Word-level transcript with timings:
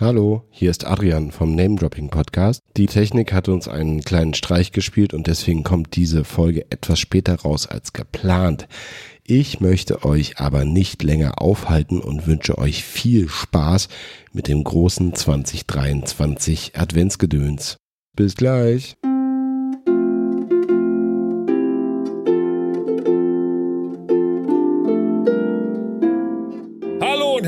Hallo, 0.00 0.42
hier 0.50 0.72
ist 0.72 0.84
Adrian 0.84 1.30
vom 1.30 1.54
Name 1.54 1.76
Dropping 1.76 2.08
Podcast. 2.08 2.60
Die 2.76 2.86
Technik 2.86 3.32
hat 3.32 3.48
uns 3.48 3.68
einen 3.68 4.00
kleinen 4.00 4.34
Streich 4.34 4.72
gespielt 4.72 5.14
und 5.14 5.28
deswegen 5.28 5.62
kommt 5.62 5.94
diese 5.94 6.24
Folge 6.24 6.66
etwas 6.70 6.98
später 6.98 7.36
raus 7.36 7.68
als 7.68 7.92
geplant. 7.92 8.66
Ich 9.22 9.60
möchte 9.60 10.04
euch 10.04 10.40
aber 10.40 10.64
nicht 10.64 11.04
länger 11.04 11.40
aufhalten 11.40 12.00
und 12.00 12.26
wünsche 12.26 12.58
euch 12.58 12.82
viel 12.82 13.28
Spaß 13.28 13.86
mit 14.32 14.48
dem 14.48 14.64
großen 14.64 15.14
2023 15.14 16.72
Adventsgedöns. 16.74 17.76
Bis 18.16 18.34
gleich. 18.34 18.96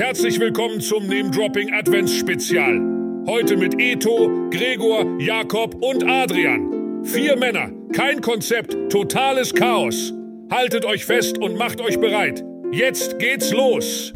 Herzlich 0.07 0.38
willkommen 0.38 0.80
zum 0.80 1.09
Name 1.09 1.32
Dropping 1.32 1.75
Adventsspezial. 1.75 2.80
Heute 3.27 3.57
mit 3.57 3.75
Eto, 3.80 4.30
Gregor, 4.50 5.04
Jakob 5.18 5.75
und 5.82 6.08
Adrian. 6.08 7.04
Vier 7.04 7.36
Männer, 7.36 7.72
kein 7.93 8.21
Konzept, 8.21 8.76
totales 8.89 9.53
Chaos. 9.53 10.12
Haltet 10.48 10.84
euch 10.84 11.04
fest 11.04 11.39
und 11.39 11.58
macht 11.58 11.81
euch 11.81 11.98
bereit. 11.98 12.45
Jetzt 12.71 13.18
geht's 13.18 13.50
los. 13.50 14.12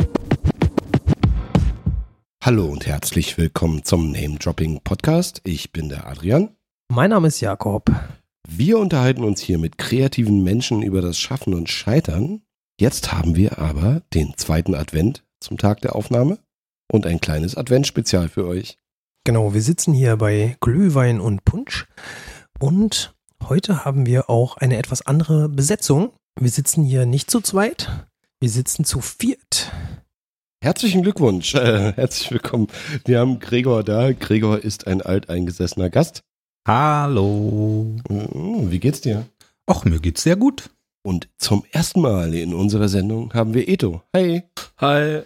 Hallo 2.41 2.67
und 2.67 2.87
herzlich 2.87 3.37
willkommen 3.37 3.83
zum 3.83 4.13
Name 4.13 4.39
Dropping 4.39 4.83
Podcast. 4.85 5.41
Ich 5.43 5.73
bin 5.73 5.89
der 5.89 6.07
Adrian. 6.07 6.51
Mein 6.89 7.11
Name 7.11 7.27
ist 7.27 7.41
Jakob. 7.41 7.91
Wir 8.49 8.79
unterhalten 8.79 9.25
uns 9.25 9.41
hier 9.41 9.59
mit 9.59 9.77
kreativen 9.77 10.45
Menschen 10.45 10.83
über 10.83 11.03
das 11.03 11.19
Schaffen 11.19 11.53
und 11.53 11.69
Scheitern. 11.69 12.43
Jetzt 12.79 13.13
haben 13.13 13.35
wir 13.35 13.59
aber 13.59 14.03
den 14.15 14.35
zweiten 14.37 14.77
Advent 14.77 15.25
zum 15.41 15.59
Tag 15.59 15.81
der 15.81 15.97
Aufnahme 15.97 16.39
und 16.91 17.07
ein 17.07 17.21
kleines 17.21 17.57
Adventsspezial 17.57 18.29
für 18.29 18.47
euch. 18.47 18.79
Genau, 19.25 19.53
wir 19.55 19.63
sitzen 19.63 19.93
hier 19.93 20.17
bei 20.17 20.57
Glühwein 20.61 21.21
und 21.21 21.45
Punsch 21.45 21.87
und 22.59 23.15
heute 23.49 23.85
haben 23.85 24.07
wir 24.07 24.31
auch 24.31 24.57
eine 24.57 24.77
etwas 24.77 25.07
andere 25.07 25.49
Besetzung. 25.49 26.13
Wir 26.41 26.51
sitzen 26.51 26.85
hier 26.85 27.07
nicht 27.07 27.31
zu 27.31 27.41
zweit, 27.41 28.07
wir 28.41 28.51
sitzen 28.51 28.85
zu 28.85 29.01
viert. 29.01 29.73
Herzlichen 30.63 31.03
Glückwunsch, 31.03 31.55
äh, 31.57 31.93
herzlich 31.93 32.31
willkommen. 32.31 32.69
Wir 33.05 33.21
haben 33.21 33.39
Gregor 33.41 33.83
da. 33.83 34.13
Gregor 34.13 34.63
ist 34.63 34.87
ein 34.87 35.03
alteingesessener 35.03 35.91
Gast. 35.91 36.23
Hallo. 36.69 37.97
Mm, 38.09 38.71
Wie 38.71 38.79
geht's 38.79 39.01
dir? 39.01 39.27
Ach, 39.67 39.85
mir 39.85 40.01
geht's 40.01 40.23
sehr 40.23 40.37
gut. 40.37 40.71
Und 41.03 41.29
zum 41.39 41.65
ersten 41.73 42.03
Mal 42.03 42.35
in 42.35 42.53
unserer 42.53 42.89
Sendung 42.89 43.33
haben 43.33 43.55
wir 43.55 43.69
Eto. 43.69 44.03
Hey. 44.13 44.43
Hi. 44.79 45.23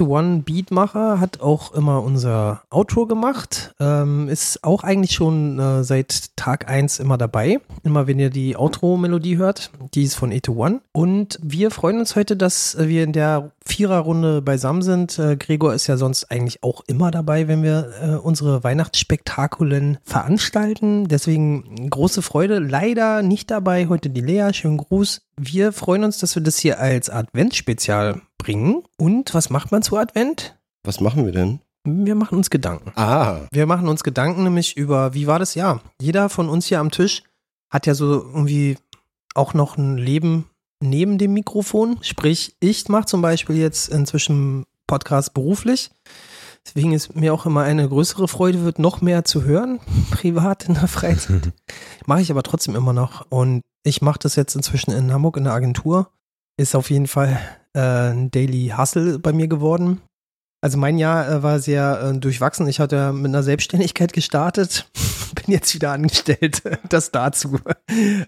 One 0.00 0.42
Beatmacher 0.42 1.20
hat 1.20 1.40
auch 1.40 1.74
immer 1.74 2.02
unser 2.02 2.62
Outro 2.70 3.06
gemacht, 3.06 3.74
ähm, 3.80 4.28
ist 4.28 4.64
auch 4.64 4.82
eigentlich 4.82 5.12
schon 5.12 5.58
äh, 5.58 5.84
seit 5.84 6.36
Tag 6.36 6.68
1 6.68 7.00
immer 7.00 7.18
dabei. 7.18 7.60
Immer 7.82 8.06
wenn 8.06 8.18
ihr 8.18 8.30
die 8.30 8.56
Outro-Melodie 8.56 9.36
hört, 9.36 9.70
die 9.94 10.04
ist 10.04 10.14
von 10.14 10.32
One. 10.48 10.80
Und 10.92 11.38
wir 11.42 11.70
freuen 11.70 11.98
uns 11.98 12.16
heute, 12.16 12.36
dass 12.36 12.76
wir 12.78 13.04
in 13.04 13.12
der 13.12 13.50
Viererrunde 13.66 14.42
beisammen 14.42 14.82
sind. 14.82 15.18
Äh, 15.18 15.36
Gregor 15.36 15.74
ist 15.74 15.86
ja 15.86 15.96
sonst 15.96 16.30
eigentlich 16.30 16.62
auch 16.62 16.82
immer 16.86 17.10
dabei, 17.10 17.48
wenn 17.48 17.62
wir 17.62 17.92
äh, 18.02 18.08
unsere 18.16 18.62
Weihnachtsspektakulen 18.62 19.98
veranstalten. 20.04 21.08
Deswegen 21.08 21.88
große 21.90 22.22
Freude. 22.22 22.58
Leider 22.58 23.22
nicht 23.22 23.50
dabei 23.50 23.88
heute 23.88 24.10
die 24.10 24.20
Lea. 24.20 24.52
Schönen 24.52 24.76
Gruß. 24.76 25.22
Wir 25.36 25.72
freuen 25.72 26.04
uns, 26.04 26.18
dass 26.18 26.34
wir 26.34 26.42
das 26.42 26.58
hier 26.58 26.78
als 26.78 27.08
Adventsspezial 27.10 28.20
bringen. 28.38 28.82
Und 28.98 29.34
was 29.34 29.50
macht 29.50 29.72
man 29.72 29.82
zu 29.82 29.96
Advent? 29.96 30.56
Was 30.84 31.00
machen 31.00 31.24
wir 31.24 31.32
denn? 31.32 31.60
Wir 31.86 32.14
machen 32.14 32.38
uns 32.38 32.50
Gedanken. 32.50 32.92
Ah, 32.96 33.40
Wir 33.50 33.66
machen 33.66 33.88
uns 33.88 34.04
Gedanken 34.04 34.44
nämlich 34.44 34.76
über, 34.76 35.12
wie 35.14 35.26
war 35.26 35.38
das 35.38 35.54
Jahr? 35.54 35.80
Jeder 36.00 36.28
von 36.28 36.48
uns 36.48 36.66
hier 36.66 36.80
am 36.80 36.90
Tisch 36.90 37.22
hat 37.70 37.86
ja 37.86 37.94
so 37.94 38.12
irgendwie 38.22 38.78
auch 39.34 39.52
noch 39.52 39.76
ein 39.76 39.98
Leben 39.98 40.46
neben 40.82 41.18
dem 41.18 41.32
Mikrofon. 41.34 41.98
Sprich, 42.02 42.56
ich 42.60 42.88
mache 42.88 43.06
zum 43.06 43.22
Beispiel 43.22 43.56
jetzt 43.56 43.88
inzwischen 43.88 44.64
Podcast 44.86 45.34
beruflich. 45.34 45.90
Deswegen 46.66 46.92
ist 46.92 47.14
mir 47.14 47.34
auch 47.34 47.46
immer 47.46 47.62
eine 47.62 47.88
größere 47.88 48.26
Freude, 48.26 48.64
wird 48.64 48.78
noch 48.78 49.00
mehr 49.00 49.24
zu 49.24 49.44
hören, 49.44 49.80
privat 50.10 50.68
in 50.68 50.74
der 50.74 50.88
Freizeit. 50.88 51.52
mache 52.06 52.22
ich 52.22 52.30
aber 52.30 52.42
trotzdem 52.42 52.74
immer 52.74 52.92
noch. 52.92 53.26
Und 53.30 53.60
ich 53.84 54.02
mache 54.02 54.18
das 54.20 54.36
jetzt 54.36 54.54
inzwischen 54.54 54.92
in 54.92 55.12
Hamburg 55.12 55.36
in 55.36 55.44
der 55.44 55.52
Agentur. 55.52 56.10
Ist 56.56 56.74
auf 56.74 56.90
jeden 56.90 57.06
Fall 57.06 57.38
äh, 57.74 57.80
ein 57.80 58.30
Daily 58.30 58.72
Hustle 58.76 59.18
bei 59.18 59.32
mir 59.32 59.48
geworden. 59.48 60.00
Also 60.62 60.78
mein 60.78 60.96
Jahr 60.96 61.28
äh, 61.28 61.42
war 61.42 61.58
sehr 61.58 62.00
äh, 62.00 62.18
durchwachsen. 62.18 62.66
Ich 62.68 62.80
hatte 62.80 63.12
mit 63.12 63.26
einer 63.26 63.42
Selbstständigkeit 63.42 64.14
gestartet, 64.14 64.88
bin 65.44 65.54
jetzt 65.54 65.74
wieder 65.74 65.92
angestellt. 65.92 66.62
Das 66.88 67.10
dazu. 67.10 67.58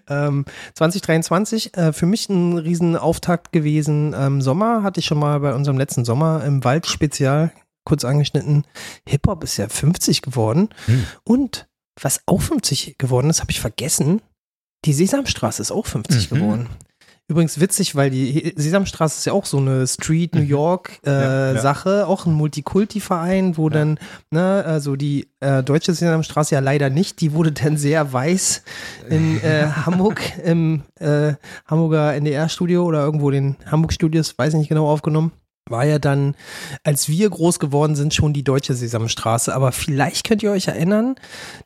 Ähm, 0.08 0.44
2023 0.74 1.76
äh, 1.76 1.92
für 1.92 2.06
mich 2.06 2.28
ein 2.28 2.58
riesen 2.58 2.96
Auftakt 2.96 3.52
gewesen. 3.52 4.14
Ähm, 4.16 4.40
Sommer 4.40 4.82
hatte 4.82 5.00
ich 5.00 5.06
schon 5.06 5.18
mal 5.18 5.40
bei 5.40 5.54
unserem 5.54 5.78
letzten 5.78 6.04
Sommer 6.04 6.44
im 6.44 6.64
Wald-Spezial 6.64 7.52
kurz 7.84 8.04
angeschnitten. 8.04 8.64
Hip-Hop 9.08 9.44
ist 9.44 9.56
ja 9.56 9.68
50 9.68 10.22
geworden. 10.22 10.68
Hm. 10.86 11.04
Und 11.24 11.68
was 12.00 12.20
auch 12.26 12.40
50 12.40 12.98
geworden 12.98 13.30
ist, 13.30 13.40
habe 13.40 13.50
ich 13.52 13.60
vergessen. 13.60 14.20
Die 14.84 14.92
Sesamstraße 14.92 15.62
ist 15.62 15.70
auch 15.72 15.86
50 15.86 16.30
Mhm. 16.30 16.34
geworden. 16.34 16.68
Übrigens 17.28 17.58
witzig, 17.60 17.96
weil 17.96 18.10
die 18.10 18.52
Sesamstraße 18.54 19.18
ist 19.18 19.24
ja 19.24 19.32
auch 19.32 19.46
so 19.46 19.58
eine 19.58 19.84
Street 19.88 20.34
New 20.34 20.42
York 20.42 21.00
äh, 21.04 21.10
Mhm. 21.10 21.22
Ja, 21.22 21.52
ja. 21.52 21.60
Sache, 21.60 22.06
auch 22.06 22.26
ein 22.26 22.32
Multikulti-Verein, 22.32 23.56
wo 23.56 23.68
dann, 23.68 23.98
ne, 24.30 24.64
also 24.64 24.94
die 24.94 25.28
äh, 25.40 25.62
deutsche 25.62 25.92
Sesamstraße 25.92 26.54
ja 26.54 26.60
leider 26.60 26.88
nicht, 26.88 27.20
die 27.20 27.32
wurde 27.32 27.50
dann 27.52 27.76
sehr 27.76 28.12
weiß 28.12 28.62
in 29.08 29.40
äh, 29.42 29.66
Hamburg 29.86 30.20
im 30.44 30.82
äh, 31.00 31.34
Hamburger 31.66 32.14
NDR-Studio 32.14 32.84
oder 32.84 33.02
irgendwo 33.02 33.30
den 33.30 33.56
Hamburg-Studios, 33.66 34.38
weiß 34.38 34.54
ich 34.54 34.58
nicht 34.60 34.68
genau, 34.68 34.88
aufgenommen. 34.88 35.32
War 35.68 35.84
ja 35.84 35.98
dann, 35.98 36.36
als 36.84 37.08
wir 37.08 37.28
groß 37.28 37.58
geworden 37.58 37.96
sind, 37.96 38.14
schon 38.14 38.32
die 38.32 38.44
deutsche 38.44 38.74
Sesamstraße. 38.74 39.54
Aber 39.54 39.72
vielleicht 39.72 40.26
könnt 40.26 40.42
ihr 40.42 40.52
euch 40.52 40.68
erinnern, 40.68 41.16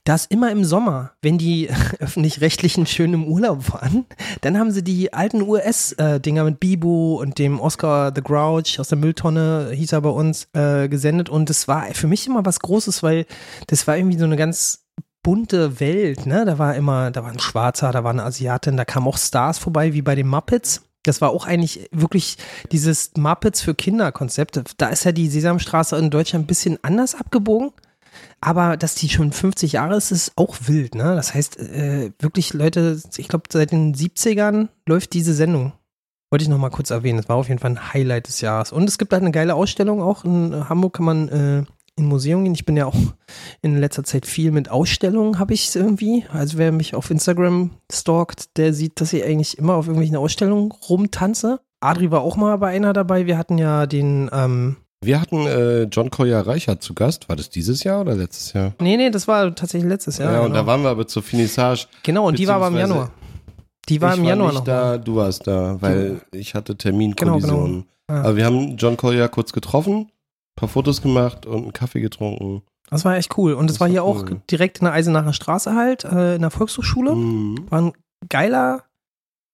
dass 0.05 0.27
immer 0.27 0.50
im 0.50 0.65
Sommer, 0.65 1.12
wenn 1.21 1.37
die 1.37 1.69
öffentlich-rechtlichen 1.99 2.87
schön 2.87 3.12
im 3.12 3.27
Urlaub 3.27 3.72
waren, 3.72 4.06
dann 4.41 4.59
haben 4.59 4.71
sie 4.71 4.83
die 4.83 5.12
alten 5.12 5.43
US-Dinger 5.43 6.44
mit 6.44 6.61
Bibo 6.61 7.16
und 7.21 7.38
dem 7.38 7.61
Oscar 7.61 8.12
the 8.15 8.22
Grouch 8.22 8.81
aus 8.81 8.88
der 8.88 8.99
Mülltonne, 8.99 9.71
hieß 9.75 9.93
er 9.93 10.00
bei 10.00 10.11
uns, 10.11 10.49
äh, 10.55 10.88
gesendet. 10.88 11.28
Und 11.28 11.50
das 11.50 11.69
war 11.69 11.84
für 11.93 12.06
mich 12.06 12.27
immer 12.27 12.44
was 12.47 12.61
Großes, 12.61 13.03
weil 13.03 13.27
das 13.67 13.87
war 13.87 13.97
irgendwie 13.97 14.19
so 14.19 14.25
eine 14.25 14.37
ganz 14.37 14.87
bunte 15.22 15.81
Welt, 15.81 16.27
ne? 16.27 16.44
Da 16.44 16.59
war 16.59 16.75
immer, 16.75 17.11
da 17.11 17.22
war 17.22 17.31
ein 17.31 17.38
Schwarzer, 17.38 17.93
da 17.93 18.05
war 18.05 18.12
eine 18.12 18.25
Asiatin, 18.25 18.77
da 18.77 18.84
kamen 18.84 19.06
auch 19.06 19.19
Stars 19.19 19.59
vorbei, 19.59 19.93
wie 19.93 20.03
bei 20.03 20.15
den 20.15 20.28
Muppets. 20.28 20.82
Das 21.03 21.21
war 21.21 21.31
auch 21.31 21.47
eigentlich 21.47 21.88
wirklich 21.93 22.37
dieses 22.72 23.12
Muppets 23.16 23.62
für 23.62 23.75
Kinder-Konzept. 23.75 24.61
Da 24.77 24.88
ist 24.88 25.05
ja 25.05 25.12
die 25.12 25.28
Sesamstraße 25.28 25.97
in 25.97 26.11
Deutschland 26.11 26.44
ein 26.44 26.47
bisschen 26.47 26.78
anders 26.83 27.15
abgebogen. 27.15 27.72
Aber 28.41 28.77
dass 28.77 28.94
die 28.94 29.09
schon 29.09 29.33
50 29.33 29.72
Jahre 29.72 29.97
ist, 29.97 30.11
ist 30.11 30.33
auch 30.37 30.56
wild, 30.66 30.94
ne? 30.94 31.15
Das 31.15 31.34
heißt, 31.34 31.59
äh, 31.59 32.11
wirklich, 32.19 32.53
Leute, 32.55 33.00
ich 33.16 33.28
glaube, 33.28 33.44
seit 33.50 33.72
den 33.72 33.94
70ern 33.94 34.69
läuft 34.87 35.12
diese 35.12 35.34
Sendung. 35.34 35.72
Wollte 36.31 36.44
ich 36.44 36.49
noch 36.49 36.59
mal 36.59 36.71
kurz 36.71 36.91
erwähnen. 36.91 37.19
Das 37.19 37.28
war 37.28 37.37
auf 37.37 37.49
jeden 37.49 37.61
Fall 37.61 37.72
ein 37.72 37.93
Highlight 37.93 38.28
des 38.28 38.41
Jahres. 38.41 38.72
Und 38.72 38.88
es 38.88 38.99
gibt 38.99 39.12
halt 39.12 39.22
eine 39.22 39.32
geile 39.32 39.55
Ausstellung 39.55 40.00
auch. 40.00 40.25
In 40.25 40.69
Hamburg 40.69 40.94
kann 40.94 41.05
man 41.05 41.28
äh, 41.28 41.65
in 41.96 42.06
Museum 42.06 42.44
gehen. 42.44 42.54
Ich 42.54 42.64
bin 42.64 42.76
ja 42.76 42.86
auch 42.86 42.96
in 43.62 43.78
letzter 43.78 44.04
Zeit 44.04 44.26
viel 44.26 44.50
mit 44.50 44.70
Ausstellungen, 44.70 45.38
habe 45.38 45.54
ich 45.54 45.74
irgendwie. 45.74 46.24
Also 46.32 46.58
wer 46.58 46.72
mich 46.72 46.94
auf 46.94 47.10
Instagram 47.10 47.70
stalkt, 47.92 48.56
der 48.56 48.72
sieht, 48.72 49.00
dass 49.00 49.12
ich 49.12 49.24
eigentlich 49.24 49.58
immer 49.58 49.74
auf 49.74 49.86
irgendwelchen 49.86 50.16
Ausstellungen 50.16 50.72
rumtanze. 50.88 51.60
Adri 51.80 52.10
war 52.10 52.20
auch 52.20 52.36
mal 52.36 52.56
bei 52.58 52.68
einer 52.68 52.92
dabei. 52.92 53.26
Wir 53.26 53.38
hatten 53.38 53.58
ja 53.58 53.86
den, 53.86 54.30
ähm, 54.32 54.76
wir 55.02 55.18
hatten 55.18 55.46
äh, 55.46 55.84
John 55.84 56.10
Collier 56.10 56.40
Reichert 56.40 56.82
zu 56.82 56.94
Gast. 56.94 57.28
War 57.28 57.36
das 57.36 57.48
dieses 57.48 57.84
Jahr 57.84 58.02
oder 58.02 58.14
letztes 58.14 58.52
Jahr? 58.52 58.75
nee, 58.81 58.96
nee, 58.98 59.10
das 59.10 59.26
war 59.26 59.54
tatsächlich 59.54 59.88
letztes 59.88 60.19
Jahr. 60.19 60.32
Ja, 60.32 60.40
und 60.40 60.48
genau. 60.48 60.58
da 60.58 60.66
waren 60.66 60.82
wir 60.82 60.90
aber 60.90 61.06
zur 61.06 61.22
Finissage. 61.22 61.86
Genau, 62.02 62.28
und 62.28 62.38
die 62.38 62.46
war 62.46 62.56
aber 62.56 62.69
im 62.69 62.76
Januar. 62.76 63.10
Die 63.88 64.00
war 64.00 64.12
ich 64.12 64.19
im 64.19 64.25
Januar 64.25 64.48
war 64.48 64.52
nicht 64.52 64.58
noch. 64.60 64.64
da, 64.66 64.98
du 64.98 65.16
warst 65.16 65.46
da, 65.46 65.81
weil 65.81 66.20
ich 66.32 66.54
hatte 66.54 66.76
Terminkollisionen. 66.76 67.72
Genau, 67.72 67.84
genau. 68.08 68.20
Aber 68.20 68.36
wir 68.36 68.44
haben 68.44 68.76
John 68.76 68.96
Collier 68.96 69.28
kurz 69.28 69.52
getroffen, 69.52 70.10
paar 70.60 70.68
Fotos 70.68 71.02
gemacht 71.02 71.46
und 71.46 71.62
einen 71.62 71.72
Kaffee 71.72 72.00
getrunken. 72.00 72.62
Das 72.90 73.04
war 73.04 73.16
echt 73.16 73.36
cool. 73.38 73.52
Und 73.54 73.68
das, 73.68 73.74
Das 73.74 73.80
war 73.80 73.86
war 73.86 73.90
hier 73.92 74.04
auch 74.04 74.24
cool. 74.30 74.42
direkt 74.50 74.78
in 74.78 74.84
der 74.84 74.94
Eisenacher 74.94 75.32
Straße 75.32 75.74
halt, 75.74 76.04
äh, 76.04 76.34
in 76.36 76.42
der 76.42 76.50
Volkshochschule. 76.50 77.14
Mhm. 77.14 77.66
War 77.70 77.82
ein 77.82 77.92
geiler 78.28 78.84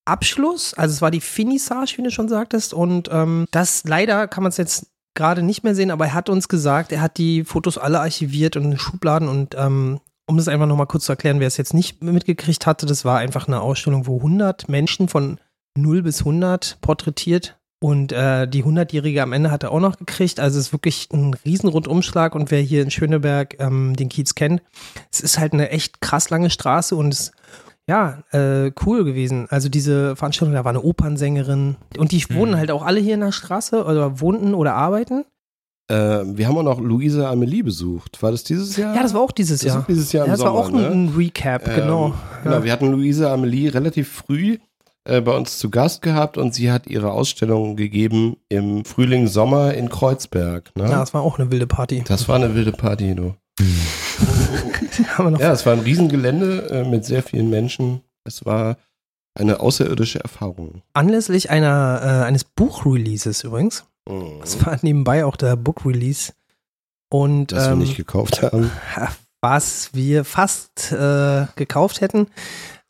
Abschluss. 0.04 0.74
Also 0.74 0.92
es 0.94 1.02
war 1.02 1.10
die 1.10 1.20
Finissage, 1.20 1.98
wie 1.98 2.02
du 2.02 2.10
schon 2.10 2.28
sagtest. 2.28 2.72
Und 2.74 3.08
ähm, 3.12 3.46
das 3.50 3.84
leider 3.84 4.28
kann 4.28 4.42
man 4.42 4.50
es 4.50 4.56
jetzt 4.56 4.86
gerade 5.14 5.42
nicht 5.42 5.64
mehr 5.64 5.74
sehen, 5.74 5.90
aber 5.90 6.06
er 6.06 6.14
hat 6.14 6.28
uns 6.28 6.48
gesagt, 6.48 6.92
er 6.92 7.00
hat 7.00 7.16
die 7.18 7.44
Fotos 7.44 7.78
alle 7.78 8.00
archiviert 8.00 8.56
und 8.56 8.64
in 8.64 8.78
Schubladen 8.78 9.28
und 9.28 9.54
ähm, 9.56 10.00
um 10.28 10.36
das 10.36 10.48
einfach 10.48 10.66
nochmal 10.66 10.86
kurz 10.86 11.04
zu 11.06 11.12
erklären, 11.12 11.40
wer 11.40 11.46
es 11.46 11.56
jetzt 11.56 11.72
nicht 11.72 12.02
mitgekriegt 12.02 12.66
hatte, 12.66 12.84
das 12.84 13.04
war 13.04 13.18
einfach 13.18 13.46
eine 13.48 13.60
Ausstellung, 13.62 14.06
wo 14.06 14.16
100 14.16 14.68
Menschen 14.68 15.08
von 15.08 15.38
0 15.78 16.02
bis 16.02 16.18
100 16.20 16.78
porträtiert 16.82 17.55
Und 17.78 18.10
äh, 18.12 18.48
die 18.48 18.64
100-Jährige 18.64 19.22
am 19.22 19.32
Ende 19.34 19.50
hat 19.50 19.62
er 19.62 19.70
auch 19.70 19.80
noch 19.80 19.98
gekriegt. 19.98 20.40
Also 20.40 20.58
es 20.58 20.66
ist 20.68 20.72
wirklich 20.72 21.08
ein 21.12 21.34
Riesenrundumschlag. 21.44 22.34
Und 22.34 22.50
wer 22.50 22.60
hier 22.60 22.82
in 22.82 22.90
Schöneberg 22.90 23.56
ähm, 23.60 23.94
den 23.96 24.08
Kiez 24.08 24.34
kennt, 24.34 24.62
es 25.12 25.20
ist 25.20 25.38
halt 25.38 25.52
eine 25.52 25.70
echt 25.70 26.00
krass 26.00 26.30
lange 26.30 26.48
Straße 26.50 26.96
und 26.96 27.12
es 27.12 27.32
ja, 27.88 28.24
äh, 28.32 28.72
cool 28.84 29.04
gewesen. 29.04 29.46
Also 29.48 29.68
diese 29.68 30.16
Veranstaltung, 30.16 30.54
da 30.54 30.64
war 30.64 30.70
eine 30.70 30.82
Opernsängerin 30.82 31.76
und 31.98 32.10
die 32.12 32.24
wohnen 32.34 32.52
Mhm. 32.52 32.56
halt 32.56 32.70
auch 32.72 32.84
alle 32.84 32.98
hier 32.98 33.14
in 33.14 33.20
der 33.20 33.30
Straße 33.30 33.84
oder 33.84 34.20
wohnten 34.20 34.54
oder 34.54 34.74
arbeiten. 34.74 35.24
Äh, 35.88 35.94
wir 36.24 36.48
haben 36.48 36.58
auch 36.58 36.64
noch 36.64 36.80
Luisa 36.80 37.30
Amelie 37.30 37.62
besucht. 37.62 38.20
War 38.24 38.32
das 38.32 38.42
dieses 38.42 38.76
Jahr? 38.76 38.92
Ja, 38.96 39.02
das 39.04 39.14
war 39.14 39.20
auch 39.20 39.30
dieses 39.30 39.60
Das 39.60 39.68
Jahr. 39.68 39.76
war 39.76 39.84
dieses 39.88 40.10
Jahr 40.10 40.24
im 40.24 40.30
ja, 40.32 40.36
das 40.36 40.44
war 40.44 40.48
Sommer, 40.52 40.60
auch 40.60 40.68
ein, 40.70 40.74
ne? 40.74 40.88
ein 41.12 41.14
Recap, 41.16 41.68
Ähm, 41.68 41.74
genau. 41.76 42.14
Genau, 42.42 42.56
Ja. 42.56 42.64
wir 42.64 42.72
hatten 42.72 42.90
Luisa 42.90 43.32
Amelie 43.32 43.72
relativ 43.72 44.08
früh 44.10 44.58
äh, 45.06 45.20
bei 45.20 45.36
uns 45.36 45.58
zu 45.58 45.70
Gast 45.70 46.02
gehabt 46.02 46.36
und 46.36 46.54
sie 46.54 46.70
hat 46.70 46.86
ihre 46.86 47.12
Ausstellung 47.12 47.76
gegeben 47.76 48.36
im 48.48 48.84
Frühling, 48.84 49.28
Sommer 49.28 49.74
in 49.74 49.88
Kreuzberg. 49.88 50.70
Ne? 50.76 50.84
ja, 50.84 50.98
das 51.00 51.14
war 51.14 51.22
auch 51.22 51.38
eine 51.38 51.50
wilde 51.50 51.66
Party. 51.66 52.04
das 52.06 52.28
war 52.28 52.36
eine 52.36 52.54
wilde 52.54 52.72
Party, 52.72 53.14
du. 53.14 53.34
Wir 55.18 55.38
Ja, 55.38 55.52
es 55.52 55.64
war 55.66 55.72
ein 55.72 55.80
Riesengelände 55.80 56.68
äh, 56.70 56.84
mit 56.84 57.04
sehr 57.04 57.22
vielen 57.22 57.50
Menschen. 57.50 58.02
Es 58.24 58.44
war 58.44 58.76
eine 59.34 59.60
außerirdische 59.60 60.20
Erfahrung. 60.20 60.82
Anlässlich 60.94 61.50
einer, 61.50 62.00
äh, 62.02 62.24
eines 62.24 62.44
Buchreleases 62.44 63.44
übrigens. 63.44 63.84
Mhm. 64.08 64.40
Das 64.40 64.64
war 64.64 64.78
nebenbei 64.82 65.24
auch 65.24 65.36
der 65.36 65.56
Book-Release. 65.56 66.32
Und 67.10 67.52
Das 67.52 67.66
wir 67.66 67.72
ähm, 67.72 67.78
nicht 67.78 67.96
gekauft 67.96 68.42
haben. 68.42 68.70
was 69.40 69.90
wir 69.92 70.24
fast 70.24 70.92
äh, 70.92 71.46
gekauft 71.56 72.00
hätten. 72.00 72.28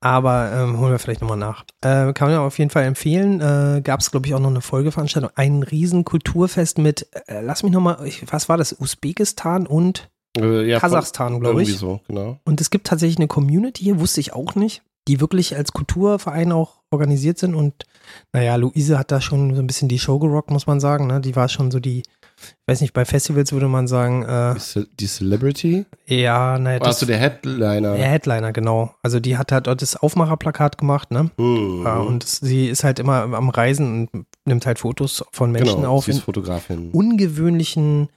Aber 0.01 0.53
ähm, 0.53 0.79
holen 0.79 0.93
wir 0.93 0.99
vielleicht 0.99 1.23
nochmal 1.23 1.39
nach. 1.39 1.65
Äh, 1.81 2.13
kann 2.13 2.31
man 2.31 2.39
auf 2.39 2.59
jeden 2.59 2.71
Fall 2.71 2.85
empfehlen. 2.85 3.41
Äh, 3.41 3.81
Gab 3.83 4.01
es, 4.01 4.11
glaube 4.11 4.27
ich, 4.27 4.35
auch 4.35 4.41
noch 4.41 4.51
eine 4.51 4.61
Folgeveranstaltung. 4.61 5.31
Ein 5.35 5.63
riesen 5.63 6.05
Kulturfest 6.05 6.79
mit, 6.79 7.09
äh, 7.27 7.41
lass 7.41 7.63
mich 7.63 7.73
nochmal, 7.73 7.99
was 8.31 8.49
war 8.49 8.57
das? 8.59 8.79
Usbekistan 8.79 9.67
und 9.67 10.11
Äh, 10.37 10.69
ja, 10.69 10.79
Kasachstan, 10.81 11.41
glaube 11.41 11.63
ich. 11.63 11.79
so, 11.79 12.01
genau. 12.07 12.39
Und 12.45 12.61
es 12.61 12.69
gibt 12.71 12.87
tatsächlich 12.89 13.17
eine 13.17 13.27
Community 13.27 13.85
hier, 13.85 13.99
wusste 13.99 14.21
ich 14.21 14.35
auch 14.35 14.55
nicht, 14.55 14.83
die 15.09 15.21
wirklich 15.21 15.57
als 15.57 15.73
Kulturverein 15.73 16.53
auch 16.53 16.83
organisiert 16.91 17.39
sind. 17.39 17.55
Und 17.55 17.87
naja, 18.35 18.57
Luise 18.57 18.99
hat 18.99 19.11
da 19.11 19.21
schon 19.23 19.55
so 19.55 19.63
ein 19.63 19.67
bisschen 19.67 19.89
die 19.89 19.99
Show 19.99 20.19
gerockt, 20.19 20.51
muss 20.51 20.67
man 20.67 20.79
sagen. 20.79 21.07
Ne? 21.07 21.21
Die 21.23 21.35
war 21.37 21.49
schon 21.49 21.71
so 21.71 21.81
die, 21.81 22.03
ich 22.39 22.55
weiß 22.67 22.81
nicht, 22.83 22.93
bei 22.93 23.05
Festivals 23.05 23.53
würde 23.53 23.69
man 23.69 23.87
sagen, 23.89 24.23
äh, 24.25 24.55
Die, 24.55 24.61
Ce 24.61 24.87
die 25.01 25.07
Celebrity? 25.07 25.87
ja, 26.07 26.59
naja, 26.59 26.81
Warst 26.81 27.01
du 27.03 27.07
der 27.07 27.19
Headliner? 27.19 27.95
der 27.97 28.09
Headliner, 28.09 28.53
genau. 28.53 28.95
Also 29.03 29.21
die 29.21 29.39
hat 29.39 29.53
halt 29.53 29.67
das 29.67 29.97
Aufmacherplakat 29.97 30.77
gemacht, 30.79 31.11
ne? 31.11 31.31
Mhm. 31.39 31.83
Ja, 31.85 31.97
und 31.99 32.25
sie 32.25 32.67
ist 32.69 32.85
halt 32.85 32.99
immer 32.99 33.23
am 33.35 33.49
Reisen 33.49 34.09
und 34.13 34.27
nimmt 34.45 34.67
halt 34.67 34.79
Fotos 34.79 35.25
von 35.33 35.51
Menschen 35.53 35.77
genau, 35.77 35.95
auf 35.97 36.05
sie 36.05 36.11
ist 36.13 36.19
in 36.19 36.23
Fotografin. 36.25 36.91
ungewöhnlichen 36.93 38.09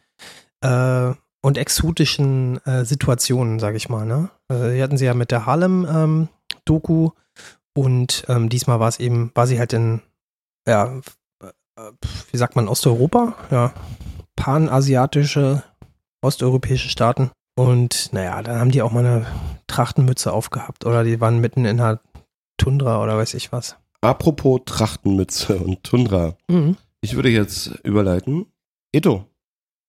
äh, 0.62 1.12
und 1.42 1.58
exotischen 1.58 2.58
äh, 2.66 2.84
Situationen, 2.84 3.60
sage 3.60 3.78
ich 3.78 3.88
mal. 3.88 4.06
Ne? 4.06 4.30
Äh, 4.52 4.76
die 4.76 4.84
hatten 4.84 4.98
sie 4.98 5.06
ja 5.06 5.14
mit 5.14 5.32
der 5.32 5.46
Harlem-Doku 5.46 7.12
und 7.74 8.26
ähm, 8.28 8.50
diesmal 8.50 8.80
war 8.82 8.90
es 8.90 9.00
eben, 9.00 9.32
war 9.36 9.48
sie 9.48 9.60
halt 9.60 9.72
in, 9.74 10.02
ja, 10.68 11.00
wie 12.32 12.38
sagt 12.38 12.56
man, 12.56 12.68
Osteuropa, 12.68 13.36
ja, 13.52 13.74
panasiatische, 14.36 15.64
osteuropäische 16.22 16.90
Staaten. 16.90 17.32
Und 17.56 18.14
naja, 18.14 18.42
dann 18.42 18.60
haben 18.60 18.72
die 18.72 18.82
auch 18.82 18.92
mal 18.92 19.06
eine 19.06 19.26
Trachtenmütze 19.68 20.32
aufgehabt 20.32 20.86
oder 20.86 21.04
die 21.04 21.20
waren 21.20 21.40
mitten 21.40 21.66
in 21.66 21.80
einer 21.80 22.00
Tundra 22.58 23.04
oder 23.04 23.18
weiß 23.18 23.34
ich 23.34 23.52
was. 23.52 23.76
Apropos 24.02 24.62
Trachtenmütze 24.66 25.58
und 25.58 25.84
Tundra. 25.84 26.36
Mhm. 26.48 26.78
Ich 27.02 27.16
würde 27.16 27.30
jetzt 27.30 27.68
überleiten. 27.84 28.46
Edo, 28.94 29.26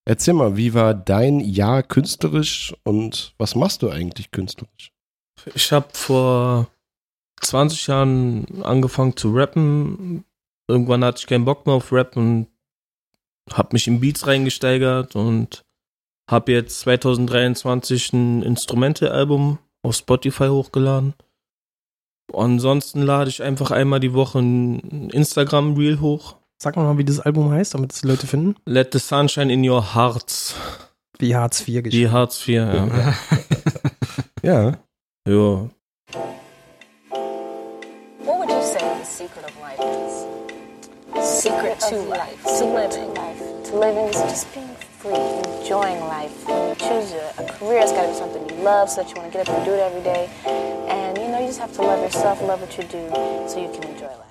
erzähl 0.05 0.35
mal, 0.35 0.57
wie 0.57 0.75
war 0.75 0.95
dein 0.95 1.41
Jahr 1.41 1.83
künstlerisch 1.83 2.75
und 2.83 3.35
was 3.39 3.55
machst 3.55 3.83
du 3.83 3.91
eigentlich 3.91 4.31
künstlerisch? 4.31 4.93
Ich 5.55 5.73
habe 5.73 5.89
vor 5.93 6.69
20 7.41 7.87
Jahren 7.87 8.63
angefangen 8.63 9.17
zu 9.17 9.33
rappen. 9.33 10.25
Irgendwann 10.71 11.05
hatte 11.05 11.19
ich 11.19 11.27
keinen 11.27 11.45
Bock 11.45 11.67
mehr 11.67 11.75
auf 11.75 11.93
Rap 11.93 12.17
und 12.17 12.47
habe 13.53 13.71
mich 13.73 13.89
in 13.89 14.01
Beats 14.01 14.27
reingesteigert 14.27 15.17
und 15.17 15.65
habe 16.31 16.53
jetzt 16.53 16.81
2023 16.81 18.13
ein 18.13 18.43
Instrumente-Album 18.43 19.59
auf 19.83 19.97
Spotify 19.97 20.47
hochgeladen. 20.47 21.15
Ansonsten 22.33 23.03
lade 23.03 23.29
ich 23.31 23.43
einfach 23.43 23.73
einmal 23.73 23.99
die 23.99 24.15
Woche 24.15 24.39
ein 24.39 25.11
Instagram-Reel 25.11 26.01
hoch. 26.01 26.37
Sag 26.63 26.77
mal, 26.77 26.97
wie 26.99 27.05
das 27.05 27.19
Album 27.19 27.51
heißt, 27.51 27.75
damit 27.75 27.93
es 27.93 28.03
die 28.03 28.07
Leute 28.07 28.29
finden. 28.29 28.55
Let 28.65 28.93
the 28.93 29.01
sunshine 29.01 29.53
in 29.53 29.69
your 29.69 29.95
hearts. 29.95 30.55
Wie 31.19 31.35
Hartz 31.35 31.67
IV 31.67 31.83
geschrieben. 31.83 31.93
Wie 31.93 32.09
Hartz 32.09 32.47
IV, 32.47 32.49
ja. 32.55 33.15
Ja. 34.43 34.79
ja. 35.27 35.71
What 35.73 35.80
Secret 41.41 41.81
to 41.89 41.97
life. 42.03 42.45
To 42.45 42.65
life. 42.67 42.93
To 43.65 43.79
living 43.79 44.05
is 44.09 44.21
just 44.29 44.53
being 44.53 44.77
free, 44.99 45.15
enjoying 45.15 45.99
life. 46.01 46.47
When 46.47 46.69
you 46.69 46.75
choose 46.75 47.15
a, 47.15 47.33
a 47.39 47.45
career, 47.53 47.81
it's 47.81 47.93
got 47.93 48.03
to 48.03 48.09
be 48.09 48.15
something 48.15 48.47
you 48.51 48.63
love, 48.63 48.91
so 48.91 49.03
that 49.03 49.09
you 49.09 49.17
want 49.17 49.33
to 49.33 49.39
get 49.39 49.49
up 49.49 49.57
and 49.57 49.65
do 49.65 49.73
it 49.73 49.81
every 49.81 50.03
day. 50.03 50.29
And 50.45 51.17
you 51.17 51.29
know, 51.29 51.41
you 51.41 51.47
just 51.47 51.59
have 51.59 51.73
to 51.77 51.83
love 51.83 52.03
yourself, 52.03 52.43
love 52.43 52.61
what 52.61 52.77
you 52.77 52.85
do, 52.85 53.09
so 53.49 53.59
you 53.59 53.71
can 53.73 53.85
enjoy 53.85 54.09
life. 54.09 54.27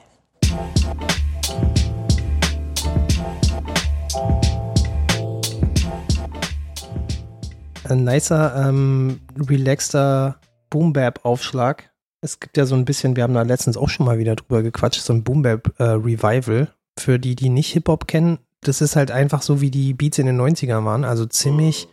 Ein 7.89 8.03
nicer, 8.03 8.55
ähm, 8.55 9.19
relaxter 9.49 10.39
Boom-Bap-Aufschlag. 10.69 11.89
Es 12.21 12.39
gibt 12.39 12.55
ja 12.57 12.65
so 12.65 12.75
ein 12.75 12.85
bisschen, 12.85 13.15
wir 13.15 13.23
haben 13.23 13.33
da 13.33 13.41
letztens 13.41 13.77
auch 13.77 13.89
schon 13.89 14.05
mal 14.05 14.19
wieder 14.19 14.35
drüber 14.35 14.61
gequatscht, 14.61 15.01
so 15.01 15.11
ein 15.11 15.23
Boom-Bap-Revival. 15.23 16.67
Für 16.99 17.19
die, 17.19 17.35
die 17.35 17.49
nicht 17.49 17.71
Hip-Hop 17.73 18.07
kennen, 18.07 18.39
das 18.61 18.81
ist 18.81 18.95
halt 18.95 19.11
einfach 19.11 19.41
so, 19.41 19.61
wie 19.61 19.71
die 19.71 19.93
Beats 19.93 20.19
in 20.19 20.25
den 20.25 20.39
90ern 20.39 20.85
waren. 20.85 21.05
Also 21.05 21.25
ziemlich 21.25 21.87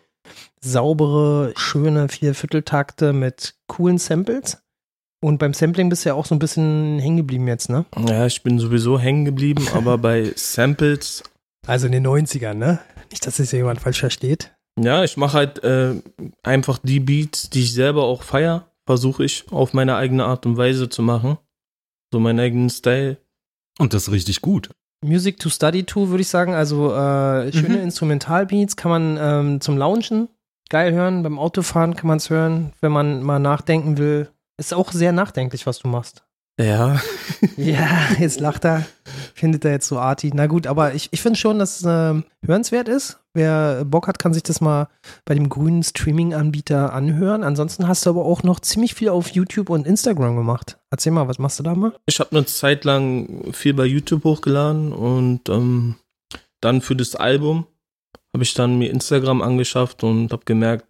saubere, 0.61 1.53
schöne 1.57 2.09
Viervierteltakte 2.09 3.13
mit 3.13 3.55
coolen 3.69 3.99
Samples. 3.99 4.59
Und 5.23 5.39
beim 5.39 5.55
Sampling 5.55 5.89
bist 5.89 6.05
du 6.05 6.11
ja 6.11 6.15
auch 6.15 6.27
so 6.27 6.35
ein 6.35 6.39
bisschen 6.39 6.99
hängen 6.99 7.17
geblieben 7.17 7.49
jetzt, 7.49 7.71
ne? 7.71 7.87
ja, 8.07 8.27
ich 8.27 8.43
bin 8.43 8.59
sowieso 8.59 8.99
hängen 8.99 9.25
geblieben, 9.25 9.67
aber 9.75 9.99
bei 9.99 10.33
Samples 10.37 11.23
Also 11.67 11.87
in 11.87 11.93
den 11.93 12.07
90ern, 12.07 12.55
ne? 12.55 12.81
Nicht, 13.11 13.27
dass 13.27 13.39
es 13.39 13.53
jemand 13.53 13.81
falsch 13.81 14.01
versteht. 14.01 14.55
Ja, 14.79 15.05
ich 15.05 15.17
mache 15.17 15.39
halt 15.39 15.65
äh, 15.65 15.95
einfach 16.43 16.79
die 16.83 17.01
Beats, 17.01 17.49
die 17.49 17.63
ich 17.63 17.73
selber 17.73 18.05
auch 18.05 18.23
feier, 18.23 18.71
versuche 18.85 19.25
ich 19.25 19.51
auf 19.51 19.73
meine 19.73 19.97
eigene 19.97 20.25
Art 20.25 20.45
und 20.45 20.57
Weise 20.57 20.89
zu 20.89 21.03
machen. 21.03 21.39
So 22.13 22.21
meinen 22.21 22.41
eigenen 22.41 22.71
Style. 22.71 23.17
Und 23.79 23.95
das 23.95 24.05
ist 24.05 24.13
richtig 24.13 24.43
gut. 24.43 24.71
Music 25.07 25.39
to 25.39 25.49
Study 25.49 25.85
to, 25.85 26.09
würde 26.11 26.23
ich 26.23 26.29
sagen. 26.29 26.55
Also 26.55 26.93
äh, 26.93 27.53
schöne 27.53 27.77
Mhm. 27.79 27.85
Instrumentalbeats 27.85 28.77
kann 28.77 28.91
man 28.91 29.19
ähm, 29.21 29.61
zum 29.61 29.79
Launchen 29.79 30.29
geil 30.69 30.93
hören. 30.93 31.23
Beim 31.23 31.39
Autofahren 31.39 31.95
kann 31.97 32.09
man 32.09 32.19
es 32.19 32.29
hören, 32.29 32.73
wenn 32.81 32.93
man 32.93 33.23
mal 33.23 33.39
nachdenken 33.39 33.99
will. 33.99 34.29
Ist 34.59 34.75
auch 34.75 34.91
sehr 34.93 35.13
nachdenklich, 35.13 35.67
was 35.67 35.79
du 35.79 35.89
machst. 35.89 36.25
Ja, 36.59 37.01
Ja, 37.57 38.09
jetzt 38.19 38.41
lacht 38.41 38.65
er. 38.65 38.87
Findet 39.35 39.65
er 39.65 39.73
jetzt 39.73 39.89
so 39.89 39.99
arty. 39.99 40.31
Na 40.35 40.47
gut, 40.47 40.67
aber 40.67 40.95
ich, 40.95 41.09
ich 41.13 41.21
finde 41.21 41.39
schon, 41.39 41.59
dass 41.59 41.81
es 41.81 41.87
ähm, 41.87 42.25
hörenswert 42.45 42.89
ist. 42.89 43.19
Wer 43.35 43.85
Bock 43.85 44.09
hat, 44.09 44.19
kann 44.19 44.33
sich 44.33 44.43
das 44.43 44.61
mal 44.61 44.89
bei 45.25 45.35
dem 45.35 45.49
grünen 45.49 45.83
Streaming-Anbieter 45.83 46.93
anhören. 46.93 47.43
Ansonsten 47.45 47.87
hast 47.87 48.07
du 48.07 48.11
aber 48.11 48.25
auch 48.25 48.43
noch 48.43 48.61
ziemlich 48.61 48.95
viel 48.95 49.09
auf 49.11 49.29
YouTube 49.29 49.71
und 49.71 49.87
Instagram 49.87 50.37
gemacht. 50.37 50.79
Erzähl 50.91 51.13
mal, 51.13 51.29
was 51.29 51.39
machst 51.39 51.59
du 51.59 51.63
da 51.63 51.75
mal? 51.75 51.93
ich 52.07 52.21
habe 52.21 52.31
eine 52.35 52.47
Zeit 52.47 52.85
lang 52.85 53.53
viel 53.53 53.75
bei 53.75 53.85
YouTube 53.85 54.25
hochgeladen 54.25 54.93
und 54.93 55.49
ähm, 55.49 55.97
dann 56.61 56.81
für 56.81 56.97
das 56.97 57.15
Album 57.15 57.67
habe 58.33 58.45
ich 58.45 58.55
dann 58.55 58.79
mir 58.79 58.91
Instagram 58.91 59.43
angeschafft 59.43 60.03
und 60.03 60.33
habe 60.33 60.45
gemerkt, 60.45 60.87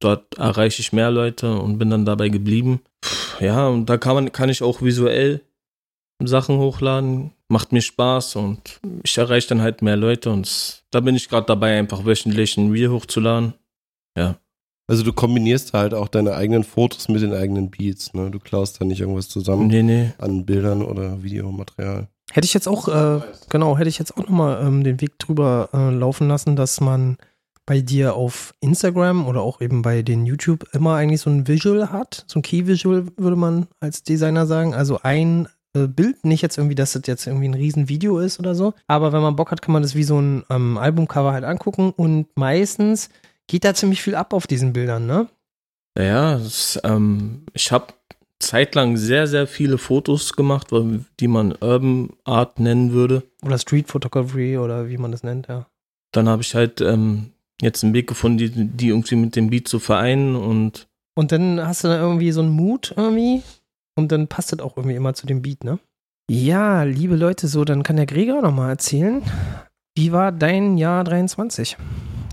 dort 0.00 0.38
erreiche 0.38 0.80
ich 0.80 0.92
mehr 0.92 1.10
Leute 1.10 1.58
und 1.58 1.78
bin 1.78 1.90
dann 1.90 2.04
dabei 2.04 2.28
geblieben. 2.28 2.80
Ja, 3.40 3.68
und 3.68 3.86
da 3.86 3.96
kann 3.96 4.14
man 4.14 4.32
kann 4.32 4.48
ich 4.48 4.62
auch 4.62 4.82
visuell 4.82 5.42
Sachen 6.22 6.58
hochladen, 6.58 7.32
macht 7.48 7.72
mir 7.72 7.82
Spaß 7.82 8.36
und 8.36 8.80
ich 9.04 9.16
erreiche 9.18 9.48
dann 9.48 9.62
halt 9.62 9.82
mehr 9.82 9.96
Leute 9.96 10.30
und 10.30 10.82
da 10.90 11.00
bin 11.00 11.14
ich 11.14 11.28
gerade 11.28 11.46
dabei, 11.46 11.78
einfach 11.78 12.04
wöchentlich 12.04 12.56
ein 12.56 12.72
Reel 12.72 12.90
hochzuladen. 12.90 13.54
Also 14.90 15.02
du 15.04 15.12
kombinierst 15.12 15.74
halt 15.74 15.92
auch 15.92 16.08
deine 16.08 16.34
eigenen 16.34 16.64
Fotos 16.64 17.08
mit 17.08 17.20
den 17.20 17.34
eigenen 17.34 17.70
Beats, 17.70 18.14
ne? 18.14 18.30
Du 18.30 18.38
klaust 18.38 18.80
da 18.80 18.86
nicht 18.86 19.00
irgendwas 19.00 19.28
zusammen 19.28 19.66
Nee, 19.66 19.82
nee. 19.82 20.12
an 20.16 20.46
Bildern 20.46 20.82
oder 20.82 21.22
Videomaterial. 21.22 22.08
Hätte 22.32 22.46
ich 22.46 22.54
jetzt 22.54 22.66
auch, 22.66 22.88
äh, 22.88 23.20
genau, 23.50 23.76
hätte 23.76 23.90
ich 23.90 23.98
jetzt 23.98 24.16
auch 24.16 24.22
nochmal 24.22 24.66
ähm, 24.66 24.84
den 24.84 25.00
Weg 25.02 25.18
drüber 25.18 25.68
äh, 25.74 25.90
laufen 25.90 26.28
lassen, 26.28 26.56
dass 26.56 26.80
man 26.80 27.18
bei 27.68 27.82
dir 27.82 28.14
auf 28.14 28.54
Instagram 28.60 29.26
oder 29.26 29.42
auch 29.42 29.60
eben 29.60 29.82
bei 29.82 30.00
den 30.00 30.24
YouTube 30.24 30.66
immer 30.72 30.94
eigentlich 30.94 31.20
so 31.20 31.28
ein 31.28 31.46
Visual 31.46 31.92
hat, 31.92 32.24
so 32.26 32.38
ein 32.38 32.42
Key-Visual 32.42 33.08
würde 33.18 33.36
man 33.36 33.66
als 33.78 34.02
Designer 34.02 34.46
sagen. 34.46 34.72
Also 34.72 35.00
ein 35.02 35.48
äh, 35.74 35.86
Bild. 35.86 36.24
Nicht 36.24 36.40
jetzt 36.40 36.56
irgendwie, 36.56 36.74
dass 36.74 36.94
das 36.94 37.02
jetzt 37.04 37.26
irgendwie 37.26 37.46
ein 37.46 37.52
Riesenvideo 37.52 38.20
ist 38.20 38.38
oder 38.38 38.54
so. 38.54 38.72
Aber 38.86 39.12
wenn 39.12 39.20
man 39.20 39.36
Bock 39.36 39.50
hat, 39.50 39.60
kann 39.60 39.74
man 39.74 39.82
das 39.82 39.94
wie 39.94 40.02
so 40.02 40.18
ein 40.18 40.44
ähm, 40.48 40.78
Albumcover 40.78 41.32
halt 41.32 41.44
angucken. 41.44 41.92
Und 41.94 42.28
meistens 42.36 43.10
geht 43.48 43.64
da 43.64 43.74
ziemlich 43.74 44.00
viel 44.00 44.14
ab 44.14 44.32
auf 44.32 44.46
diesen 44.46 44.72
Bildern, 44.72 45.06
ne? 45.06 45.28
Naja, 45.94 46.38
das, 46.38 46.80
ähm, 46.84 47.44
ich 47.52 47.70
habe 47.70 47.92
zeitlang 48.38 48.96
sehr, 48.96 49.26
sehr 49.26 49.46
viele 49.46 49.76
Fotos 49.76 50.32
gemacht, 50.32 50.68
die 51.20 51.28
man 51.28 51.54
Urban 51.60 52.14
Art 52.24 52.60
nennen 52.60 52.92
würde. 52.92 53.24
Oder 53.44 53.58
Street 53.58 53.88
Photography 53.88 54.56
oder 54.56 54.88
wie 54.88 54.96
man 54.96 55.12
das 55.12 55.22
nennt, 55.22 55.48
ja. 55.48 55.66
Dann 56.12 56.30
habe 56.30 56.40
ich 56.40 56.54
halt 56.54 56.80
ähm, 56.80 57.32
jetzt 57.60 57.82
einen 57.82 57.94
Weg 57.94 58.06
gefunden, 58.06 58.38
die, 58.38 58.50
die 58.50 58.88
irgendwie 58.88 59.16
mit 59.16 59.36
dem 59.36 59.50
Beat 59.50 59.68
zu 59.68 59.78
vereinen 59.78 60.36
und 60.36 60.86
Und 61.16 61.32
dann 61.32 61.66
hast 61.66 61.84
du 61.84 61.88
da 61.88 61.98
irgendwie 61.98 62.32
so 62.32 62.40
einen 62.40 62.50
Mut 62.50 62.94
irgendwie 62.96 63.42
und 63.96 64.12
dann 64.12 64.28
passt 64.28 64.52
das 64.52 64.60
auch 64.60 64.76
irgendwie 64.76 64.96
immer 64.96 65.14
zu 65.14 65.26
dem 65.26 65.42
Beat, 65.42 65.64
ne? 65.64 65.78
Ja, 66.30 66.82
liebe 66.82 67.16
Leute, 67.16 67.48
so, 67.48 67.64
dann 67.64 67.82
kann 67.82 67.96
der 67.96 68.06
Gregor 68.06 68.42
nochmal 68.42 68.70
erzählen. 68.70 69.22
Wie 69.96 70.12
war 70.12 70.30
dein 70.30 70.76
Jahr 70.78 71.02
23? 71.02 71.76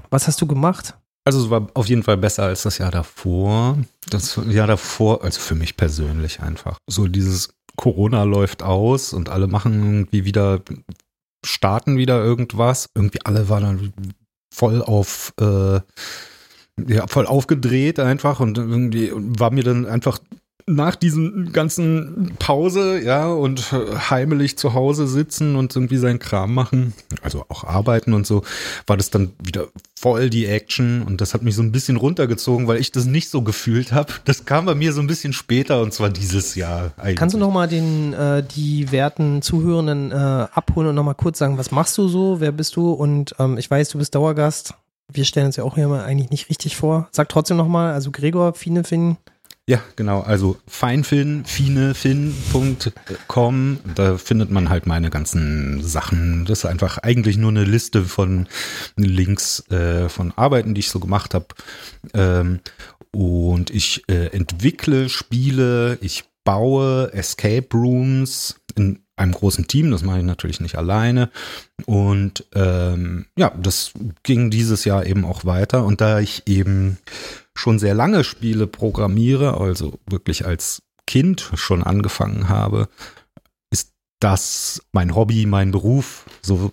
Was 0.09 0.27
hast 0.27 0.41
du 0.41 0.47
gemacht? 0.47 0.95
Also 1.25 1.43
es 1.45 1.49
war 1.49 1.67
auf 1.73 1.87
jeden 1.87 2.03
Fall 2.03 2.17
besser 2.17 2.43
als 2.43 2.63
das 2.63 2.77
Jahr 2.77 2.91
davor. 2.91 3.79
Das 4.09 4.39
Jahr 4.47 4.67
davor, 4.67 5.23
also 5.23 5.39
für 5.39 5.55
mich 5.55 5.75
persönlich 5.75 6.41
einfach. 6.41 6.77
So 6.87 7.07
dieses 7.07 7.49
Corona 7.75 8.23
läuft 8.23 8.61
aus 8.61 9.13
und 9.13 9.29
alle 9.29 9.47
machen 9.47 9.73
irgendwie 9.73 10.25
wieder, 10.25 10.61
starten 11.43 11.97
wieder 11.97 12.23
irgendwas. 12.23 12.89
Irgendwie 12.93 13.21
alle 13.23 13.49
waren 13.49 13.63
dann 13.63 13.93
voll 14.55 14.81
auf, 14.81 15.33
äh, 15.39 15.79
ja, 16.87 17.07
voll 17.07 17.25
aufgedreht 17.27 17.99
einfach 17.99 18.39
und 18.39 18.57
irgendwie 18.57 19.11
war 19.13 19.51
mir 19.51 19.63
dann 19.63 19.85
einfach 19.85 20.19
nach 20.67 20.95
diesen 20.95 21.53
ganzen 21.53 22.33
Pause, 22.39 22.99
ja, 22.99 23.27
und 23.27 23.71
äh, 23.71 23.97
heimelig 24.09 24.57
zu 24.57 24.73
Hause 24.73 25.07
sitzen 25.07 25.55
und 25.55 25.75
irgendwie 25.75 25.97
seinen 25.97 26.17
Kram 26.17 26.55
machen, 26.55 26.93
also 27.21 27.45
auch 27.49 27.63
arbeiten 27.63 28.13
und 28.13 28.25
so, 28.25 28.43
war 28.87 28.97
das 28.97 29.11
dann 29.11 29.33
wieder 29.43 29.67
voll 29.95 30.31
die 30.31 30.47
Action 30.47 31.03
und 31.03 31.21
das 31.21 31.35
hat 31.35 31.43
mich 31.43 31.55
so 31.55 31.61
ein 31.61 31.71
bisschen 31.71 31.97
runtergezogen, 31.97 32.67
weil 32.67 32.79
ich 32.79 32.91
das 32.91 33.05
nicht 33.05 33.29
so 33.29 33.43
gefühlt 33.43 33.91
habe. 33.91 34.13
Das 34.25 34.45
kam 34.45 34.65
bei 34.65 34.73
mir 34.73 34.91
so 34.91 35.01
ein 35.01 35.07
bisschen 35.07 35.33
später 35.33 35.83
und 35.83 35.93
zwar 35.93 36.09
dieses 36.09 36.55
Jahr 36.55 36.93
eigentlich. 36.97 37.17
Kannst 37.17 37.35
du 37.35 37.39
nochmal 37.39 37.67
den, 37.67 38.13
äh, 38.13 38.41
die 38.43 38.91
werten 38.91 39.43
Zuhörenden 39.43 40.11
äh, 40.11 40.15
abholen 40.15 40.89
und 40.89 40.95
nochmal 40.95 41.15
kurz 41.15 41.37
sagen, 41.37 41.59
was 41.59 41.69
machst 41.69 41.95
du 41.99 42.07
so, 42.07 42.39
wer 42.39 42.51
bist 42.51 42.75
du? 42.75 42.91
Und 42.91 43.35
ähm, 43.37 43.59
ich 43.59 43.69
weiß, 43.69 43.89
du 43.89 43.99
bist 43.99 44.15
Dauergast. 44.15 44.73
Wir 45.13 45.25
stellen 45.25 45.45
uns 45.45 45.57
ja 45.57 45.63
auch 45.63 45.75
hier 45.75 45.87
mal 45.87 46.03
eigentlich 46.03 46.31
nicht 46.31 46.49
richtig 46.49 46.75
vor. 46.75 47.07
Sag 47.11 47.29
trotzdem 47.29 47.57
nochmal, 47.57 47.93
also 47.93 48.09
Gregor, 48.09 48.55
Fine, 48.55 48.83
Finn, 48.83 49.17
Ja, 49.67 49.81
genau. 49.95 50.21
Also 50.21 50.57
feinfin, 50.67 51.43
finefin.com. 51.43 53.79
Da 53.95 54.19
findet 54.19 54.51
man 54.51 54.69
halt 54.69 54.85
meine 54.85 55.09
ganzen 55.09 55.81
Sachen. 55.81 56.45
Das 56.45 56.59
ist 56.59 56.65
einfach 56.65 56.99
eigentlich 56.99 57.37
nur 57.37 57.49
eine 57.49 57.63
Liste 57.63 58.03
von 58.03 58.47
Links 58.95 59.67
äh, 59.71 60.07
von 60.07 60.31
Arbeiten, 60.35 60.75
die 60.75 60.81
ich 60.81 60.91
so 60.91 60.99
gemacht 60.99 61.33
habe. 61.33 61.47
Ähm, 62.13 62.59
und 63.11 63.71
ich 63.71 64.03
äh, 64.07 64.27
entwickle 64.27 65.09
Spiele, 65.09 65.97
ich 66.01 66.25
baue 66.43 67.11
Escape 67.13 67.69
Rooms 67.73 68.61
in 68.75 69.04
einem 69.15 69.31
großen 69.31 69.67
Team. 69.67 69.91
Das 69.91 70.03
mache 70.03 70.19
ich 70.19 70.25
natürlich 70.25 70.59
nicht 70.59 70.77
alleine. 70.77 71.29
Und 71.85 72.45
ähm, 72.53 73.25
ja, 73.37 73.51
das 73.57 73.91
ging 74.23 74.49
dieses 74.49 74.85
Jahr 74.85 75.05
eben 75.05 75.25
auch 75.25 75.45
weiter. 75.45 75.85
Und 75.85 76.01
da 76.01 76.19
ich 76.19 76.43
eben 76.47 76.97
schon 77.55 77.79
sehr 77.79 77.93
lange 77.93 78.23
Spiele 78.23 78.67
programmiere, 78.67 79.59
also 79.59 79.99
wirklich 80.05 80.45
als 80.45 80.81
Kind 81.07 81.51
schon 81.55 81.83
angefangen 81.83 82.49
habe, 82.49 82.89
ist 83.71 83.93
das 84.19 84.81
mein 84.91 85.15
Hobby, 85.15 85.45
mein 85.45 85.71
Beruf. 85.71 86.25
So, 86.41 86.71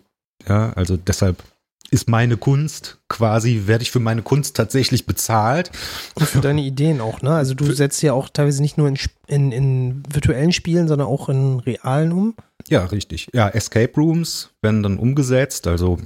ja, 0.48 0.72
also 0.72 0.96
deshalb 0.96 1.42
ist 1.90 2.08
meine 2.08 2.36
Kunst 2.36 2.98
quasi, 3.08 3.62
werde 3.66 3.82
ich 3.82 3.90
für 3.90 4.00
meine 4.00 4.22
Kunst 4.22 4.56
tatsächlich 4.56 5.06
bezahlt. 5.06 5.70
und 6.14 6.26
für 6.26 6.40
deine 6.40 6.62
Ideen 6.62 7.00
auch, 7.00 7.22
ne? 7.22 7.34
Also 7.34 7.54
du 7.54 7.70
setzt 7.72 8.02
ja 8.02 8.12
auch 8.12 8.28
teilweise 8.28 8.62
nicht 8.62 8.78
nur 8.78 8.88
in, 8.88 8.96
in, 9.26 9.52
in 9.52 10.02
virtuellen 10.10 10.52
Spielen, 10.52 10.88
sondern 10.88 11.08
auch 11.08 11.28
in 11.28 11.60
realen 11.60 12.12
um. 12.12 12.34
Ja, 12.68 12.84
richtig. 12.86 13.28
Ja, 13.34 13.48
Escape 13.48 13.92
Rooms 13.96 14.50
werden 14.62 14.82
dann 14.82 14.98
umgesetzt, 14.98 15.66
also 15.66 15.98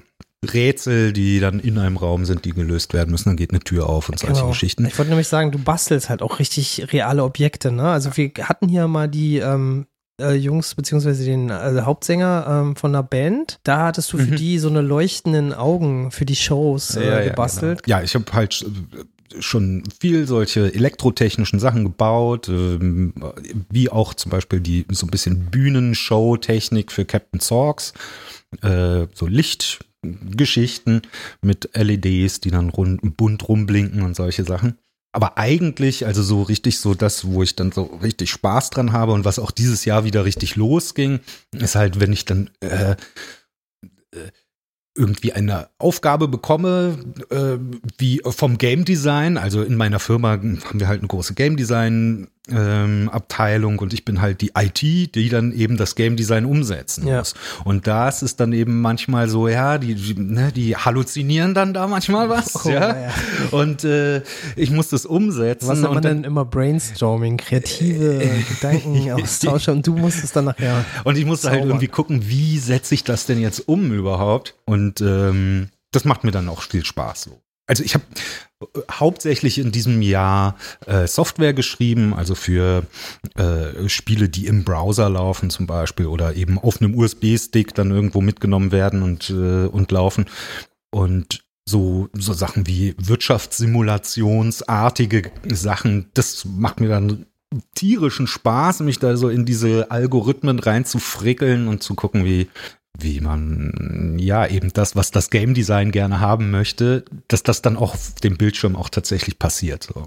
Rätsel, 0.44 1.12
die 1.12 1.40
dann 1.40 1.60
in 1.60 1.78
einem 1.78 1.96
Raum 1.96 2.24
sind, 2.24 2.44
die 2.44 2.52
gelöst 2.52 2.92
werden 2.92 3.10
müssen. 3.10 3.30
Dann 3.30 3.36
geht 3.36 3.50
eine 3.50 3.60
Tür 3.60 3.88
auf 3.88 4.08
und 4.08 4.18
solche 4.18 4.46
Geschichten. 4.46 4.84
Ich 4.86 4.98
wollte 4.98 5.10
nämlich 5.10 5.28
sagen, 5.28 5.50
du 5.50 5.58
bastelst 5.58 6.08
halt 6.08 6.22
auch 6.22 6.38
richtig 6.38 6.92
reale 6.92 7.24
Objekte, 7.24 7.72
ne? 7.72 7.90
Also 7.90 8.16
wir 8.16 8.32
hatten 8.42 8.68
hier 8.68 8.86
mal 8.88 9.08
die 9.08 9.38
ähm, 9.38 9.86
äh, 10.20 10.34
Jungs, 10.34 10.74
beziehungsweise 10.74 11.24
den 11.24 11.50
äh, 11.50 11.82
Hauptsänger 11.82 12.46
ähm, 12.48 12.76
von 12.76 12.94
einer 12.94 13.02
Band. 13.02 13.58
Da 13.64 13.86
hattest 13.86 14.12
du 14.12 14.18
für 14.18 14.30
Mhm. 14.32 14.36
die 14.36 14.58
so 14.58 14.68
eine 14.68 14.80
leuchtenden 14.80 15.52
Augen 15.52 16.10
für 16.10 16.24
die 16.24 16.36
Shows 16.36 16.96
äh, 16.96 17.24
gebastelt. 17.28 17.82
Ja, 17.86 18.02
ich 18.02 18.14
habe 18.14 18.24
halt 18.32 18.64
äh, 18.64 19.40
schon 19.40 19.82
viel 20.00 20.26
solche 20.26 20.72
elektrotechnischen 20.74 21.58
Sachen 21.58 21.84
gebaut, 21.84 22.48
ähm, 22.48 23.12
wie 23.68 23.90
auch 23.90 24.14
zum 24.14 24.30
Beispiel 24.30 24.60
die 24.60 24.86
so 24.90 25.06
ein 25.06 25.10
bisschen 25.10 25.50
Bühnenshow-Technik 25.50 26.90
für 26.92 27.04
Captain 27.04 27.40
Zorgs, 27.40 27.92
äh, 28.62 29.06
so 29.12 29.26
Lichtgeschichten 29.26 31.02
mit 31.42 31.68
LEDs, 31.74 32.40
die 32.40 32.50
dann 32.50 32.70
rund, 32.70 33.16
bunt 33.16 33.46
rumblinken 33.48 34.02
und 34.02 34.16
solche 34.16 34.44
Sachen. 34.44 34.78
Aber 35.16 35.38
eigentlich, 35.38 36.04
also 36.04 36.22
so 36.22 36.42
richtig 36.42 36.78
so 36.78 36.92
das, 36.92 37.24
wo 37.26 37.42
ich 37.42 37.56
dann 37.56 37.72
so 37.72 37.84
richtig 38.02 38.30
Spaß 38.30 38.68
dran 38.68 38.92
habe 38.92 39.12
und 39.12 39.24
was 39.24 39.38
auch 39.38 39.50
dieses 39.50 39.86
Jahr 39.86 40.04
wieder 40.04 40.26
richtig 40.26 40.56
losging, 40.56 41.20
ist 41.52 41.74
halt, 41.74 42.00
wenn 42.00 42.12
ich 42.12 42.26
dann 42.26 42.50
äh, 42.60 42.96
äh, 44.10 44.30
irgendwie 44.94 45.32
eine 45.32 45.70
Aufgabe 45.78 46.28
bekomme, 46.28 46.98
äh, 47.30 47.56
wie 47.96 48.20
vom 48.26 48.58
Game 48.58 48.84
Design. 48.84 49.38
Also 49.38 49.62
in 49.62 49.76
meiner 49.76 50.00
Firma 50.00 50.32
haben 50.32 50.60
wir 50.74 50.86
halt 50.86 51.00
eine 51.00 51.08
große 51.08 51.32
Game 51.32 51.56
Design 51.56 52.28
ähm, 52.50 53.08
Abteilung 53.12 53.78
und 53.80 53.92
ich 53.92 54.04
bin 54.04 54.20
halt 54.20 54.40
die 54.40 54.52
IT, 54.56 54.80
die 55.14 55.28
dann 55.28 55.52
eben 55.52 55.76
das 55.76 55.94
Game 55.96 56.16
Design 56.16 56.44
umsetzen 56.44 57.06
Ja. 57.06 57.18
muss. 57.18 57.34
Und 57.64 57.86
das 57.86 58.22
ist 58.22 58.38
dann 58.40 58.52
eben 58.52 58.80
manchmal 58.80 59.28
so, 59.28 59.48
ja, 59.48 59.78
die, 59.78 59.94
die, 59.94 60.14
ne, 60.14 60.52
die 60.52 60.76
halluzinieren 60.76 61.54
dann 61.54 61.74
da 61.74 61.86
manchmal 61.86 62.28
was, 62.28 62.64
Oh, 62.64 62.68
ja. 62.70 62.96
ja. 62.96 63.10
Und 63.50 63.84
äh, 63.84 64.22
ich 64.54 64.70
muss 64.70 64.88
das 64.88 65.06
umsetzen. 65.06 65.66
Was 65.68 65.80
nennt 65.80 65.94
man 65.94 66.02
dann, 66.02 66.16
denn 66.22 66.24
immer 66.24 66.44
Brainstorming, 66.44 67.36
kreative 67.36 68.20
Gedankenaustausche 68.48 69.72
und 69.72 69.86
du 69.86 69.96
musst 69.96 70.22
es 70.22 70.32
dann 70.32 70.44
nachher. 70.46 70.84
Und 71.04 71.18
ich 71.18 71.24
musste 71.24 71.50
halt 71.50 71.64
irgendwie 71.64 71.88
gucken, 71.88 72.28
wie 72.28 72.58
setze 72.58 72.94
ich 72.94 73.04
das 73.04 73.26
denn 73.26 73.40
jetzt 73.40 73.68
um 73.68 73.92
überhaupt? 73.92 74.54
Und 74.64 75.00
ähm, 75.00 75.68
das 75.92 76.04
macht 76.04 76.24
mir 76.24 76.30
dann 76.30 76.48
auch 76.48 76.62
viel 76.62 76.84
Spaß. 76.84 77.22
So. 77.22 77.40
Also 77.66 77.82
ich 77.82 77.94
habe 77.94 78.04
hauptsächlich 78.90 79.58
in 79.58 79.72
diesem 79.72 80.00
Jahr 80.00 80.56
äh, 80.86 81.06
Software 81.06 81.52
geschrieben, 81.52 82.14
also 82.14 82.34
für 82.34 82.86
äh, 83.36 83.88
Spiele, 83.88 84.28
die 84.28 84.46
im 84.46 84.64
Browser 84.64 85.10
laufen 85.10 85.50
zum 85.50 85.66
Beispiel 85.66 86.06
oder 86.06 86.36
eben 86.36 86.58
auf 86.58 86.80
einem 86.80 86.96
USB-Stick 86.96 87.74
dann 87.74 87.90
irgendwo 87.90 88.20
mitgenommen 88.20 88.72
werden 88.72 89.02
und, 89.02 89.30
äh, 89.30 89.66
und 89.66 89.90
laufen. 89.90 90.26
Und 90.90 91.44
so, 91.68 92.08
so 92.12 92.32
Sachen 92.32 92.68
wie 92.68 92.94
Wirtschaftssimulationsartige 92.98 95.32
Sachen, 95.50 96.10
das 96.14 96.44
macht 96.44 96.80
mir 96.80 96.88
dann 96.88 97.26
tierischen 97.74 98.26
Spaß, 98.26 98.80
mich 98.80 98.98
da 98.98 99.16
so 99.16 99.28
in 99.28 99.44
diese 99.44 99.90
Algorithmen 99.90 100.58
reinzufrickeln 100.58 101.68
und 101.68 101.82
zu 101.82 101.94
gucken, 101.94 102.24
wie, 102.24 102.48
wie 102.98 103.20
man 103.20 104.16
ja 104.18 104.46
eben 104.46 104.72
das, 104.72 104.96
was 104.96 105.10
das 105.10 105.30
Game 105.30 105.54
Design 105.54 105.92
gerne 105.92 106.20
haben 106.20 106.50
möchte, 106.50 107.04
dass 107.28 107.42
das 107.42 107.62
dann 107.62 107.76
auch 107.76 107.94
auf 107.94 108.14
dem 108.22 108.36
Bildschirm 108.36 108.76
auch 108.76 108.88
tatsächlich 108.88 109.38
passiert. 109.38 109.84
So. 109.84 110.06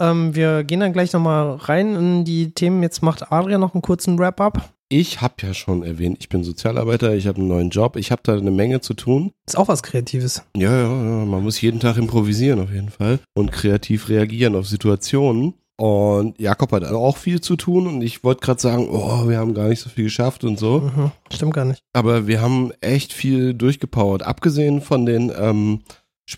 Ähm, 0.00 0.34
wir 0.34 0.64
gehen 0.64 0.80
dann 0.80 0.92
gleich 0.92 1.12
nochmal 1.12 1.56
rein 1.56 1.94
in 1.94 2.24
die 2.24 2.52
Themen. 2.52 2.82
Jetzt 2.82 3.02
macht 3.02 3.30
Adrian 3.30 3.60
noch 3.60 3.74
einen 3.74 3.82
kurzen 3.82 4.18
Wrap-up. 4.18 4.72
Ich 4.92 5.20
habe 5.20 5.34
ja 5.42 5.54
schon 5.54 5.84
erwähnt, 5.84 6.16
ich 6.18 6.28
bin 6.28 6.42
Sozialarbeiter, 6.42 7.14
ich 7.14 7.28
habe 7.28 7.38
einen 7.38 7.46
neuen 7.46 7.70
Job, 7.70 7.94
ich 7.94 8.10
habe 8.10 8.22
da 8.24 8.36
eine 8.36 8.50
Menge 8.50 8.80
zu 8.80 8.94
tun. 8.94 9.30
Ist 9.46 9.56
auch 9.56 9.68
was 9.68 9.84
Kreatives. 9.84 10.42
Ja, 10.56 10.72
ja, 10.72 10.88
ja, 10.88 11.24
man 11.26 11.44
muss 11.44 11.60
jeden 11.60 11.78
Tag 11.78 11.96
improvisieren 11.96 12.58
auf 12.58 12.72
jeden 12.72 12.90
Fall 12.90 13.20
und 13.34 13.52
kreativ 13.52 14.08
reagieren 14.08 14.56
auf 14.56 14.66
Situationen. 14.66 15.54
Und 15.80 16.38
Jakob 16.38 16.72
hat 16.72 16.84
auch 16.84 17.16
viel 17.16 17.40
zu 17.40 17.56
tun 17.56 17.86
und 17.86 18.02
ich 18.02 18.22
wollte 18.22 18.42
gerade 18.42 18.60
sagen, 18.60 18.88
oh, 18.90 19.26
wir 19.28 19.38
haben 19.38 19.54
gar 19.54 19.68
nicht 19.68 19.80
so 19.80 19.88
viel 19.88 20.04
geschafft 20.04 20.44
und 20.44 20.58
so. 20.58 20.80
Mhm. 20.80 21.10
Stimmt 21.32 21.54
gar 21.54 21.64
nicht. 21.64 21.80
Aber 21.94 22.26
wir 22.26 22.42
haben 22.42 22.70
echt 22.82 23.14
viel 23.14 23.54
durchgepowert. 23.54 24.22
Abgesehen 24.22 24.82
von 24.82 25.06
den 25.06 25.32
ähm, 25.34 25.80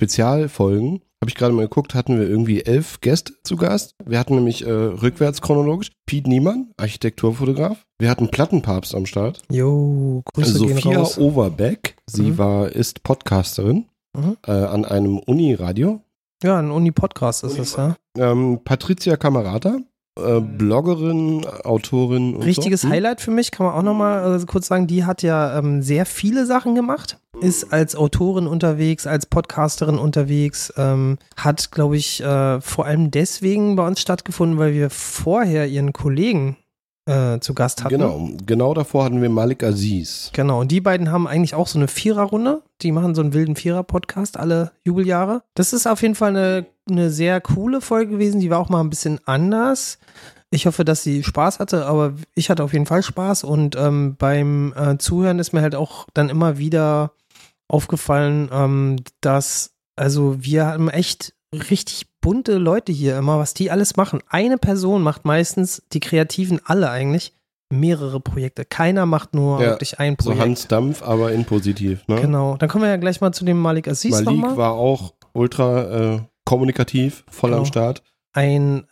Spezialfolgen, 0.07 1.01
habe 1.21 1.29
ich 1.29 1.35
gerade 1.35 1.55
mal 1.55 1.63
geguckt, 1.63 1.95
hatten 1.95 2.19
wir 2.21 2.29
irgendwie 2.29 2.63
elf 2.65 3.01
Gäste 3.01 3.33
zu 3.45 3.57
Gast. 3.57 3.95
Wir 4.05 4.19
hatten 4.19 4.35
nämlich 4.35 4.65
äh, 4.67 4.71
rückwärts 4.71 5.41
chronologisch 5.41 5.91
Piet 6.07 6.27
Niemann, 6.27 6.71
Architekturfotograf. 6.77 7.85
Wir 7.99 8.11
hatten 8.11 8.29
Plattenpapst 8.29 8.95
am 8.95 9.07
Start. 9.07 9.43
Jo, 9.51 10.23
Grüße 10.35 10.59
gehen 10.67 10.77
Sophia 10.77 10.99
raus. 10.99 11.19
Overbeck, 11.19 11.97
sie 12.07 12.23
Mhm. 12.31 12.39
war, 12.39 12.69
ist 12.71 13.03
Podcasterin 13.03 13.87
Mhm. 14.17 14.37
äh, 14.47 14.51
an 14.53 14.85
einem 14.85 15.19
Uni-Radio. 15.19 16.01
Ja, 16.43 16.59
ein 16.59 16.73
Uni-Podcast 16.73 17.45
ist 17.45 17.59
es, 17.59 17.77
ja. 17.77 17.95
Ähm, 18.19 18.61
Patricia 18.65 19.17
Camerata, 19.17 19.79
äh, 20.19 20.41
Bloggerin, 20.41 21.47
Autorin. 21.63 22.35
Und 22.35 22.43
Richtiges 22.43 22.81
so. 22.81 22.89
Hm? 22.89 22.95
Highlight 22.95 23.21
für 23.21 23.31
mich, 23.31 23.53
kann 23.53 23.67
man 23.67 23.75
auch 23.77 23.83
nochmal 23.83 24.41
äh, 24.41 24.45
kurz 24.45 24.67
sagen, 24.67 24.89
die 24.89 25.05
hat 25.05 25.23
ja 25.23 25.57
ähm, 25.57 25.83
sehr 25.83 26.05
viele 26.05 26.45
Sachen 26.45 26.75
gemacht, 26.75 27.19
ist 27.41 27.73
als 27.73 27.95
Autorin 27.95 28.49
unterwegs, 28.49 29.07
als 29.07 29.27
Podcasterin 29.27 29.99
unterwegs, 29.99 30.73
ähm, 30.77 31.19
hat, 31.37 31.71
glaube 31.71 31.97
ich, 31.97 32.21
äh, 32.21 32.61
vor 32.61 32.87
allem 32.87 33.13
deswegen 33.13 33.77
bei 33.77 33.87
uns 33.87 34.01
stattgefunden, 34.01 34.59
weil 34.59 34.75
wir 34.75 34.91
vorher 34.91 35.69
ihren 35.69 35.93
Kollegen 35.93 36.57
äh, 37.07 37.41
zu 37.41 37.55
Gast 37.55 37.83
hatten. 37.83 37.95
Genau, 37.95 38.29
genau 38.47 38.75
davor 38.75 39.05
hatten 39.05 39.21
wir 39.21 39.31
Malik 39.31 39.63
Aziz. 39.63 40.31
Genau, 40.33 40.61
und 40.61 40.71
die 40.71 40.81
beiden 40.81 41.11
haben 41.11 41.27
eigentlich 41.27 41.55
auch 41.55 41.67
so 41.67 41.79
eine 41.79 41.89
Viererrunde. 41.89 42.63
Die 42.83 42.93
machen 42.93 43.15
so 43.15 43.23
einen 43.23 43.33
wilden 43.33 43.57
Vierer-Podcast 43.57 44.39
alle 44.39 44.73
Jubeljahre. 44.85 45.43
Das 45.55 45.73
ist 45.73 45.87
auf 45.87 46.03
jeden 46.03 46.15
Fall 46.15 46.31
eine, 46.31 46.67
eine 46.89 47.11
sehr 47.11 47.41
coole 47.41 47.81
Folge 47.81 48.13
gewesen. 48.13 48.41
Die 48.41 48.51
war 48.51 48.59
auch 48.59 48.69
mal 48.69 48.81
ein 48.81 48.91
bisschen 48.91 49.21
anders. 49.25 49.99
Ich 50.51 50.67
hoffe, 50.67 50.85
dass 50.85 51.03
sie 51.03 51.23
Spaß 51.23 51.61
hatte, 51.61 51.87
aber 51.87 52.15
ich 52.35 52.51
hatte 52.51 52.63
auf 52.63 52.73
jeden 52.73 52.87
Fall 52.87 53.03
Spaß. 53.03 53.45
Und 53.45 53.75
ähm, 53.75 54.17
beim 54.19 54.75
äh, 54.77 54.99
Zuhören 54.99 55.39
ist 55.39 55.53
mir 55.53 55.63
halt 55.63 55.75
auch 55.75 56.07
dann 56.13 56.29
immer 56.29 56.59
wieder 56.59 57.13
aufgefallen, 57.69 58.51
ähm, 58.53 58.97
dass, 59.23 59.75
also 59.97 60.37
wir 60.39 60.67
haben 60.67 60.89
echt 60.91 61.35
richtig 61.53 62.12
bunte 62.23 62.57
Leute 62.57 62.93
hier 62.93 63.19
immer, 63.19 63.39
was 63.39 63.53
die 63.53 63.71
alles 63.71 63.97
machen. 63.97 64.21
Eine 64.31 64.57
Person 64.57 65.03
macht 65.03 65.27
meistens, 65.27 65.83
die 65.93 66.01
Kreativen 66.01 66.61
alle 66.65 66.89
eigentlich, 66.91 67.35
mehrere 67.71 68.21
Projekte. 68.21 68.65
Keiner 68.65 69.05
macht 69.05 69.35
nur 69.35 69.61
Ja, 69.61 69.71
wirklich 69.71 69.99
ein 69.99 70.17
So 70.19 70.31
Projekt. 70.31 70.41
Hans 70.43 70.69
Dampf, 70.69 71.03
aber 71.03 71.33
in 71.33 71.45
positiv. 71.45 72.07
Ne? 72.09 72.21
Genau. 72.21 72.57
Dann 72.57 72.69
kommen 72.71 72.85
wir 72.85 72.91
ja 72.91 72.97
gleich 72.97 73.21
mal 73.21 73.33
zu 73.33 73.45
dem 73.45 73.59
Malik 73.61 73.89
Aziz 73.89 74.23
Malik 74.23 74.57
war 74.57 74.73
auch 74.73 75.13
ultra 75.35 76.15
äh, 76.15 76.21
kommunikativ, 76.45 77.25
voll 77.29 77.51
am 77.53 77.59
Genau. 77.61 77.65
Start. 77.67 78.03
Ein 78.35 78.87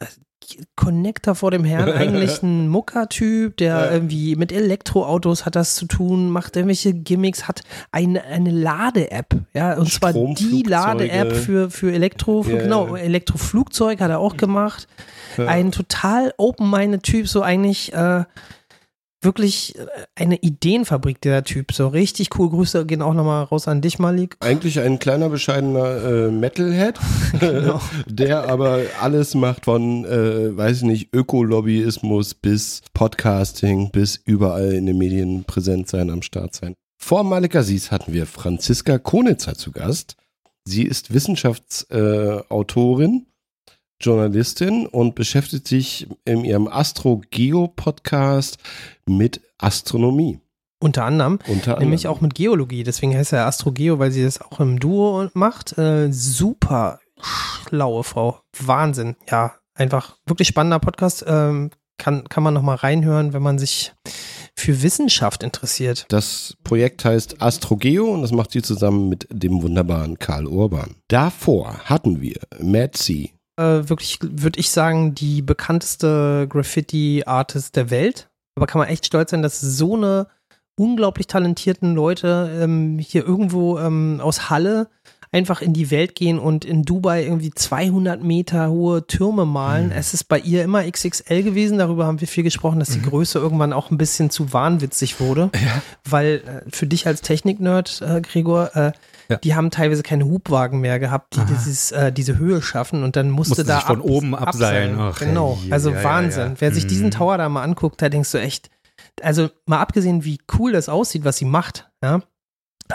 Connector 0.77 1.35
vor 1.35 1.51
dem 1.51 1.65
Herrn, 1.65 1.89
eigentlich 1.93 2.43
ein 2.43 2.69
Mucker-Typ, 2.69 3.57
der 3.59 3.69
Ja. 3.75 3.91
irgendwie 3.93 4.37
mit 4.37 4.53
Elektroautos 4.53 5.45
hat 5.47 5.57
das 5.57 5.75
zu 5.75 5.87
tun, 5.87 6.31
macht 6.31 6.57
irgendwelche 6.57 6.93
Gimmicks, 6.93 7.47
hat 7.47 7.63
eine, 7.93 8.25
eine 8.25 8.51
Lade-App, 8.51 9.35
ja, 9.55 9.75
und 9.79 9.91
zwar 9.93 10.13
die. 10.13 10.63
Lade-App 10.67 11.35
für, 11.35 11.71
für 11.71 11.93
Elektro, 11.93 12.45
Ja, 12.49 12.59
genau. 12.59 12.97
Elektroflugzeug 12.97 14.01
hat 14.01 14.11
er 14.11 14.19
auch 14.19 14.37
gemacht. 14.37 14.89
Ja. 15.37 15.47
Ein 15.47 15.73
total 15.73 16.33
open-minded 16.37 17.03
Typ, 17.03 17.29
so 17.29 17.43
eigentlich 17.43 17.93
äh, 17.93 18.25
wirklich 19.23 19.79
äh, 19.79 19.87
eine 20.15 20.37
Ideenfabrik, 20.37 21.21
der 21.21 21.45
Typ, 21.45 21.73
so 21.73 21.89
richtig 21.89 22.39
cool. 22.39 22.51
Grüße 22.51 22.87
gehen 22.87 23.03
auch 23.03 23.15
nochmal 23.15 23.45
raus 23.45 23.69
an 23.69 23.81
dich, 23.81 23.99
Malik. 23.99 24.37
Eigentlich 24.41 24.81
ein 24.81 24.99
kleiner, 24.99 25.29
bescheidener 25.29 26.05
äh, 26.05 26.31
Metalhead, 26.31 26.99
Genau. 27.41 27.81
der 28.07 28.49
aber 28.49 28.81
alles 29.01 29.35
macht 29.35 29.67
von, 29.67 30.05
äh, 30.05 30.57
weiß 30.57 30.79
ich 30.79 30.83
nicht, 30.85 31.15
Ökolobbyismus 31.15 32.35
bis 32.35 32.83
Podcasting, 32.95 33.91
bis 33.91 34.17
überall 34.17 34.73
in 34.73 34.87
den 34.87 34.99
Medien 34.99 35.45
präsent 35.45 35.89
sein, 35.89 36.11
am 36.11 36.23
Start 36.23 36.55
sein. 36.55 36.75
Vor 37.03 37.25
Malik 37.25 37.57
Aziz 37.57 37.91
hatten 37.91 38.13
wir 38.13 38.27
Franziska 38.27 38.99
Konitzer 38.99 39.55
zu 39.55 39.73
Gast. 39.73 40.17
Sie 40.65 40.83
ist 40.85 41.15
Wissenschaftsautorin, 41.15 43.27
äh, 43.27 43.30
Journalistin 44.01 44.87
und 44.87 45.15
beschäftigt 45.15 45.69
sich 45.69 46.09
in 46.25 46.45
ihrem 46.45 46.69
Astro-Geo-Podcast 46.69 48.59
mit 49.07 49.41
Astronomie. 49.59 50.41
Unter 50.83 51.05
anderem. 51.05 51.39
Unter 51.47 51.79
Nämlich 51.79 52.07
anderem. 52.07 52.17
auch 52.17 52.21
mit 52.23 52.35
Geologie. 52.35 52.83
Deswegen 52.85 53.15
heißt 53.15 53.35
er 53.35 53.47
Astrogeo, 53.47 53.99
weil 53.99 54.11
sie 54.11 54.23
das 54.23 54.41
auch 54.41 54.61
im 54.61 54.81
Duo 54.81 55.29
macht. 55.35 55.77
Äh, 55.77 56.11
super 56.11 57.01
schlaue 57.21 58.03
Frau. 58.03 58.41
Wahnsinn. 58.59 59.17
Ja, 59.31 59.57
einfach 59.75 60.17
wirklich 60.27 60.49
spannender 60.49 60.79
Podcast. 60.79 61.25
Ähm, 61.27 61.71
kann, 61.99 62.25
kann 62.29 62.43
man 62.43 62.55
nochmal 62.55 62.77
reinhören, 62.77 63.35
wenn 63.35 63.43
man 63.43 63.59
sich 63.59 63.93
für 64.57 64.83
Wissenschaft 64.83 65.43
interessiert. 65.43 66.07
Das 66.09 66.57
Projekt 66.65 67.05
heißt 67.05 67.43
Astrogeo 67.43 68.07
und 68.07 68.23
das 68.23 68.33
macht 68.33 68.53
sie 68.53 68.63
zusammen 68.63 69.11
mit 69.11 69.27
dem 69.31 69.63
wunderbaren 69.63 70.19
Karl 70.19 70.47
Urban. 70.47 70.97
Davor 71.09 71.79
hatten 71.85 72.23
wir 72.23 72.41
Mad 72.59 72.97
Sea. 72.97 73.29
Äh, 73.61 73.91
wirklich, 73.91 74.19
würde 74.23 74.59
ich 74.59 74.71
sagen, 74.71 75.15
die 75.15 75.43
bekannteste 75.43 76.47
Graffiti-Artist 76.49 77.77
der 77.77 77.91
Welt. 77.91 78.31
Aber 78.55 78.67
kann 78.67 78.79
man 78.79 78.89
echt 78.89 79.05
stolz 79.05 79.33
sein, 79.33 79.43
dass 79.43 79.61
so 79.61 79.97
eine 79.97 80.29
unglaublich 80.77 81.27
talentierten 81.27 81.95
Leute 81.95 82.59
ähm, 82.59 82.99
hier 82.99 83.27
irgendwo 83.27 83.79
ähm, 83.79 84.19
aus 84.23 84.49
Halle 84.49 84.89
einfach 85.33 85.63
in 85.63 85.73
die 85.73 85.91
Welt 85.93 86.17
gehen 86.17 86.39
und 86.41 86.65
in 86.65 86.83
Dubai 86.83 87.23
irgendwie 87.25 87.53
200 87.53 88.23
Meter 88.23 88.69
hohe 88.71 89.07
Türme 89.07 89.47
malen. 89.47 89.93
Es 89.93 90.13
ist 90.13 90.25
bei 90.25 90.39
ihr 90.41 90.65
immer 90.65 90.83
XXL 90.91 91.43
gewesen. 91.45 91.79
Darüber 91.79 92.07
haben 92.07 92.21
wir 92.21 92.27
viel 92.27 92.43
gesprochen, 92.43 92.81
dass 92.81 92.89
die 92.91 93.01
Größe 93.03 93.39
irgendwann 93.39 93.73
auch 93.73 93.91
ein 93.93 93.97
bisschen 93.99 94.31
zu 94.31 94.53
wahnwitzig 94.53 95.21
wurde. 95.21 95.51
Weil 96.09 96.43
äh, 96.67 96.71
für 96.71 96.87
dich 96.89 97.07
als 97.07 97.21
Technik-Nerd, 97.23 98.03
äh, 98.03 98.21
Gregor, 98.21 98.75
äh, 98.75 98.93
Ja. 99.29 99.37
die 99.37 99.55
haben 99.55 99.71
teilweise 99.71 100.03
keine 100.03 100.25
Hubwagen 100.25 100.81
mehr 100.81 100.99
gehabt, 100.99 101.37
die 101.37 101.45
dieses, 101.45 101.93
äh, 101.93 102.13
diese 102.13 102.37
Höhe 102.37 102.61
schaffen 102.61 103.05
und 103.05 103.15
dann 103.15 103.31
musste 103.31 103.51
Musste 103.53 103.65
da 103.65 103.77
sich 103.77 103.85
von 103.87 104.01
ab- 104.01 104.05
oben 104.07 104.35
abseilen. 104.35 104.97
Ach, 104.99 105.21
genau, 105.21 105.57
ja, 105.65 105.73
also 105.73 105.91
ja, 105.91 105.99
ja, 105.99 106.03
Wahnsinn. 106.05 106.49
ja. 106.49 106.55
Wer 106.59 106.73
sich 106.75 106.89
diesen 106.89 107.07
Mhm. 107.07 107.11
Tower 107.13 107.39
da 107.39 107.49
mal 107.49 107.63
anguckt, 107.63 108.03
da 108.03 108.09
denkst 108.09 108.33
du 108.33 108.39
echt, 108.39 108.69
also 109.23 109.49
mal 109.67 109.79
abgesehen, 109.79 110.25
wie 110.25 110.39
cool 110.59 110.73
das 110.73 110.89
aussieht, 110.89 111.25
was 111.25 111.37
sie 111.37 111.45
macht, 111.45 111.89
ja. 112.03 112.23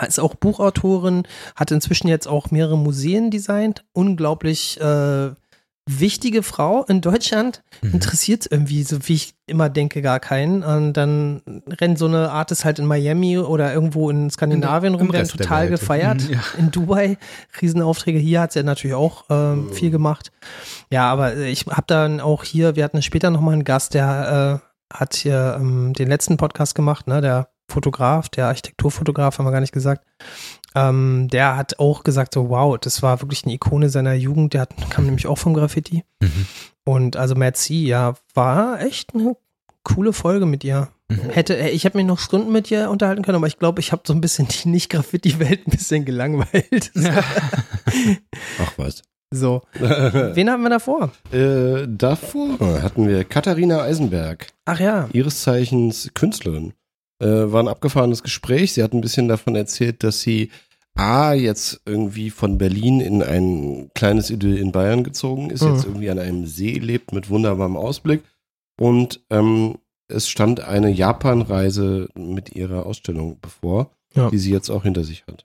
Ist 0.04 0.20
auch 0.20 0.34
Buchautorin, 0.34 1.24
hat 1.54 1.70
inzwischen 1.70 2.08
jetzt 2.08 2.26
auch 2.26 2.50
mehrere 2.50 2.78
Museen 2.78 3.30
designt. 3.30 3.84
Unglaublich 3.92 4.80
äh, 4.80 5.30
wichtige 5.88 6.42
Frau 6.42 6.84
in 6.84 7.00
Deutschland. 7.00 7.62
Mhm. 7.80 7.94
Interessiert 7.94 8.46
irgendwie, 8.50 8.82
so 8.82 8.98
wie 9.08 9.14
ich 9.14 9.34
immer 9.46 9.68
denke, 9.68 10.02
gar 10.02 10.18
keinen. 10.18 10.62
Und 10.64 10.94
dann 10.94 11.42
rennt 11.68 11.98
so 11.98 12.06
eine 12.06 12.30
Artist 12.30 12.64
halt 12.64 12.78
in 12.78 12.86
Miami 12.86 13.38
oder 13.38 13.72
irgendwo 13.72 14.10
in 14.10 14.28
Skandinavien 14.28 14.94
Im 14.94 15.00
rum, 15.00 15.12
werden 15.12 15.28
total 15.28 15.68
gefeiert. 15.68 16.28
Mhm, 16.28 16.34
ja. 16.34 16.40
In 16.58 16.70
Dubai, 16.72 17.18
Riesenaufträge. 17.60 18.18
Hier 18.18 18.40
hat 18.40 18.52
sie 18.52 18.64
natürlich 18.64 18.96
auch 18.96 19.24
ähm, 19.30 19.72
viel 19.72 19.90
gemacht. 19.90 20.32
Ja, 20.90 21.10
aber 21.10 21.36
ich 21.36 21.66
habe 21.66 21.84
dann 21.86 22.20
auch 22.20 22.42
hier, 22.42 22.74
wir 22.74 22.84
hatten 22.84 23.00
später 23.02 23.30
nochmal 23.30 23.54
einen 23.54 23.64
Gast, 23.64 23.94
der 23.94 24.60
äh, 24.62 24.94
hat 24.96 25.14
hier 25.14 25.56
ähm, 25.60 25.92
den 25.92 26.08
letzten 26.08 26.36
Podcast 26.36 26.74
gemacht, 26.74 27.06
ne, 27.06 27.20
der 27.20 27.48
Fotograf, 27.68 28.28
der 28.28 28.46
Architekturfotograf, 28.46 29.38
haben 29.38 29.46
wir 29.46 29.52
gar 29.52 29.60
nicht 29.60 29.72
gesagt. 29.72 30.04
Ähm, 30.74 31.28
der 31.32 31.56
hat 31.56 31.78
auch 31.78 32.04
gesagt, 32.04 32.34
so 32.34 32.50
wow, 32.50 32.78
das 32.78 33.02
war 33.02 33.20
wirklich 33.22 33.44
eine 33.44 33.54
Ikone 33.54 33.88
seiner 33.88 34.14
Jugend. 34.14 34.54
Der 34.54 34.62
hat, 34.62 34.74
kam 34.90 35.06
nämlich 35.06 35.26
auch 35.26 35.38
vom 35.38 35.54
Graffiti. 35.54 36.04
Mhm. 36.20 36.46
Und 36.84 37.16
also 37.16 37.34
C, 37.52 37.74
ja, 37.74 38.14
war 38.34 38.80
echt 38.80 39.14
eine 39.14 39.36
coole 39.82 40.12
Folge 40.12 40.46
mit 40.46 40.64
ihr. 40.64 40.88
Mhm. 41.08 41.30
Hätte, 41.30 41.56
äh, 41.56 41.70
ich 41.70 41.84
habe 41.84 41.98
mich 41.98 42.06
noch 42.06 42.18
Stunden 42.18 42.52
mit 42.52 42.70
ihr 42.70 42.90
unterhalten 42.90 43.22
können, 43.22 43.36
aber 43.36 43.46
ich 43.46 43.58
glaube, 43.58 43.80
ich 43.80 43.92
habe 43.92 44.02
so 44.06 44.12
ein 44.12 44.20
bisschen 44.20 44.48
die 44.48 44.68
Nicht-Graffiti-Welt 44.68 45.66
ein 45.66 45.70
bisschen 45.70 46.04
gelangweilt. 46.04 46.92
Ach 48.60 48.72
was. 48.76 49.02
So. 49.30 49.62
Wen 49.78 50.50
haben 50.50 50.62
wir 50.62 50.70
davor? 50.70 51.10
äh, 51.32 51.86
davor 51.88 52.82
hatten 52.82 53.08
wir 53.08 53.24
Katharina 53.24 53.82
Eisenberg, 53.82 54.48
Ach 54.66 54.78
ja. 54.78 55.08
ihres 55.12 55.42
Zeichens 55.42 56.10
Künstlerin. 56.14 56.74
Äh, 57.18 57.50
war 57.52 57.62
ein 57.62 57.68
abgefahrenes 57.68 58.22
Gespräch. 58.22 58.72
Sie 58.74 58.82
hat 58.82 58.92
ein 58.92 59.00
bisschen 59.00 59.28
davon 59.28 59.54
erzählt, 59.56 60.02
dass 60.04 60.20
sie 60.20 60.50
A, 60.94 61.32
jetzt 61.34 61.80
irgendwie 61.84 62.30
von 62.30 62.56
Berlin 62.58 63.00
in 63.00 63.22
ein 63.22 63.90
kleines 63.94 64.30
Idyll 64.30 64.56
in 64.56 64.72
Bayern 64.72 65.04
gezogen 65.04 65.50
ist, 65.50 65.62
Mhm. 65.62 65.74
jetzt 65.74 65.84
irgendwie 65.84 66.10
an 66.10 66.18
einem 66.18 66.46
See 66.46 66.72
lebt 66.78 67.12
mit 67.12 67.28
wunderbarem 67.28 67.76
Ausblick. 67.76 68.22
Und 68.80 69.20
ähm, 69.30 69.76
es 70.08 70.28
stand 70.28 70.60
eine 70.60 70.90
Japan-Reise 70.90 72.08
mit 72.16 72.54
ihrer 72.54 72.86
Ausstellung 72.86 73.38
bevor, 73.40 73.90
Ja. 74.14 74.30
die 74.30 74.38
sie 74.38 74.52
jetzt 74.52 74.70
auch 74.70 74.84
hinter 74.84 75.04
sich 75.04 75.24
hat. 75.26 75.44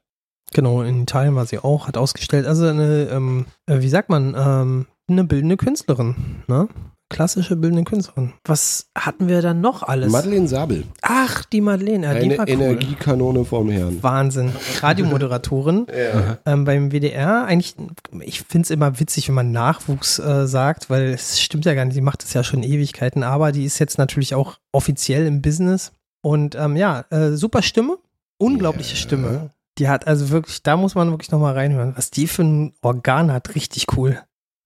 Genau, 0.54 0.82
in 0.82 1.04
Italien 1.04 1.36
war 1.36 1.46
sie 1.46 1.60
auch, 1.60 1.88
hat 1.88 1.98
ausgestellt. 1.98 2.46
Also 2.46 2.68
eine, 2.68 3.08
ähm, 3.12 3.46
äh, 3.68 3.80
wie 3.82 3.90
sagt 3.90 4.10
man, 4.10 4.36
ähm, 4.38 4.88
eine 5.08 5.24
bildende 5.24 5.58
Künstlerin, 5.58 6.16
ne? 6.48 6.68
Klassische 7.12 7.56
bildende 7.58 7.84
Künstlerin. 7.84 8.34
Was 8.45 8.88
hatten 8.97 9.28
wir 9.28 9.41
dann 9.41 9.60
noch 9.62 9.84
alles? 9.84 10.12
Madeleine 10.12 10.47
Sabel, 10.47 10.86
Ach, 11.02 11.43
die 11.45 11.62
Madeleine, 11.62 12.08
ja, 12.08 12.13
die 12.13 12.26
eine 12.26 12.38
cool. 12.39 12.47
Energiekanone 12.50 13.45
vorm 13.45 13.69
Herrn. 13.69 14.02
Wahnsinn. 14.02 14.52
Radiomoderatorin 14.82 15.88
Ja. 15.95 16.38
ähm, 16.45 16.65
beim 16.65 16.91
WDR. 16.91 17.45
Eigentlich, 17.45 17.76
ich 18.21 18.41
finde 18.41 18.65
es 18.65 18.69
immer 18.71 19.00
witzig, 19.00 19.28
wenn 19.28 19.36
man 19.36 19.52
Nachwuchs 19.52 20.19
äh, 20.19 20.47
sagt, 20.47 20.89
weil 20.89 21.10
es 21.10 21.41
stimmt 21.41 21.65
ja 21.65 21.74
gar 21.74 21.86
nicht, 21.86 21.93
sie 21.95 22.02
macht 22.02 22.24
es 22.24 22.34
ja 22.34 22.43
schon 22.43 22.63
Ewigkeiten, 22.63 23.24
aber 23.24 23.52
die 23.52 23.65
ist 23.65 23.80
jetzt 23.80 23.97
natürlich 23.97 24.34
auch 24.36 24.58
offiziell 24.71 25.26
im 25.26 25.41
Business. 25.41 25.91
Und 26.24 26.56
ähm, 26.56 26.76
ja, 26.76 27.06
äh, 27.10 27.32
super 27.32 27.62
Stimme, 27.62 27.97
unglaubliche 28.38 28.95
Ja. 28.95 29.02
Stimme. 29.02 29.50
Die 29.78 29.88
hat 29.89 30.06
also 30.08 30.30
wirklich, 30.30 30.63
da 30.63 30.78
muss 30.78 30.95
man 30.95 31.10
wirklich 31.12 31.32
nochmal 31.32 31.54
reinhören. 31.54 31.93
Was 31.95 32.12
die 32.12 32.28
für 32.28 32.43
ein 32.43 32.74
Organ 32.82 33.32
hat, 33.32 33.56
richtig 33.56 33.88
cool. 33.97 34.19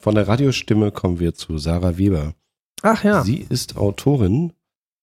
Von 0.06 0.14
der 0.14 0.28
Radiostimme 0.28 0.92
kommen 0.92 1.20
wir 1.20 1.34
zu 1.34 1.58
Sarah 1.58 1.98
Weber. 1.98 2.36
Ach 2.84 3.04
ja. 3.04 3.24
Sie 3.24 3.44
ist 3.50 3.76
Autorin 3.76 4.54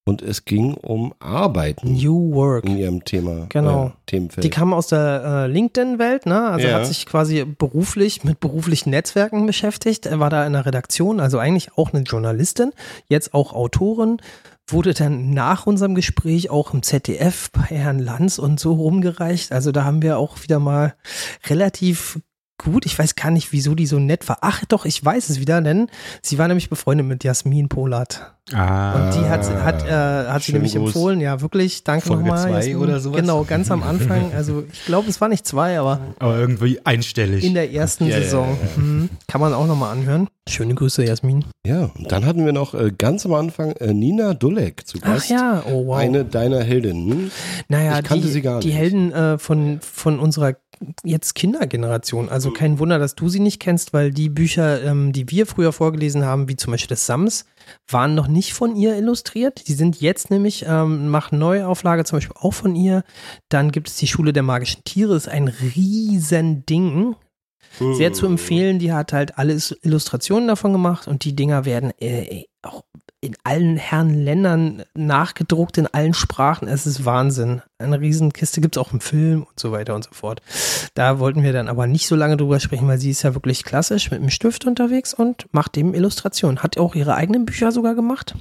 Und 0.06 0.22
es 0.22 0.44
ging 0.44 0.74
um 0.74 1.12
Arbeiten 1.18 1.94
New 1.94 2.32
Work. 2.34 2.66
in 2.66 2.76
ihrem 2.76 3.04
Thema. 3.04 3.46
Genau. 3.48 3.86
Äh, 3.86 3.90
Themenfeld. 4.06 4.44
Die 4.44 4.50
kam 4.50 4.72
aus 4.72 4.86
der 4.86 5.24
äh, 5.24 5.46
LinkedIn-Welt, 5.48 6.26
ne? 6.26 6.50
Also 6.50 6.68
Ja. 6.68 6.74
hat 6.74 6.86
sich 6.86 7.04
quasi 7.04 7.44
beruflich 7.44 8.22
mit 8.22 8.38
beruflichen 8.38 8.90
Netzwerken 8.90 9.44
beschäftigt. 9.44 10.06
Er 10.06 10.20
war 10.20 10.30
da 10.30 10.46
in 10.46 10.52
der 10.52 10.66
Redaktion, 10.66 11.18
also 11.18 11.40
eigentlich 11.40 11.76
auch 11.76 11.92
eine 11.92 12.04
Journalistin, 12.04 12.70
jetzt 13.08 13.34
auch 13.34 13.54
Autorin. 13.54 14.18
Wurde 14.68 14.94
dann 14.94 15.30
nach 15.30 15.66
unserem 15.66 15.96
Gespräch 15.96 16.48
auch 16.48 16.72
im 16.72 16.84
ZDF 16.84 17.50
bei 17.50 17.62
Herrn 17.62 17.98
Lanz 17.98 18.38
und 18.38 18.60
so 18.60 18.74
rumgereicht. 18.74 19.50
Also 19.50 19.72
da 19.72 19.82
haben 19.82 20.00
wir 20.00 20.18
auch 20.18 20.44
wieder 20.44 20.60
mal 20.60 20.94
relativ 21.48 22.20
gut. 22.62 22.86
Ich 22.86 22.98
weiß 22.98 23.14
gar 23.16 23.30
nicht, 23.30 23.52
wieso 23.52 23.74
die 23.74 23.86
so 23.86 23.98
nett 23.98 24.28
war. 24.28 24.38
Ach 24.40 24.64
doch, 24.66 24.84
ich 24.84 25.04
weiß 25.04 25.28
es 25.30 25.40
wieder, 25.40 25.60
denn 25.60 25.88
sie 26.22 26.38
war 26.38 26.48
nämlich 26.48 26.70
befreundet 26.70 27.06
mit 27.06 27.24
Jasmin 27.24 27.68
Polat. 27.68 28.32
Ah, 28.52 28.94
Und 28.94 29.14
die 29.14 29.28
hat, 29.28 29.48
hat, 29.62 29.86
äh, 29.86 30.28
hat 30.28 30.42
sie 30.42 30.52
nämlich 30.52 30.74
empfohlen. 30.74 31.20
Ja, 31.20 31.40
wirklich, 31.40 31.84
danke 31.84 32.06
Folge 32.08 32.24
nochmal. 32.24 32.42
zwei 32.42 32.50
Jasmin. 32.56 32.76
oder 32.76 32.98
sowas? 33.00 33.20
Genau, 33.20 33.44
ganz 33.44 33.70
am 33.70 33.82
Anfang. 33.84 34.32
Also 34.34 34.64
ich 34.70 34.84
glaube, 34.84 35.08
es 35.08 35.20
war 35.20 35.28
nicht 35.28 35.46
zwei, 35.46 35.78
aber 35.78 36.00
aber 36.18 36.38
irgendwie 36.38 36.80
einstellig. 36.84 37.44
in 37.44 37.54
der 37.54 37.72
ersten 37.72 38.06
Ja, 38.06 38.16
ja, 38.16 38.22
Saison. 38.22 38.58
Mhm. 38.76 39.10
Kann 39.28 39.40
man 39.40 39.54
auch 39.54 39.66
nochmal 39.68 39.92
anhören. 39.92 40.28
Schöne 40.48 40.74
Grüße, 40.74 41.04
Jasmin. 41.04 41.44
ja, 41.64 41.90
und 41.96 42.10
dann 42.10 42.26
hatten 42.26 42.44
wir 42.44 42.52
noch 42.52 42.74
äh, 42.74 42.90
ganz 42.90 43.24
am 43.24 43.34
Anfang 43.34 43.72
äh, 43.76 43.94
Nina 43.94 44.34
Dulek 44.34 44.88
zu 44.88 44.98
Ach 45.02 45.14
Gast. 45.14 45.30
ja, 45.30 45.62
oh 45.70 45.86
wow. 45.86 45.96
Eine 45.98 46.24
deiner 46.24 46.62
Heldinnen. 46.64 47.30
naja, 47.68 47.98
ich 48.00 48.04
kannte 48.04 48.26
die, 48.26 48.32
sie 48.32 48.42
gar 48.42 48.58
die 48.58 48.66
nicht. 48.68 48.76
Helden 48.76 49.12
äh, 49.12 49.38
von, 49.38 49.78
von 49.80 50.18
unserer 50.18 50.54
jetzt 51.04 51.34
Kindergeneration. 51.34 52.28
Also 52.28 52.50
kein 52.50 52.78
Wunder, 52.78 52.98
dass 52.98 53.14
du 53.14 53.28
sie 53.28 53.40
nicht 53.40 53.60
kennst, 53.60 53.92
weil 53.92 54.10
die 54.10 54.28
Bücher, 54.28 54.82
ähm, 54.82 55.12
die 55.12 55.30
wir 55.30 55.46
früher 55.46 55.72
vorgelesen 55.72 56.24
haben, 56.24 56.48
wie 56.48 56.56
zum 56.56 56.72
Beispiel 56.72 56.88
das 56.88 57.06
Sams, 57.06 57.44
waren 57.88 58.14
noch 58.14 58.28
nicht 58.28 58.52
von 58.52 58.76
ihr 58.76 58.96
illustriert. 58.96 59.68
Die 59.68 59.74
sind 59.74 60.00
jetzt 60.00 60.30
nämlich, 60.30 60.64
ähm, 60.66 61.08
machen 61.08 61.38
Neuauflage 61.38 62.04
zum 62.04 62.18
Beispiel 62.18 62.36
auch 62.38 62.54
von 62.54 62.74
ihr. 62.74 63.04
Dann 63.48 63.72
gibt 63.72 63.88
es 63.88 63.96
die 63.96 64.06
Schule 64.06 64.32
der 64.32 64.42
magischen 64.42 64.84
Tiere, 64.84 65.16
ist 65.16 65.28
ein 65.28 65.48
riesen 65.48 66.66
Ding. 66.66 67.16
Sehr 67.78 68.12
zu 68.12 68.26
empfehlen, 68.26 68.78
die 68.78 68.92
hat 68.92 69.14
halt 69.14 69.38
alle 69.38 69.58
Illustrationen 69.82 70.46
davon 70.46 70.72
gemacht 70.72 71.08
und 71.08 71.24
die 71.24 71.34
Dinger 71.34 71.64
werden 71.64 71.92
äh, 71.98 72.44
in 73.22 73.36
allen 73.44 73.76
Herren 73.76 74.12
Ländern 74.12 74.82
nachgedruckt, 74.94 75.78
in 75.78 75.86
allen 75.86 76.12
Sprachen. 76.12 76.66
Es 76.66 76.86
ist 76.86 77.04
Wahnsinn. 77.04 77.62
Eine 77.78 78.00
Riesenkiste 78.00 78.60
gibt 78.60 78.76
es 78.76 78.82
auch 78.82 78.92
im 78.92 79.00
Film 79.00 79.44
und 79.44 79.60
so 79.60 79.70
weiter 79.70 79.94
und 79.94 80.02
so 80.02 80.10
fort. 80.12 80.42
Da 80.94 81.20
wollten 81.20 81.44
wir 81.44 81.52
dann 81.52 81.68
aber 81.68 81.86
nicht 81.86 82.08
so 82.08 82.16
lange 82.16 82.36
drüber 82.36 82.58
sprechen, 82.58 82.88
weil 82.88 82.98
sie 82.98 83.10
ist 83.10 83.22
ja 83.22 83.32
wirklich 83.34 83.62
klassisch 83.62 84.10
mit 84.10 84.18
einem 84.18 84.30
Stift 84.30 84.66
unterwegs 84.66 85.14
und 85.14 85.46
macht 85.52 85.76
eben 85.76 85.94
Illustrationen. 85.94 86.64
Hat 86.64 86.78
auch 86.78 86.96
ihre 86.96 87.14
eigenen 87.14 87.46
Bücher 87.46 87.70
sogar 87.70 87.94
gemacht. 87.94 88.34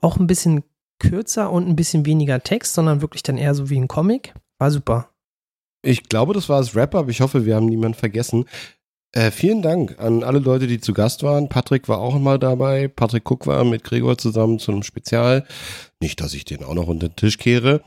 Auch 0.00 0.18
ein 0.18 0.28
bisschen 0.28 0.62
kürzer 1.00 1.50
und 1.50 1.66
ein 1.68 1.74
bisschen 1.74 2.06
weniger 2.06 2.40
Text, 2.44 2.74
sondern 2.74 3.02
wirklich 3.02 3.24
dann 3.24 3.38
eher 3.38 3.56
so 3.56 3.70
wie 3.70 3.80
ein 3.80 3.88
Comic. 3.88 4.34
War 4.58 4.70
super. 4.70 5.08
Ich 5.82 6.04
glaube, 6.04 6.32
das 6.32 6.48
war 6.48 6.60
das 6.60 6.76
aber 6.76 7.08
ich 7.08 7.22
hoffe, 7.22 7.44
wir 7.44 7.56
haben 7.56 7.66
niemanden 7.66 7.98
vergessen. 7.98 8.44
Äh, 9.12 9.32
vielen 9.32 9.60
Dank 9.60 9.96
an 9.98 10.22
alle 10.22 10.38
Leute, 10.38 10.68
die 10.68 10.80
zu 10.80 10.92
Gast 10.94 11.24
waren. 11.24 11.48
Patrick 11.48 11.88
war 11.88 11.98
auch 11.98 12.16
mal 12.18 12.38
dabei. 12.38 12.86
Patrick 12.86 13.28
Cook 13.28 13.46
war 13.46 13.64
mit 13.64 13.82
Gregor 13.82 14.16
zusammen 14.18 14.60
zu 14.60 14.70
einem 14.70 14.84
Spezial. 14.84 15.44
Nicht, 16.00 16.20
dass 16.20 16.32
ich 16.32 16.44
den 16.44 16.62
auch 16.62 16.74
noch 16.74 16.86
unter 16.86 17.08
den 17.08 17.16
Tisch 17.16 17.36
kehre. 17.36 17.82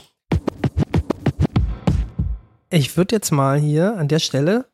Ich 2.70 2.98
würde 2.98 3.16
jetzt 3.16 3.32
mal 3.32 3.58
hier 3.58 3.96
an 3.98 4.08
der 4.10 4.20
Stelle 4.20 4.66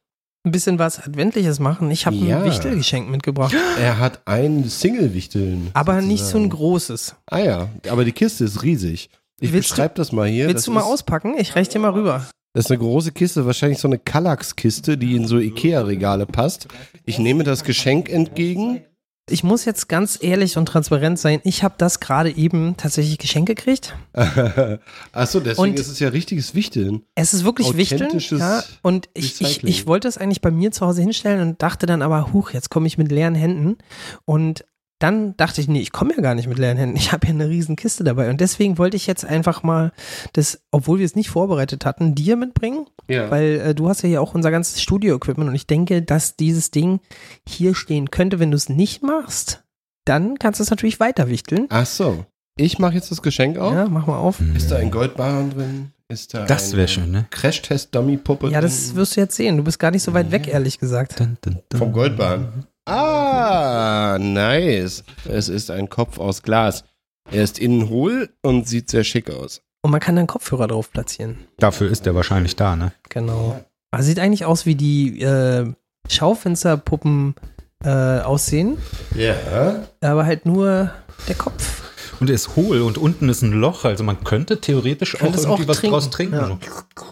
ein 0.44 0.52
bisschen 0.52 0.80
was 0.80 1.00
Adventliches 1.06 1.60
machen. 1.60 1.92
Ich 1.92 2.06
habe 2.08 2.16
Ja. 2.16 2.40
ein 2.40 2.46
Wichtelgeschenk 2.46 3.10
mitgebracht, 3.10 3.54
Er 3.80 4.00
hat 4.00 4.22
ein 4.26 4.64
Single-Wichteln. 4.64 5.70
aber 5.74 6.02
nicht 6.02 6.24
so 6.24 6.38
ein 6.38 6.44
sozusagen. 6.46 6.50
großes. 6.50 7.16
Ah 7.30 7.40
ja, 7.40 7.70
aber 7.90 8.06
die 8.06 8.14
Kiste 8.14 8.46
ist 8.46 8.64
riesig. 8.64 9.10
Ich 9.42 9.54
Willst 9.54 9.70
beschreibe 9.70 9.94
das 9.96 10.12
mal 10.12 10.28
hier. 10.28 10.46
Willst 10.48 10.60
das 10.60 10.66
du 10.66 10.72
mal 10.72 10.82
auspacken? 10.82 11.36
Ich 11.38 11.56
reiche 11.56 11.72
dir 11.72 11.80
mal 11.80 11.92
rüber. 11.92 12.26
Das 12.60 12.66
ist 12.66 12.72
eine 12.72 12.80
große 12.80 13.14
Kiste, 13.14 13.46
wahrscheinlich 13.46 13.80
so 13.80 13.88
eine 13.88 14.00
Kallax-Kiste, 14.00 14.98
die 14.98 15.16
in 15.16 15.28
so 15.28 15.38
Ikea-Regale 15.38 16.26
passt. 16.26 16.68
Ich 17.06 17.18
nehme 17.18 17.46
das 17.46 17.64
Geschenk 17.64 18.10
entgegen. 18.10 18.82
Ich 19.30 19.46
muss 19.46 19.64
jetzt 19.64 19.88
ganz 19.88 20.20
ehrlich 20.22 20.58
und 20.58 20.66
transparent 20.66 21.18
sein. 21.18 21.40
Ich 21.46 21.64
habe 21.64 21.76
das 21.78 22.02
gerade 22.02 22.36
eben 22.36 22.76
tatsächlich 22.76 23.18
geschenkt 23.18 23.48
gekriegt. 23.48 23.96
Achso, 25.14 25.40
deswegen 25.40 25.70
Und- 25.70 25.80
ist 25.80 25.88
es 25.88 26.02
ja 26.02 26.10
richtiges 26.10 26.54
Wichteln. 26.54 27.04
Es 27.16 27.34
ist 27.34 27.46
wirklich 27.46 27.78
Wichteln. 27.78 28.20
Ja, 28.20 28.62
und 28.82 29.08
ich, 29.14 29.40
ich, 29.40 29.64
ich 29.64 29.88
wollte 29.88 30.10
es 30.10 30.18
eigentlich 30.18 30.42
bei 30.42 30.52
mir 30.52 30.74
zu 30.74 30.86
Hause 30.86 31.00
hinstellen 31.02 31.40
und 31.40 31.62
dachte 31.64 31.86
dann 31.86 32.02
aber, 32.02 32.34
huch, 32.34 32.52
jetzt 32.52 32.70
komme 32.70 32.88
ich 32.88 32.98
mit 32.98 33.10
leeren 33.10 33.36
Händen. 33.36 33.78
Und 34.26 34.66
dann 35.00 35.36
dachte 35.38 35.62
ich, 35.62 35.68
nee, 35.70 35.80
ich 35.80 35.94
komme 35.94 36.14
ja 36.14 36.22
gar 36.22 36.36
nicht 36.36 36.48
mit 36.48 36.60
leeren 36.60 36.78
Händen. 36.78 36.98
Ich 36.98 37.12
habe 37.14 37.26
ja 37.26 37.34
eine 37.34 37.48
riesen 37.48 37.76
Kiste 37.78 38.04
dabei. 38.04 38.30
Und 38.30 38.42
deswegen 38.42 38.78
wollte 38.78 38.98
ich 38.98 39.08
jetzt 39.08 39.26
einfach 39.26 39.64
mal 39.64 39.94
das, 40.34 40.62
obwohl 40.72 41.00
wir 41.00 41.06
es 41.06 41.16
nicht 41.16 41.30
vorbereitet 41.30 41.86
hatten, 41.86 42.16
dir 42.16 42.36
mitbringen. 42.36 42.86
Ja. 43.08 43.32
Weil 43.32 43.62
äh, 43.62 43.76
du 43.76 43.88
hast 43.88 44.02
ja 44.02 44.10
hier 44.10 44.22
auch 44.22 44.36
unser 44.36 44.52
ganzes 44.52 44.82
Studio-Equipment 44.82 45.50
und 45.50 45.56
ich 45.56 45.68
denke, 45.68 46.02
dass 46.02 46.36
dieses 46.36 46.72
Ding 46.72 47.00
hier 47.48 47.76
stehen 47.76 48.12
könnte, 48.12 48.40
wenn 48.40 48.52
du 48.52 48.58
es 48.58 48.68
nicht 48.68 49.02
machst. 49.02 49.64
Dann 50.06 50.38
kannst 50.38 50.60
du 50.60 50.64
es 50.64 50.70
natürlich 50.70 51.00
weiter 51.00 51.30
wichteln. 51.30 51.68
Ach 51.70 51.86
so. 51.86 52.26
Ich 52.58 52.78
mache 52.78 52.96
jetzt 52.96 53.10
das 53.10 53.22
Geschenk 53.22 53.58
auf. 53.58 53.74
Ja, 53.74 53.88
mach 53.88 54.06
mal 54.06 54.18
auf. 54.18 54.42
Ist 54.54 54.70
da 54.70 54.78
ein 54.78 54.92
Goldbarren 54.92 55.52
drin? 55.52 55.92
Ist 56.10 56.34
da 56.34 56.46
Das 56.46 56.76
wäre 56.76 56.88
schön, 56.88 57.12
ne? 57.12 57.26
Crash-Test-Dummy-Puppe 57.30 58.50
Ja, 58.50 58.60
das 58.60 58.96
wirst 58.96 59.16
du 59.16 59.22
jetzt 59.22 59.36
sehen. 59.36 59.58
Du 59.58 59.64
bist 59.64 59.80
gar 59.80 59.92
nicht 59.92 60.04
so 60.04 60.14
weit 60.14 60.32
weg, 60.32 60.48
ehrlich 60.48 60.80
gesagt. 60.80 61.20
Dun, 61.20 61.38
dun, 61.42 61.60
dun. 61.70 61.78
Vom 61.80 61.94
Goldbahn. 61.94 62.66
Ah, 62.90 64.18
nice. 64.20 65.04
Es 65.28 65.50
ist 65.50 65.72
ein 65.72 65.90
Kopf 65.90 66.20
aus 66.20 66.42
Glas. 66.44 66.84
Er 67.32 67.44
ist 67.44 67.60
innen 67.60 67.90
hohl 67.90 68.30
und 68.42 68.68
sieht 68.68 68.90
sehr 68.90 69.04
schick 69.04 69.30
aus. 69.30 69.62
Und 69.82 69.92
man 69.92 70.00
kann 70.00 70.16
dann 70.16 70.28
Kopfhörer 70.28 70.68
drauf 70.68 70.92
platzieren. 70.92 71.38
Dafür 71.58 71.90
ist 71.90 72.06
der 72.06 72.16
wahrscheinlich 72.16 72.56
da, 72.56 72.76
ne? 72.76 72.92
Genau. 73.10 73.64
Also 73.92 74.08
sieht 74.08 74.20
eigentlich 74.20 74.46
aus, 74.46 74.66
wie 74.66 74.76
die 74.76 75.22
äh, 75.22 75.72
Schaufensterpuppen 76.10 77.36
äh, 77.84 78.20
aussehen, 78.20 78.78
Ja. 79.16 79.84
aber 80.02 80.26
halt 80.26 80.46
nur 80.46 80.92
der 81.28 81.36
Kopf. 81.36 81.84
Und 82.20 82.30
er 82.30 82.36
ist 82.36 82.56
hohl 82.56 82.82
und 82.82 82.98
unten 82.98 83.30
ist 83.30 83.42
ein 83.42 83.52
Loch, 83.54 83.86
also 83.86 84.04
man 84.04 84.24
könnte 84.24 84.60
theoretisch 84.60 85.16
auch 85.16 85.22
irgendwie 85.34 85.48
auch 85.48 85.68
was 85.68 85.78
trinken. 85.78 85.94
draus 85.94 86.10
trinken. 86.10 86.36
Ja. 86.36 86.58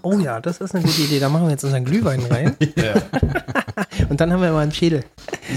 Oh 0.02 0.20
ja, 0.20 0.42
das 0.42 0.60
ist 0.60 0.76
eine 0.76 0.84
gute 0.84 1.02
Idee. 1.02 1.20
Da 1.20 1.30
machen 1.30 1.46
wir 1.46 1.52
jetzt 1.52 1.64
unseren 1.64 1.86
Glühwein 1.86 2.22
rein. 2.30 2.56
Und 4.10 4.22
dann 4.22 4.32
haben 4.32 4.42
wir 4.42 4.52
mal 4.52 4.62
einen 4.62 4.72
Schädel. 4.74 5.04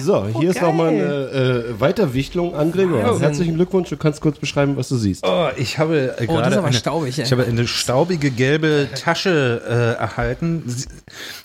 So, 0.01 0.27
hier 0.39 0.51
ist 0.51 0.61
geil. 0.61 0.69
nochmal 0.69 0.89
eine 0.89 1.03
äh, 1.03 1.81
Weiterwichtelung 1.81 2.55
an 2.55 2.71
Gregor. 2.73 3.03
Wahnsinn. 3.03 3.21
Herzlichen 3.23 3.55
Glückwunsch. 3.57 3.89
Du 3.89 3.97
kannst 3.97 4.21
kurz 4.21 4.39
beschreiben, 4.39 4.77
was 4.77 4.89
du 4.89 4.97
siehst. 4.97 5.25
Oh, 5.27 5.49
ich 5.57 5.79
habe 5.79 6.15
äh, 6.19 6.27
Oh, 6.29 6.35
das 6.35 6.37
gerade 6.37 6.51
ist 6.51 6.57
aber 6.59 6.67
eine, 6.69 6.77
staubig, 6.77 7.19
ey. 7.19 7.25
ich 7.25 7.33
habe 7.33 7.45
eine 7.45 7.67
staubige 7.67 8.31
gelbe 8.31 8.89
Tasche 8.95 9.63
äh, 9.99 10.01
erhalten. 10.01 10.63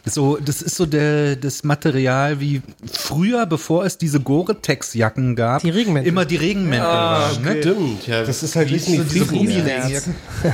So, 0.06 0.38
das 0.38 0.62
ist 0.62 0.76
so 0.76 0.86
der, 0.86 1.36
das 1.36 1.64
Material 1.64 2.40
wie 2.40 2.62
früher, 2.92 3.46
bevor 3.46 3.84
es 3.86 3.98
diese 3.98 4.20
Gore-Tex-Jacken 4.20 5.36
gab. 5.36 5.62
Die 5.62 5.70
Regenmäntel. 5.72 6.08
Immer 6.10 6.26
die 6.26 6.38
Regenmäntel 6.38 6.88
waren. 6.88 7.42
Ne? 7.42 7.95
Stimmt, 7.96 8.08
ja. 8.08 8.24
Das 8.24 8.44
ist 8.44 8.56
halt 8.56 8.70
Wie 8.70 8.74
nicht 8.74 8.86
so 8.86 8.92
die 8.92 8.98
diese 8.98 9.26
Friesen? 9.26 9.38
Gummiregenjacken. 9.38 10.16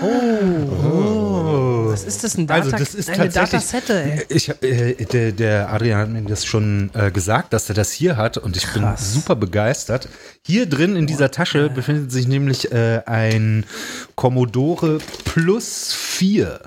Oh. 0.00 1.88
Was 1.92 2.04
ist 2.04 2.24
das? 2.24 2.36
Ein 2.38 2.46
Data, 2.46 2.62
Also 2.64 2.76
das 2.76 2.94
ist 2.94 3.10
eine 3.10 3.28
tatsächlich, 3.30 3.50
Datasette, 3.70 4.02
ey. 4.02 4.24
ich, 4.30 4.48
äh, 4.62 4.94
der, 5.04 5.32
der 5.32 5.70
Adrian 5.72 6.00
hat 6.00 6.08
mir 6.08 6.22
das 6.22 6.46
schon 6.46 6.90
äh, 6.94 7.10
gesagt, 7.10 7.52
dass 7.52 7.68
er 7.68 7.74
das 7.74 7.92
hier 7.92 8.16
hat 8.16 8.38
und 8.38 8.56
ich 8.56 8.66
bin 8.72 8.82
Krass. 8.82 9.12
super 9.12 9.36
begeistert. 9.36 10.08
Hier 10.46 10.66
drin 10.66 10.96
in 10.96 11.06
dieser 11.06 11.30
Tasche 11.30 11.68
befindet 11.68 12.10
sich 12.10 12.26
nämlich 12.26 12.72
äh, 12.72 13.02
ein 13.04 13.66
Commodore 14.14 14.98
Plus 15.26 15.92
4. 15.92 16.60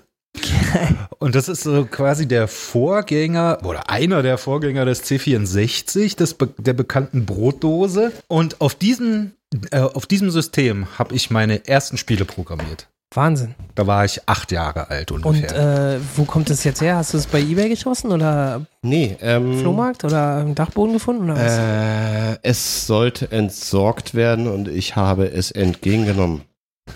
Und 1.19 1.35
das 1.35 1.47
ist 1.49 1.63
so 1.63 1.85
quasi 1.85 2.27
der 2.27 2.47
Vorgänger 2.47 3.59
oder 3.63 3.89
einer 3.89 4.21
der 4.23 4.38
Vorgänger 4.38 4.85
des 4.85 5.03
C64, 5.03 6.15
des, 6.17 6.35
der 6.57 6.73
bekannten 6.73 7.25
Brotdose. 7.25 8.11
Und 8.27 8.61
auf 8.61 8.75
diesem, 8.75 9.31
äh, 9.71 9.79
auf 9.79 10.05
diesem 10.05 10.29
System 10.31 10.88
habe 10.99 11.15
ich 11.15 11.29
meine 11.31 11.67
ersten 11.67 11.97
Spiele 11.97 12.25
programmiert. 12.25 12.88
Wahnsinn. 13.13 13.55
Da 13.75 13.88
war 13.88 14.03
ich 14.03 14.27
acht 14.27 14.51
Jahre 14.51 14.89
alt 14.89 15.11
Und 15.11 15.25
ungefähr. 15.25 15.95
äh, 15.95 15.99
wo 16.17 16.25
kommt 16.25 16.49
das 16.49 16.63
jetzt 16.65 16.81
her? 16.81 16.97
Hast 16.97 17.13
du 17.13 17.17
es 17.17 17.27
bei 17.27 17.39
Ebay 17.39 17.69
geschossen 17.69 18.11
oder 18.11 18.65
Nee, 18.81 19.15
ähm, 19.21 19.59
Flohmarkt 19.59 20.03
oder 20.03 20.41
im 20.41 20.53
Dachboden 20.53 20.93
gefunden? 20.93 21.29
Oder 21.29 21.35
was? 21.39 21.57
äh, 21.57 22.39
es 22.41 22.88
sollte 22.88 23.31
entsorgt 23.31 24.15
werden 24.15 24.47
und 24.47 24.67
ich 24.67 24.95
habe 24.97 25.27
es 25.27 25.51
entgegengenommen. 25.51 26.41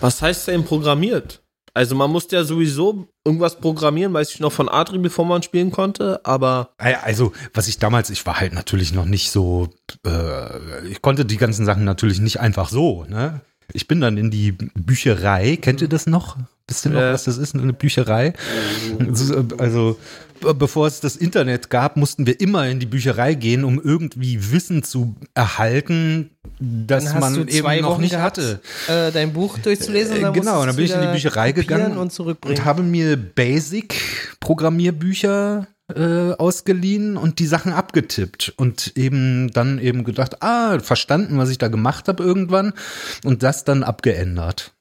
Was 0.00 0.20
heißt 0.20 0.48
denn 0.48 0.64
programmiert? 0.64 1.39
Also 1.74 1.94
man 1.94 2.10
musste 2.10 2.36
ja 2.36 2.44
sowieso 2.44 3.06
irgendwas 3.24 3.56
programmieren, 3.60 4.12
weiß 4.12 4.32
ich 4.34 4.40
noch 4.40 4.52
von 4.52 4.68
Adri, 4.68 4.98
bevor 4.98 5.24
man 5.24 5.42
spielen 5.42 5.70
konnte, 5.70 6.20
aber 6.24 6.70
Also, 6.78 7.32
was 7.54 7.68
ich 7.68 7.78
damals, 7.78 8.10
ich 8.10 8.24
war 8.26 8.40
halt 8.40 8.52
natürlich 8.52 8.92
noch 8.92 9.04
nicht 9.04 9.30
so, 9.30 9.68
äh, 10.06 10.86
ich 10.88 11.00
konnte 11.02 11.24
die 11.24 11.36
ganzen 11.36 11.64
Sachen 11.64 11.84
natürlich 11.84 12.20
nicht 12.20 12.40
einfach 12.40 12.68
so, 12.68 13.04
ne? 13.08 13.40
Ich 13.72 13.86
bin 13.86 14.00
dann 14.00 14.16
in 14.16 14.32
die 14.32 14.50
Bücherei, 14.50 15.56
kennt 15.56 15.80
ihr 15.80 15.86
das 15.86 16.08
noch? 16.08 16.36
Wisst 16.66 16.86
ihr 16.86 16.90
noch, 16.90 17.00
Ja. 17.00 17.12
was 17.12 17.22
das 17.24 17.38
ist, 17.38 17.54
eine 17.54 17.72
Bücherei? 17.72 18.32
Also, 18.98 19.44
also, 19.58 19.98
be- 20.40 20.54
bevor 20.54 20.88
es 20.88 20.98
das 20.98 21.14
Internet 21.14 21.70
gab, 21.70 21.96
mussten 21.96 22.26
wir 22.26 22.40
immer 22.40 22.66
in 22.68 22.80
die 22.80 22.86
Bücherei 22.86 23.34
gehen, 23.34 23.62
um 23.62 23.80
irgendwie 23.80 24.50
Wissen 24.50 24.82
zu 24.82 25.14
erhalten, 25.34 26.30
das 26.60 27.04
Dann 27.04 27.14
hast 27.14 27.20
man 27.20 27.34
du 27.34 27.46
zwei 27.46 27.76
eben 27.76 27.82
noch 27.82 27.92
Wochen 27.92 28.00
nicht 28.02 28.10
gehabt, 28.10 28.36
hatte. 28.36 28.60
Äh, 28.86 29.10
dein 29.12 29.32
Buch 29.32 29.56
durchzulesen. 29.58 30.16
Und 30.16 30.22
dann 30.22 30.34
genau, 30.34 30.60
und 30.60 30.66
dann 30.66 30.76
bin 30.76 30.84
ich 30.84 30.92
in 30.92 31.00
die 31.00 31.08
Bücherei 31.08 31.52
gegangen 31.52 31.96
und 31.96 32.20
und 32.20 32.64
habe 32.64 32.82
mir 32.82 33.16
Basic-Programmierbücher 33.16 35.68
äh, 35.94 36.34
ausgeliehen 36.34 37.16
und 37.16 37.38
die 37.38 37.46
Sachen 37.46 37.72
abgetippt 37.72 38.52
und 38.56 38.92
eben 38.96 39.50
dann 39.52 39.78
eben 39.78 40.04
gedacht, 40.04 40.42
ah, 40.42 40.78
verstanden, 40.80 41.38
was 41.38 41.48
ich 41.48 41.56
da 41.56 41.68
gemacht 41.68 42.08
habe 42.08 42.22
irgendwann 42.22 42.74
und 43.24 43.42
das 43.42 43.64
dann 43.64 43.82
abgeändert. 43.82 44.74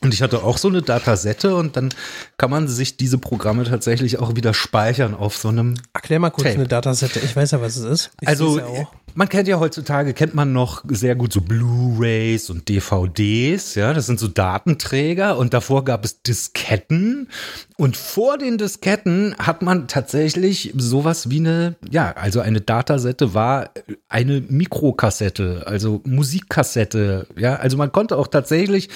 Und 0.00 0.12
ich 0.12 0.22
hatte 0.22 0.42
auch 0.42 0.58
so 0.58 0.68
eine 0.68 0.82
Datasette 0.82 1.56
und 1.56 1.76
dann 1.76 1.90
kann 2.36 2.50
man 2.50 2.68
sich 2.68 2.96
diese 2.96 3.18
Programme 3.18 3.64
tatsächlich 3.64 4.18
auch 4.18 4.36
wieder 4.36 4.52
speichern 4.52 5.14
auf 5.14 5.36
so 5.36 5.48
einem 5.48 5.74
Erklär 5.94 6.18
mal 6.18 6.30
kurz 6.30 6.48
Tape. 6.48 6.56
eine 6.56 6.68
Datasette. 6.68 7.20
Ich 7.20 7.34
weiß 7.34 7.52
ja, 7.52 7.62
was 7.62 7.76
es 7.76 7.84
ist. 7.84 8.10
Ich 8.20 8.28
also 8.28 8.58
ja 8.58 8.66
auch. 8.66 8.92
Man 9.14 9.28
kennt 9.28 9.48
ja 9.48 9.60
heutzutage, 9.60 10.12
kennt 10.12 10.34
man 10.34 10.52
noch 10.52 10.82
sehr 10.88 11.14
gut 11.14 11.32
so 11.32 11.40
Blu-rays 11.40 12.50
und 12.50 12.68
DVDs, 12.68 13.74
ja, 13.76 13.92
das 13.92 14.06
sind 14.06 14.18
so 14.18 14.28
Datenträger 14.28 15.38
und 15.38 15.54
davor 15.54 15.84
gab 15.84 16.04
es 16.04 16.22
Disketten. 16.22 17.28
Und 17.76 17.96
vor 17.96 18.38
den 18.38 18.58
Disketten 18.58 19.34
hat 19.38 19.62
man 19.62 19.88
tatsächlich 19.88 20.72
sowas 20.76 21.30
wie 21.30 21.38
eine, 21.38 21.76
ja, 21.90 22.12
also 22.12 22.40
eine 22.40 22.60
Datasette 22.60 23.34
war 23.34 23.70
eine 24.08 24.40
Mikrokassette, 24.40 25.64
also 25.66 26.00
Musikkassette, 26.04 27.26
ja, 27.36 27.56
also 27.56 27.76
man 27.76 27.92
konnte 27.92 28.16
auch 28.16 28.28
tatsächlich 28.28 28.88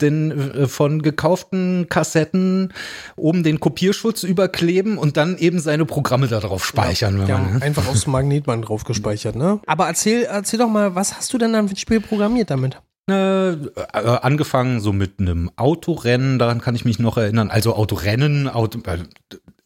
den 0.00 0.30
äh, 0.30 0.66
von 0.66 1.02
gekauften 1.02 1.86
Kassetten 1.88 2.72
oben 3.16 3.42
den 3.42 3.60
Kopierschutz 3.60 4.22
überkleben 4.22 4.98
und 4.98 5.16
dann 5.16 5.36
eben 5.36 5.58
seine 5.58 5.84
Programme 5.84 6.28
darauf 6.28 6.64
speichern, 6.64 7.18
wenn 7.18 7.26
Die 7.26 7.32
man 7.32 7.54
haben 7.54 7.62
einfach 7.62 7.88
aufs 7.88 8.06
Magnetband 8.06 8.68
drauf 8.68 8.84
gespeichert, 8.84 9.36
ne? 9.36 9.41
Aber 9.66 9.86
erzähl, 9.86 10.24
erzähl 10.24 10.58
doch 10.58 10.68
mal, 10.68 10.94
was 10.94 11.16
hast 11.16 11.32
du 11.32 11.38
denn 11.38 11.52
dann 11.52 11.68
für 11.68 11.74
ein 11.74 11.78
Spiel 11.78 12.00
programmiert 12.00 12.50
damit? 12.50 12.80
Äh, 13.10 13.50
äh, 13.52 13.58
angefangen 13.92 14.80
so 14.80 14.92
mit 14.92 15.18
einem 15.18 15.50
Autorennen, 15.56 16.38
daran 16.38 16.60
kann 16.60 16.76
ich 16.76 16.84
mich 16.84 16.98
noch 17.00 17.16
erinnern. 17.16 17.50
Also 17.50 17.74
Autorennen, 17.74 18.48
Auto, 18.48 18.78
äh, 18.86 18.98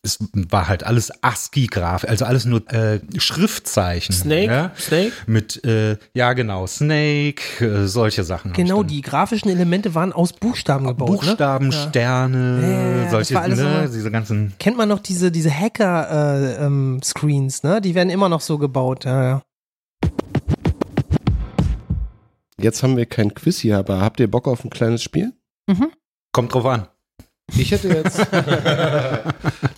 es 0.03 0.19
war 0.33 0.69
halt 0.69 0.85
alles 0.85 1.11
ASCII-Graf, 1.23 2.05
also 2.05 2.25
alles 2.27 2.45
nur 2.45 2.63
äh, 2.73 3.01
Schriftzeichen. 3.19 4.15
Snake? 4.15 4.47
Ja? 4.47 4.71
Snake? 4.79 5.11
Mit, 5.27 5.65
äh, 5.65 5.97
ja 6.15 6.33
genau, 6.33 6.67
Snake, 6.69 7.43
äh, 7.61 7.87
solche 7.89 8.23
Sachen. 8.25 8.53
Genau, 8.53 8.83
die 8.85 9.01
grafischen 9.03 9.51
Elemente 9.51 9.95
waren 9.97 10.13
aus 10.13 10.33
Buchstaben 10.33 10.87
gebaut. 10.87 11.09
Buchstaben, 11.09 11.67
Ne? 11.69 11.73
Sterne, 11.73 13.03
Ja, 13.05 13.11
solche, 13.11 13.35
ne, 13.35 13.87
so- 13.89 13.93
diese 13.93 14.11
ganzen. 14.13 14.53
Kennt 14.61 14.77
man 14.77 14.89
noch 14.89 15.01
diese, 15.01 15.31
diese 15.33 15.51
Hacker-Screens, 15.51 17.63
ne? 17.65 17.81
Die 17.81 17.95
werden 17.95 18.11
immer 18.11 18.29
noch 18.29 18.41
so 18.41 18.59
gebaut. 18.59 19.05
Ja, 19.05 19.23
ja. 19.25 19.43
Jetzt 22.61 22.83
haben 22.83 22.97
wir 22.97 23.07
kein 23.07 23.35
Quiz 23.35 23.59
hier, 23.59 23.79
aber 23.79 24.01
habt 24.01 24.19
ihr 24.21 24.31
Bock 24.31 24.49
auf 24.49 24.65
ein 24.65 24.71
kleines 24.71 25.03
Spiel? 25.03 25.33
Kommt 26.33 26.55
drauf 26.55 26.65
an. 26.67 26.87
Ich 27.57 27.71
hätte 27.71 27.89
jetzt. 27.89 28.19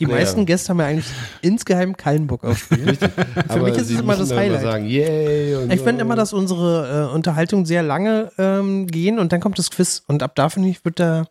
Die 0.00 0.06
Naja. 0.06 0.16
meisten 0.16 0.46
Gäste 0.46 0.70
haben 0.70 0.78
ja 0.80 0.86
eigentlich 0.86 1.06
insgeheim 1.42 1.96
keinen 1.96 2.26
Bock 2.26 2.44
auf 2.44 2.56
Spiel. 2.58 2.96
aber 3.48 3.64
mich 3.64 3.76
ist 3.76 3.90
es 3.90 4.00
immer 4.00 4.16
das 4.16 4.32
Highlight. 4.34 4.62
sagen, 4.62 4.86
yay. 4.86 5.54
Und 5.56 5.70
Ich 5.72 5.80
so. 5.80 5.84
finde 5.84 6.00
immer, 6.02 6.16
dass 6.16 6.32
unsere 6.32 7.08
äh, 7.10 7.14
Unterhaltung 7.14 7.66
sehr 7.66 7.82
lange 7.82 8.32
ähm, 8.38 8.86
gehen 8.86 9.18
und 9.18 9.32
dann 9.32 9.40
kommt 9.40 9.58
das 9.58 9.70
Quiz. 9.70 10.02
Und 10.06 10.22
ab 10.22 10.32
da, 10.34 10.48
finde 10.48 10.68
ich, 10.70 10.84
wird 10.84 10.98
der 10.98 11.26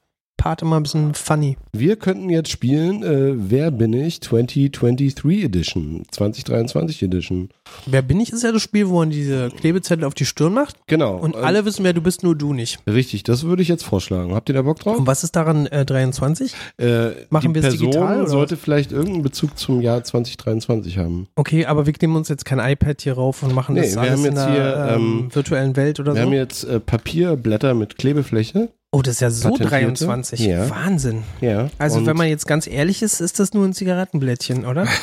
Part 0.48 0.62
immer 0.62 0.78
ein 0.78 0.84
bisschen 0.84 1.14
funny. 1.14 1.58
Wir 1.74 1.98
könnten 1.98 2.30
jetzt 2.30 2.50
spielen, 2.50 3.04
äh, 3.04 3.34
Wer 3.36 3.70
bin 3.70 3.92
ich 3.92 4.22
2023 4.22 5.44
Edition, 5.44 6.04
2023 6.10 7.04
Edition. 7.04 7.50
Wer 7.86 8.02
bin 8.02 8.22
ich, 8.22 8.32
ist 8.32 8.44
ja 8.44 8.54
das 8.54 8.62
Spiel, 8.62 8.88
wo 8.88 9.00
man 9.00 9.10
diese 9.10 9.50
Klebezettel 9.50 10.06
auf 10.06 10.14
die 10.14 10.24
Stirn 10.24 10.54
macht. 10.54 10.78
Genau. 10.88 11.18
Und 11.18 11.36
Ähm, 11.36 11.44
alle 11.44 11.66
wissen, 11.66 11.84
wer 11.84 11.92
du 11.92 12.00
bist, 12.00 12.24
nur 12.24 12.34
du 12.34 12.54
nicht. 12.54 12.80
Richtig, 12.88 13.24
das 13.24 13.44
würde 13.44 13.62
ich 13.62 13.68
jetzt 13.68 13.84
vorschlagen. 13.84 14.34
Habt 14.34 14.48
ihr 14.48 14.56
da 14.56 14.62
Bock 14.62 14.80
drauf? 14.80 14.98
Und 14.98 15.06
was 15.06 15.26
ist 15.26 15.36
daran 15.36 15.66
äh, 15.68 15.84
23? 15.84 16.54
Äh, 16.78 17.10
Machen 17.30 17.54
wir 17.54 17.62
es 17.66 17.74
digital, 17.78 18.22
oder 18.22 18.30
sollte 18.30 18.56
vielleicht 18.56 18.94
irgendeinen 18.94 19.24
Bezug 19.24 19.60
zum 19.60 19.82
Jahr 19.82 20.02
2023 20.02 20.98
haben. 20.98 21.28
Okay, 21.36 21.66
aber 21.66 21.86
wir 21.86 21.94
nehmen 22.02 22.16
uns 22.16 22.30
jetzt 22.30 22.46
kein 22.46 22.60
iPad 22.60 23.02
hier 23.02 23.16
rauf 23.16 23.44
und 23.44 23.54
machen 23.54 23.76
Nee, 23.76 23.82
das 23.82 23.96
wir 23.96 24.02
alles 24.02 24.12
haben 24.14 24.20
in 24.20 24.26
jetzt 24.34 24.46
der 24.46 24.54
hier, 24.54 24.96
ähm, 24.96 25.20
ähm, 25.24 25.36
virtuellen 25.36 25.76
Welt 25.76 26.00
oder 26.00 26.14
Wir 26.14 26.22
so. 26.22 26.26
haben 26.28 26.34
jetzt 26.34 26.64
äh, 26.64 26.80
Papierblätter 26.80 27.74
mit 27.74 27.98
Klebefläche. 27.98 28.70
Oh, 28.92 29.02
das 29.02 29.16
ist 29.16 29.22
ja 29.22 29.30
so 29.30 29.50
Patentierte? 29.50 29.86
23. 29.86 30.40
Ja. 30.42 30.70
Wahnsinn. 30.70 31.24
Ja. 31.42 31.70
Also 31.78 32.00
und 32.00 32.06
wenn 32.06 32.18
man 32.18 32.28
jetzt 32.28 32.48
ganz 32.48 32.68
ehrlich 32.68 33.02
ist, 33.02 33.22
ist 33.22 33.40
das 33.40 33.54
nur 33.54 33.66
ein 33.66 33.74
Zigarettenblättchen, 33.74 34.66
oder? 34.66 34.88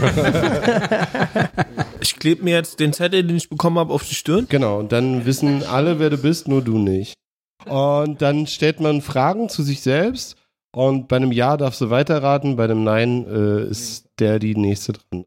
Ich 2.06 2.20
klebe 2.20 2.44
mir 2.44 2.54
jetzt 2.54 2.78
den 2.78 2.92
Zettel, 2.92 3.24
den 3.24 3.36
ich 3.36 3.48
bekommen 3.48 3.80
habe, 3.80 3.92
auf 3.92 4.06
die 4.06 4.14
Stirn. 4.14 4.46
Genau, 4.48 4.78
und 4.78 4.92
dann 4.92 5.26
wissen 5.26 5.64
alle, 5.64 5.98
wer 5.98 6.08
du 6.08 6.16
bist, 6.16 6.46
nur 6.46 6.62
du 6.62 6.78
nicht. 6.78 7.14
Und 7.66 8.22
dann 8.22 8.46
stellt 8.46 8.78
man 8.78 9.02
Fragen 9.02 9.48
zu 9.48 9.64
sich 9.64 9.80
selbst 9.80 10.36
und 10.72 11.08
bei 11.08 11.16
einem 11.16 11.32
Ja 11.32 11.56
darfst 11.56 11.80
du 11.80 11.90
weiterraten, 11.90 12.54
bei 12.54 12.64
einem 12.64 12.84
Nein 12.84 13.26
äh, 13.26 13.68
ist 13.68 14.06
der 14.20 14.38
die 14.38 14.54
nächste 14.54 14.92
dran. 14.92 15.24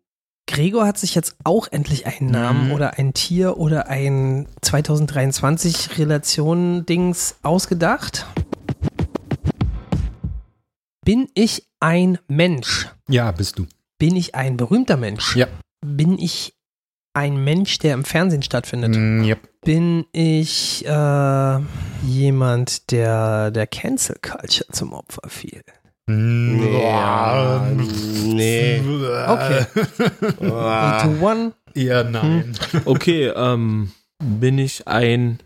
Gregor 0.50 0.88
hat 0.88 0.98
sich 0.98 1.14
jetzt 1.14 1.36
auch 1.44 1.68
endlich 1.72 2.08
einen 2.08 2.32
Namen 2.32 2.66
Mhm. 2.68 2.72
oder 2.74 2.98
ein 2.98 3.14
Tier 3.14 3.58
oder 3.58 3.88
ein 3.88 4.48
2023 4.62 5.98
Relation-Dings 6.00 7.36
ausgedacht. 7.44 8.26
Bin 11.06 11.28
ich 11.36 11.68
ein 11.80 12.18
Mensch? 12.28 12.90
Ja, 13.08 13.32
bist 13.32 13.60
du. 13.60 13.68
Bin 14.00 14.16
ich 14.16 14.34
ein 14.36 14.58
berühmter 14.58 14.98
Mensch? 14.98 15.36
Ja. 15.36 15.48
Bin 15.86 16.18
ich 16.18 16.56
ein 17.14 17.44
Mensch, 17.44 17.78
der 17.80 17.94
im 17.94 18.04
Fernsehen 18.04 18.44
stattfindet? 18.44 18.96
Mm, 18.96 19.24
yep. 19.24 19.40
Bin 19.64 20.06
ich 20.14 20.86
äh, 20.86 21.60
jemand, 22.06 22.92
der 22.92 23.52
der 23.52 23.68
Cancel 23.68 24.18
Culture 24.22 24.70
zum 24.72 24.94
Opfer 24.94 25.30
fiel? 25.30 25.64
Ja, 26.10 27.68
nee. 28.26 28.82
Okay. 29.28 29.66
Three, 29.74 31.02
two, 31.04 31.22
one. 31.22 31.54
Ja, 31.76 32.04
nein. 32.04 32.58
Okay, 32.86 33.28
ähm, 33.36 33.92
bin 34.24 34.58
ich 34.58 34.88
ein 34.88 35.40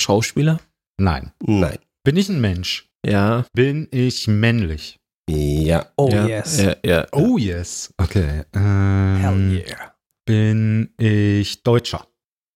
Schauspieler? 0.00 0.60
Nein. 1.00 1.32
Nein. 1.44 1.78
Bin 2.04 2.16
ich 2.16 2.28
ein 2.28 2.40
Mensch? 2.40 2.88
Ja. 3.04 3.44
Bin 3.52 3.88
ich 3.90 4.28
männlich? 4.28 4.96
Ja. 5.28 5.86
Oh 5.96 6.08
ja, 6.10 6.26
yes. 6.26 6.60
Ja, 6.60 6.76
ja. 6.84 7.06
Oh 7.12 7.36
yes. 7.36 7.92
Okay. 7.98 8.42
Ähm, 8.54 9.16
Hell 9.20 9.64
yeah. 9.66 9.94
Bin 10.26 10.94
ich 10.98 11.62
Deutscher? 11.62 12.06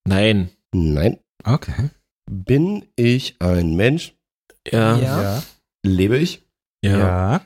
Nein. 0.08 0.50
Nein. 0.74 1.18
Okay. 1.44 1.90
Bin 2.30 2.84
ich 2.96 3.36
ein 3.40 3.74
Mensch? 3.76 4.14
Ja. 4.70 4.96
Ja. 4.98 5.42
Lebe 5.84 6.18
ich? 6.18 6.43
Ja. 6.84 6.98
Ja. 6.98 7.40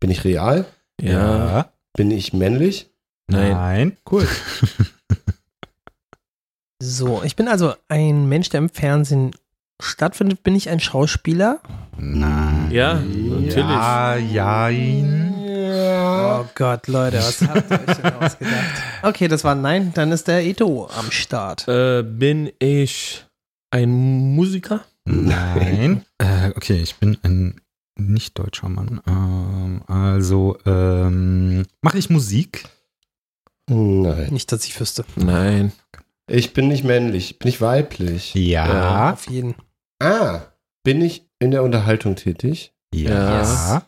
Bin 0.00 0.10
ich 0.10 0.24
real? 0.24 0.66
Ja. 1.00 1.70
Bin 1.96 2.10
ich 2.10 2.32
männlich? 2.34 2.90
Nein. 3.26 3.50
Nein. 3.50 3.96
Cool. 4.10 4.28
So, 6.78 7.22
ich 7.24 7.36
bin 7.36 7.48
also 7.48 7.72
ein 7.88 8.28
Mensch, 8.28 8.50
der 8.50 8.58
im 8.58 8.68
Fernsehen 8.68 9.30
stattfindet. 9.80 10.42
Bin 10.42 10.54
ich 10.54 10.68
ein 10.68 10.78
Schauspieler? 10.78 11.60
Nein. 11.96 12.70
Ja, 12.70 12.94
natürlich. 13.00 13.56
Ja, 13.56 14.16
jein. 14.18 15.34
Oh 15.38 16.44
Gott, 16.54 16.86
Leute, 16.86 17.16
was 17.16 17.40
habt 17.40 17.70
ihr 17.70 17.80
euch 17.80 17.96
denn 17.96 18.12
ausgedacht? 18.12 18.82
Okay, 19.02 19.26
das 19.26 19.42
war 19.42 19.54
ein 19.54 19.62
Nein. 19.62 19.92
Dann 19.94 20.12
ist 20.12 20.28
der 20.28 20.44
Eto 20.44 20.86
am 20.94 21.10
Start. 21.10 21.66
Äh, 21.66 22.02
bin 22.02 22.52
ich 22.58 23.24
ein 23.70 23.90
Musiker? 24.34 24.84
Nein. 25.06 26.04
Äh, 26.18 26.50
okay, 26.54 26.82
ich 26.82 26.96
bin 26.96 27.16
ein 27.22 27.58
nicht 27.96 28.38
deutscher 28.38 28.68
Mann. 28.68 29.00
Ähm, 29.06 29.82
also, 29.86 30.58
ähm, 30.66 31.64
mache 31.82 31.98
ich 31.98 32.10
Musik? 32.10 32.64
Nein. 33.68 34.28
Nicht, 34.32 34.52
dass 34.52 34.64
ich 34.64 34.78
wüsste. 34.78 35.04
Nein. 35.16 35.72
Ich 36.30 36.52
bin 36.54 36.68
nicht 36.68 36.84
männlich. 36.84 37.38
Bin 37.38 37.48
ich 37.48 37.60
weiblich? 37.60 38.34
Ja. 38.34 39.12
Auf 39.12 39.28
jeden. 39.28 39.54
Ah. 40.00 40.40
Bin 40.84 41.00
ich 41.00 41.26
in 41.38 41.50
der 41.50 41.62
Unterhaltung 41.62 42.16
tätig? 42.16 42.72
Ja. 42.94 43.38
Yes. 43.40 43.82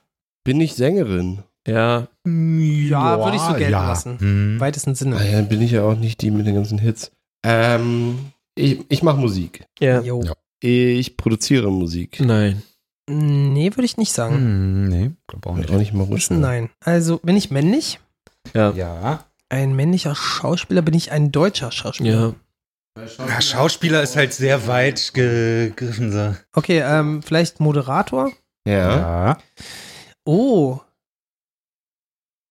Bin 0.44 0.60
ich 0.60 0.74
Sängerin? 0.74 1.42
Ja. 1.66 2.08
Ja, 2.26 3.18
würde 3.24 3.36
ich 3.36 3.42
so 3.42 3.52
gelten 3.54 3.70
lassen. 3.72 4.18
Hm. 4.18 4.56
Weitesten 4.60 4.90
Ah, 4.90 4.94
Sinne. 4.94 5.16
ja, 5.26 5.32
dann 5.36 5.48
bin 5.48 5.60
ich 5.62 5.72
ja 5.72 5.82
auch 5.82 5.96
nicht 5.96 6.22
die 6.22 6.30
mit 6.30 6.46
den 6.46 6.54
ganzen 6.54 6.78
Hits. 6.78 7.10
Ähm, 7.44 8.32
ich 8.54 8.80
ich 8.88 9.02
mache 9.02 9.18
Musik. 9.20 9.66
Ja. 9.78 10.00
Jo. 10.00 10.22
Ja. 10.22 10.32
Ich 10.60 11.16
produziere 11.16 11.70
Musik. 11.70 12.20
Nein. 12.20 12.62
Nee, 13.08 13.70
würde 13.72 13.84
ich 13.84 13.96
nicht 13.96 14.12
sagen. 14.12 14.34
Hm, 14.34 14.88
nee, 14.88 15.10
glaube 15.26 15.48
auch 15.48 15.56
nicht. 15.56 15.70
Auch 15.70 15.78
nicht 15.78 15.94
ist 15.94 16.30
ein 16.30 16.40
Nein. 16.40 16.70
Also, 16.80 17.18
bin 17.18 17.36
ich 17.36 17.50
männlich? 17.50 18.00
Ja. 18.54 18.70
Ja. 18.72 19.24
Ein 19.48 19.74
männlicher 19.74 20.14
Schauspieler? 20.14 20.82
Bin 20.82 20.94
ich 20.94 21.10
ein 21.10 21.32
deutscher 21.32 21.72
Schauspieler? 21.72 22.34
Ja. 22.96 23.04
ja. 23.26 23.40
Schauspieler 23.40 24.02
ist 24.02 24.16
halt 24.16 24.34
sehr 24.34 24.66
weit 24.66 25.14
gegriffen. 25.14 26.12
So. 26.12 26.34
Okay, 26.54 26.82
ähm, 26.84 27.22
vielleicht 27.22 27.60
Moderator? 27.60 28.30
Ja. 28.66 28.96
Ja. 28.96 29.38
Oh. 30.24 30.80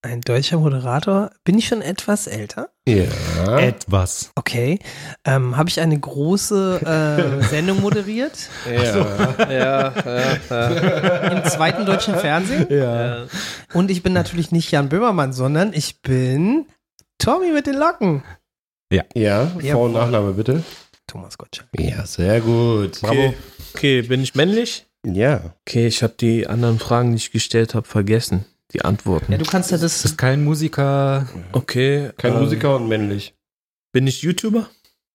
Ein 0.03 0.21
deutscher 0.21 0.59
Moderator. 0.59 1.31
Bin 1.43 1.57
ich 1.57 1.67
schon 1.67 1.81
etwas 1.81 2.27
älter? 2.27 2.69
Ja. 2.87 3.57
Etwas. 3.59 4.31
Okay. 4.35 4.79
Ähm, 5.25 5.57
Habe 5.57 5.69
ich 5.69 5.79
eine 5.81 5.99
große 5.99 7.39
äh, 7.41 7.43
Sendung 7.49 7.81
moderiert? 7.81 8.37
ja. 8.71 8.83
Ja, 9.49 9.93
ja, 10.05 10.37
ja. 10.49 11.17
Im 11.31 11.43
zweiten 11.49 11.85
deutschen 11.85 12.15
Fernsehen? 12.15 12.67
ja. 12.69 13.25
Und 13.73 13.89
ich 13.91 14.03
bin 14.03 14.13
natürlich 14.13 14.51
nicht 14.51 14.71
Jan 14.71 14.87
Böhmermann, 14.89 15.33
sondern 15.33 15.73
ich 15.73 16.01
bin 16.01 16.67
Tommy 17.17 17.51
mit 17.51 17.65
den 17.65 17.75
Locken. 17.75 18.23
Ja, 18.93 19.03
Ja, 19.15 19.47
Vor- 19.71 19.85
und 19.87 19.93
Nachname 19.93 20.31
bitte. 20.33 20.63
Thomas 21.07 21.37
Gottschalk. 21.37 21.69
Ja, 21.77 22.05
sehr 22.05 22.39
gut. 22.41 22.99
Okay. 23.03 23.33
okay, 23.73 24.01
bin 24.03 24.21
ich 24.21 24.35
männlich? 24.35 24.85
Ja. 25.05 25.55
Okay, 25.67 25.87
ich 25.87 26.03
habe 26.03 26.13
die 26.19 26.47
anderen 26.47 26.79
Fragen, 26.79 27.11
die 27.11 27.17
ich 27.17 27.31
gestellt 27.31 27.73
habe, 27.75 27.87
vergessen. 27.87 28.45
Die 28.73 28.83
Antworten. 28.83 29.31
Ja, 29.31 29.37
du 29.37 29.45
kannst 29.45 29.71
ja 29.71 29.77
das. 29.77 30.03
Ist 30.03 30.17
kein 30.17 30.43
Musiker. 30.43 31.27
Okay. 31.53 32.11
Kein 32.17 32.33
ähm, 32.33 32.39
Musiker 32.39 32.75
und 32.75 32.87
männlich. 32.87 33.33
Bin 33.93 34.07
ich 34.07 34.21
YouTuber? 34.21 34.69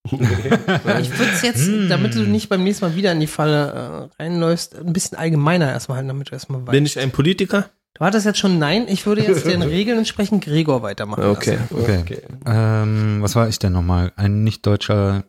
Ich 0.04 0.18
würde 0.18 1.32
es 1.32 1.42
jetzt, 1.42 1.68
damit 1.88 2.14
du 2.14 2.20
nicht 2.20 2.48
beim 2.48 2.64
nächsten 2.64 2.84
Mal 2.84 2.96
wieder 2.96 3.12
in 3.12 3.20
die 3.20 3.28
Falle 3.28 4.10
äh, 4.18 4.22
reinläufst, 4.22 4.74
ein 4.74 4.92
bisschen 4.92 5.16
allgemeiner 5.16 5.70
erstmal 5.70 5.96
halten, 5.96 6.08
damit 6.08 6.30
du 6.30 6.32
erstmal 6.32 6.62
weißt. 6.62 6.72
Bin 6.72 6.86
ich 6.86 6.98
ein 6.98 7.12
Politiker? 7.12 7.70
Du 7.94 8.04
hattest 8.04 8.26
jetzt 8.26 8.38
schon 8.38 8.58
Nein. 8.58 8.86
Ich 8.88 9.06
würde 9.06 9.22
jetzt 9.22 9.46
den 9.46 9.62
Regeln 9.62 9.98
entsprechend 9.98 10.44
Gregor 10.44 10.82
weitermachen. 10.82 11.24
Okay. 11.24 11.58
Lassen. 11.70 12.00
Okay. 12.00 12.22
Ähm, 12.46 13.18
was 13.20 13.36
war 13.36 13.48
ich 13.48 13.58
denn 13.58 13.72
nochmal? 13.72 14.12
Ein 14.16 14.42
nicht-deutscher 14.44 15.24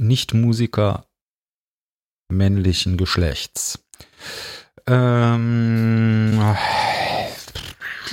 Nicht-Musiker 0.00 1.06
männlichen 2.28 2.96
Geschlechts. 2.96 3.84
Ähm, 4.86 6.38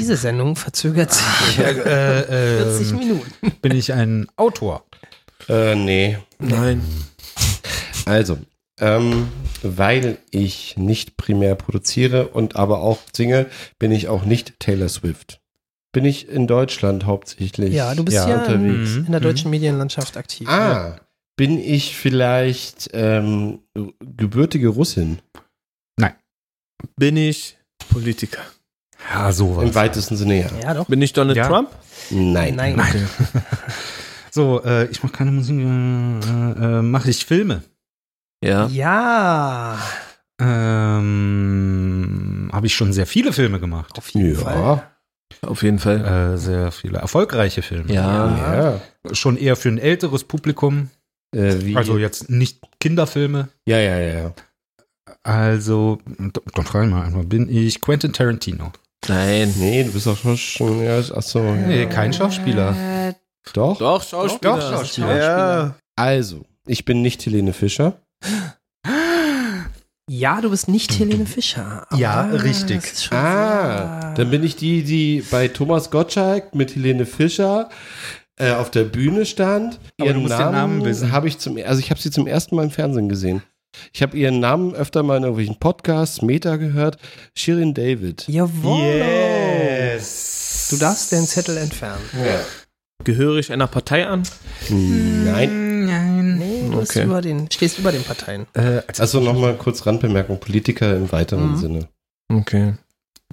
Diese 0.02 0.18
Sendung 0.18 0.56
verzögert 0.56 1.14
sich 1.14 1.60
äh, 1.60 2.60
äh, 2.62 2.76
40 2.76 2.94
Minuten. 2.94 3.32
bin 3.62 3.76
ich 3.76 3.94
ein 3.94 4.28
Autor? 4.36 4.84
Äh, 5.48 5.76
nee. 5.76 6.18
Nein. 6.40 6.82
Also, 8.06 8.40
ähm, 8.80 9.28
weil 9.62 10.18
ich 10.32 10.76
nicht 10.76 11.18
primär 11.18 11.54
produziere 11.54 12.30
und 12.30 12.56
aber 12.56 12.82
auch 12.82 12.98
singe, 13.16 13.46
bin 13.78 13.92
ich 13.92 14.08
auch 14.08 14.26
nicht 14.26 14.60
Taylor 14.60 14.90
Swift. 14.90 15.40
Bin 15.92 16.06
ich 16.06 16.28
in 16.30 16.48
Deutschland 16.48 17.06
hauptsächlich 17.06 17.74
Ja, 17.74 17.94
du 17.94 18.04
bist 18.04 18.16
ja, 18.18 18.40
unterwegs. 18.40 18.96
in, 18.96 19.06
in 19.06 19.12
der 19.12 19.22
deutschen 19.22 19.52
Medienlandschaft 19.52 20.18
aktiv. 20.18 20.48
Ah, 20.50 20.96
bin 21.36 21.60
ich 21.60 21.96
vielleicht 21.96 22.90
ähm, 22.94 23.60
gebürtige 24.00 24.70
Russin? 24.70 25.20
Bin 26.98 27.16
ich 27.16 27.58
Politiker? 27.92 28.42
Ja, 29.10 29.32
sowas. 29.32 29.64
Im 29.66 29.76
weitesten 29.76 30.16
Sinne 30.16 30.42
ja. 30.42 30.48
Ja, 30.64 30.74
doch. 30.74 30.86
Bin 30.88 31.02
ich 31.02 31.14
Donald 31.14 31.38
Ja. 31.38 31.48
Trump? 31.48 31.70
Nein. 32.10 32.56
Nein. 32.56 32.80
Okay. 32.80 33.06
So, 34.34 34.64
äh, 34.64 34.86
ich 34.86 35.04
mache 35.04 35.12
keine 35.12 35.30
Musik, 35.34 35.58
äh, 35.60 35.60
äh, 35.60 36.82
mache 36.82 37.10
ich 37.10 37.26
Filme. 37.26 37.64
Ja. 38.42 38.68
Ja, 38.68 39.78
Ähm, 41.22 42.50
Habe 42.54 42.66
ich 42.68 42.74
schon 42.76 42.94
sehr 42.94 43.06
viele 43.06 43.34
Filme 43.34 43.60
gemacht. 43.60 43.98
auf 43.98 44.08
jeden 44.10 44.38
Fall. 44.38 44.56
Ja. 44.56 44.90
Auf 45.42 45.64
jeden 45.64 45.80
Fall. 45.80 46.34
Äh, 46.34 46.38
sehr 46.38 46.72
viele 46.72 47.00
erfolgreiche 47.00 47.62
Filme. 47.62 47.92
Ja. 47.94 48.80
Ja. 49.06 49.14
Schon 49.14 49.36
eher 49.38 49.56
für 49.58 49.68
ein 49.70 49.78
älteres 49.80 50.24
Publikum. 50.24 50.90
Äh, 51.36 51.56
wie? 51.66 51.76
Also 51.76 51.98
jetzt 51.98 52.30
nicht 52.30 52.60
Kinderfilme. 52.80 53.50
ja, 53.66 53.80
ja, 53.80 53.98
ja, 54.00 54.20
ja. 54.20 54.32
Also, 55.24 56.00
dann 56.56 56.66
frage 56.66 56.86
ich 56.86 56.92
mal 56.92 57.04
einmal, 57.06 57.26
bin 57.26 57.50
ich 57.54 57.82
Quentin 57.82 58.14
Tarantino? 58.14 58.72
Nein. 59.08 59.54
Nee, 59.58 59.84
du 59.84 59.92
bist 59.92 60.08
auch 60.08 60.18
schon, 60.38 60.84
ja, 60.84 61.00
ach 61.00 61.22
so. 61.22 61.42
Nee, 61.42 61.88
kein 61.88 62.14
Schauspieler. 62.14 62.76
Äh, 63.10 63.14
Doch. 63.54 63.78
Doch, 63.78 64.04
Schauspieler. 64.04 64.58
Doch, 64.58 64.72
Schauspieler. 64.72 65.18
Ja. 65.18 65.76
Also, 65.96 66.46
ich 66.68 66.86
bin 66.86 67.02
nicht 67.02 67.26
Helene 67.26 67.54
Fischer. 67.54 68.02
Ja, 70.10 70.42
du 70.42 70.50
bist 70.50 70.68
nicht 70.68 71.00
Helene 71.00 71.26
Fischer. 71.26 71.88
Ja, 71.96 72.24
richtig. 72.24 73.12
Ah, 73.12 74.14
dann 74.16 74.30
bin 74.30 74.44
ich 74.44 74.56
die, 74.56 74.84
die 74.84 75.24
bei 75.32 75.48
Thomas 75.48 75.90
Gottschalk 75.90 76.54
mit 76.54 76.76
Helene 76.76 77.06
Fischer 77.06 77.70
äh, 78.38 78.52
auf 78.52 78.72
der 78.72 78.84
Bühne 78.84 79.26
stand. 79.26 79.80
Aber 80.00 80.14
du 80.14 80.20
musst 80.20 80.38
den 80.38 80.52
Namen 80.52 80.84
wissen. 80.84 81.12
Habe 81.12 81.28
ich 81.28 81.40
zum, 81.40 81.58
also 81.66 81.80
ich 81.80 81.92
habe 81.92 82.02
sie 82.02 82.12
zum 82.12 82.28
ersten 82.28 82.56
Mal 82.56 82.64
im 82.64 82.72
Fernsehen 82.72 83.08
gesehen. 83.10 83.42
Ich 83.94 84.02
habe 84.02 84.18
ihren 84.18 84.40
Namen 84.40 84.74
öfter 84.76 85.04
mal 85.04 85.18
in 85.18 85.24
irgendwelchen 85.24 85.60
Podcasts, 85.60 86.22
Meta 86.22 86.56
gehört. 86.58 86.98
Shirin 87.36 87.74
David. 87.74 88.26
Jawohl. 88.28 88.82
Yes. 88.82 90.68
Du 90.72 90.78
darfst 90.78 91.12
den 91.12 91.26
Zettel 91.26 91.58
entfernen. 91.58 92.02
Gehöre 93.04 93.38
ich 93.38 93.52
einer 93.52 93.68
Partei 93.68 94.06
an? 94.08 94.24
Nein. 94.70 95.86
Nein. 95.86 96.38
Nee, 96.38 96.70
du 96.72 96.80
Okay. 96.82 97.04
über 97.04 97.22
den, 97.22 97.50
stehst 97.52 97.80
über 97.80 97.92
den 97.92 98.04
Parteien. 98.04 98.46
Äh, 98.54 98.82
also 98.88 99.02
Also 99.02 99.20
nochmal 99.20 99.56
kurz 99.56 99.86
Randbemerkung. 99.86 100.40
Politiker 100.40 100.96
im 100.96 101.12
weiteren 101.12 101.52
Mhm. 101.54 101.58
Sinne. 101.58 101.88
Okay. 102.32 102.74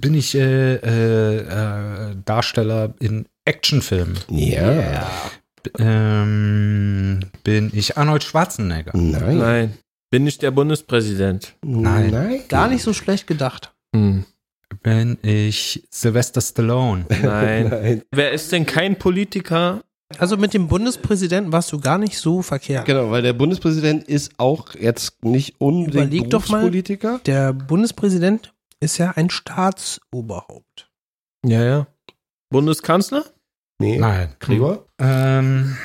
bin 0.01 0.13
ich 0.13 0.33
äh, 0.35 0.75
äh, 0.75 1.37
äh, 1.37 2.15
Darsteller 2.25 2.93
in 2.99 3.25
Actionfilmen. 3.45 4.17
Ja. 4.29 5.09
Ähm, 5.77 7.19
bin 7.43 7.69
ich 7.73 7.97
Arnold 7.97 8.23
Schwarzenegger? 8.23 8.91
Nein. 8.95 9.37
Nein. 9.37 9.73
Bin 10.11 10.25
ich 10.25 10.39
der 10.39 10.51
Bundespräsident? 10.51 11.55
Nein. 11.63 12.11
Nein. 12.11 12.41
Gar 12.47 12.69
nicht 12.69 12.83
so 12.83 12.93
schlecht 12.93 13.27
gedacht. 13.27 13.73
Hm. 13.95 14.25
Bin 14.81 15.17
ich 15.21 15.87
Sylvester 15.91 16.41
Stallone? 16.41 17.05
Nein. 17.21 17.69
Nein. 17.69 18.01
Wer 18.11 18.31
ist 18.31 18.51
denn 18.51 18.65
kein 18.65 18.97
Politiker? 18.97 19.81
Also 20.17 20.37
mit 20.37 20.55
dem 20.55 20.67
Bundespräsidenten 20.67 21.51
warst 21.51 21.71
du 21.71 21.79
gar 21.79 21.99
nicht 21.99 22.17
so 22.17 22.41
verkehrt. 22.41 22.85
Genau, 22.85 23.11
weil 23.11 23.21
der 23.21 23.33
Bundespräsident 23.33 24.05
ist 24.07 24.31
auch 24.37 24.73
jetzt 24.73 25.23
nicht 25.23 25.61
unbedingt 25.61 26.13
Überleg 26.13 26.29
doch 26.31 26.49
mal. 26.49 26.59
Berufspolitiker. 26.59 27.19
Der 27.25 27.53
Bundespräsident 27.53 28.53
ist 28.79 28.97
ja 28.97 29.11
ein 29.11 29.29
Staatsoberhaupt. 29.29 30.89
Ja, 31.45 31.63
ja. 31.63 31.87
Bundeskanzler? 32.49 33.25
Nee. 33.79 33.97
Nein. 33.99 34.35
Gregor? 34.39 34.87
Ähm, 34.97 35.77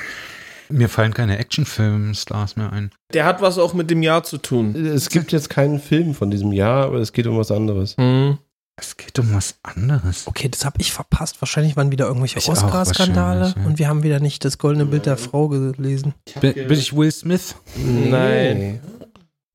mir 0.69 0.89
fallen 0.89 1.13
keine 1.13 1.37
Actionfilm-Stars 1.37 2.55
mehr 2.55 2.71
ein. 2.71 2.91
Der 3.13 3.25
hat 3.25 3.41
was 3.41 3.57
auch 3.57 3.73
mit 3.73 3.89
dem 3.89 4.03
Jahr 4.03 4.23
zu 4.23 4.37
tun. 4.37 4.75
Es 4.75 5.09
gibt 5.09 5.31
jetzt 5.31 5.49
keinen 5.49 5.79
Film 5.79 6.13
von 6.13 6.31
diesem 6.31 6.51
Jahr, 6.51 6.85
aber 6.85 6.97
es 6.97 7.13
geht 7.13 7.27
um 7.27 7.37
was 7.37 7.51
anderes. 7.51 7.95
Hm. 7.97 8.37
Es 8.77 8.97
geht 8.97 9.17
um 9.19 9.33
was 9.33 9.55
anderes. 9.63 10.27
Okay, 10.27 10.49
das 10.49 10.65
habe 10.65 10.81
ich 10.81 10.91
verpasst. 10.91 11.41
Wahrscheinlich 11.41 11.77
waren 11.77 11.91
wieder 11.91 12.07
irgendwelche 12.07 12.39
Oscar-Skandale 12.39 13.53
ja. 13.55 13.65
und 13.65 13.79
wir 13.79 13.87
haben 13.87 14.03
wieder 14.03 14.19
nicht 14.19 14.43
das 14.43 14.57
goldene 14.57 14.85
Bild 14.85 15.05
der 15.05 15.15
Frau 15.15 15.47
gelesen. 15.47 16.13
Bin, 16.41 16.53
bin 16.53 16.71
ich 16.71 16.95
Will 16.95 17.11
Smith? 17.11 17.55
Nein. 17.77 18.81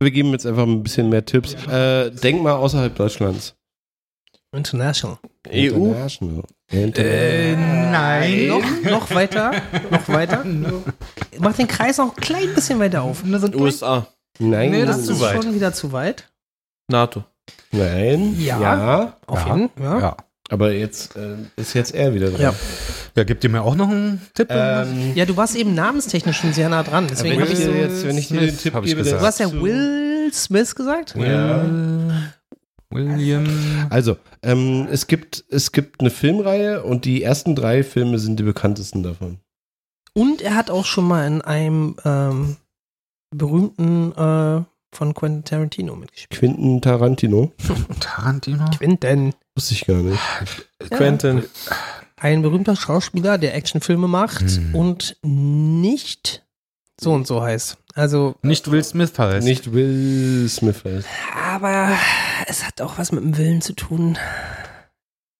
Wir 0.00 0.10
geben 0.10 0.30
jetzt 0.30 0.46
einfach 0.46 0.62
ein 0.62 0.82
bisschen 0.82 1.10
mehr 1.10 1.26
Tipps. 1.26 1.52
Äh, 1.66 2.10
denk 2.10 2.42
mal 2.42 2.54
außerhalb 2.54 2.94
Deutschlands. 2.94 3.54
International. 4.52 5.18
EU? 5.48 5.74
International. 5.74 6.44
Äh, 6.72 7.56
nein. 7.56 8.46
Noch, 8.48 8.90
noch 8.90 9.14
weiter, 9.14 9.52
noch 9.90 10.08
weiter. 10.08 10.44
Mach 11.38 11.54
den 11.56 11.66
Kreis 11.66 11.98
noch 11.98 12.16
ein 12.16 12.20
klein 12.20 12.54
bisschen 12.54 12.78
weiter 12.78 13.02
auf. 13.02 13.22
USA. 13.54 14.06
Nein. 14.38 14.70
Nee, 14.70 14.84
das 14.84 14.98
ist 14.98 15.06
zu 15.06 15.20
weit. 15.20 15.42
schon 15.42 15.54
wieder 15.54 15.72
zu 15.72 15.92
weit. 15.92 16.28
NATO. 16.88 17.24
Nein. 17.72 18.36
Ja. 18.38 18.60
ja. 18.60 19.16
Auf 19.26 19.46
Ja. 19.46 19.56
jeden 19.56 19.70
ja. 19.80 19.98
Ja. 20.00 20.16
Aber 20.48 20.72
jetzt 20.72 21.16
äh, 21.16 21.36
ist 21.56 21.74
jetzt 21.74 21.94
er 21.94 22.12
wieder 22.14 22.30
dran. 22.30 22.40
Ja. 22.40 22.54
Ja, 23.16 23.24
gibt 23.24 23.44
ihr 23.44 23.50
mir 23.50 23.62
auch 23.62 23.76
noch 23.76 23.88
einen 23.88 24.20
Tipp? 24.34 24.48
Ähm, 24.50 25.12
Ja, 25.14 25.24
du 25.24 25.36
warst 25.36 25.54
eben 25.56 25.74
namenstechnisch 25.74 26.38
schon 26.38 26.52
sehr 26.52 26.68
nah 26.68 26.82
dran. 26.82 27.06
Deswegen 27.08 27.40
habe 27.40 27.52
ich 27.52 27.58
so. 27.58 27.70
jetzt, 27.70 28.04
wenn 28.06 28.18
ich 28.18 28.28
dir 28.28 28.40
den 28.40 28.56
Tipp 28.58 28.74
gebe, 28.82 28.96
gesagt. 29.02 29.22
Du 29.22 29.26
hast 29.26 29.38
ja 29.40 29.52
Will 29.52 30.30
Smith 30.32 30.74
gesagt? 30.74 31.14
Ja. 31.16 31.64
William. 32.90 33.46
Also, 33.90 34.16
ähm, 34.42 34.88
es 34.90 35.06
gibt 35.06 35.44
es 35.48 35.72
gibt 35.72 36.00
eine 36.00 36.10
Filmreihe 36.10 36.82
und 36.82 37.04
die 37.04 37.22
ersten 37.22 37.54
drei 37.54 37.82
Filme 37.82 38.18
sind 38.18 38.38
die 38.38 38.42
bekanntesten 38.44 39.02
davon. 39.02 39.38
Und 40.12 40.42
er 40.42 40.56
hat 40.56 40.70
auch 40.70 40.84
schon 40.84 41.06
mal 41.06 41.26
in 41.26 41.40
einem 41.40 41.96
ähm, 42.04 42.56
berühmten 43.34 44.12
äh, 44.12 44.64
von 44.92 45.14
Quentin 45.14 45.44
Tarantino 45.44 45.94
mitgespielt. 45.94 46.40
Quentin 46.40 46.80
Tarantino. 46.80 47.52
Tarantino? 48.00 48.64
Quentin. 48.76 49.34
Wusste 49.54 49.74
ich 49.74 49.86
gar 49.86 50.02
nicht. 50.02 50.18
Quentin. 50.90 51.44
Ein 52.16 52.42
berühmter 52.42 52.74
Schauspieler, 52.76 53.38
der 53.38 53.54
Actionfilme 53.54 54.08
macht 54.08 54.42
Hm. 54.50 54.74
und 54.74 55.16
nicht 55.22 56.44
so 57.02 57.12
und 57.12 57.26
so 57.26 57.42
heißt. 57.42 57.76
Also, 57.94 58.36
Nicht 58.42 58.70
Will 58.70 58.84
Smith 58.84 59.18
heißt. 59.18 59.44
Nicht 59.46 59.72
Will 59.72 60.46
Smith. 60.48 60.84
heißt. 60.84 61.06
aber 61.50 61.90
es 62.46 62.64
hat 62.66 62.80
auch 62.80 62.98
was 62.98 63.10
mit 63.12 63.22
dem 63.24 63.36
Willen 63.36 63.60
zu 63.62 63.72
tun. 63.74 64.16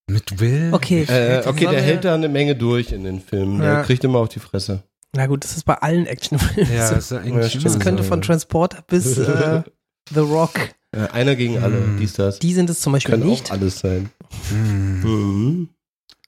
Mit 0.09 0.41
Will? 0.41 0.71
Okay. 0.73 1.03
Äh, 1.05 1.47
okay, 1.47 1.67
der 1.67 1.81
hält 1.81 2.05
da 2.05 2.15
eine 2.15 2.29
Menge 2.29 2.57
durch 2.57 2.91
in 2.93 3.05
den 3.05 3.21
Filmen. 3.21 3.63
Ja. 3.63 3.77
Der 3.77 3.85
kriegt 3.85 4.03
immer 4.03 4.19
auf 4.19 4.29
die 4.29 4.41
Fresse. 4.41 4.83
Na 5.15 5.27
gut, 5.27 5.45
das 5.45 5.57
ist 5.57 5.65
bei 5.65 5.75
allen 5.75 6.07
Actionfilmen. 6.07 6.73
Ja, 6.75 6.89
so. 6.89 6.95
ist 6.97 7.11
ja 7.13 7.19
Ja, 7.19 7.23
eigentlich 7.25 7.63
das 7.63 7.79
könnte 7.79 8.03
so, 8.03 8.09
von 8.09 8.21
ja. 8.21 8.27
Transporter 8.27 8.83
bis 8.87 9.19
äh, 9.19 9.63
The 10.13 10.21
Rock. 10.21 10.55
Äh, 10.93 11.07
einer 11.13 11.37
gegen 11.37 11.63
alle, 11.63 11.77
Hm. 11.77 11.99
dies, 12.01 12.15
das. 12.15 12.41
Die 12.41 12.53
sind 12.53 12.69
es 12.71 12.81
zum 12.81 12.93
Beispiel 12.93 13.17
Kann 13.19 13.29
nicht. 13.29 13.47
auch 13.51 13.55
alles 13.55 13.79
sein. 13.79 14.11
Hm. 14.51 15.01
Mhm. 15.03 15.69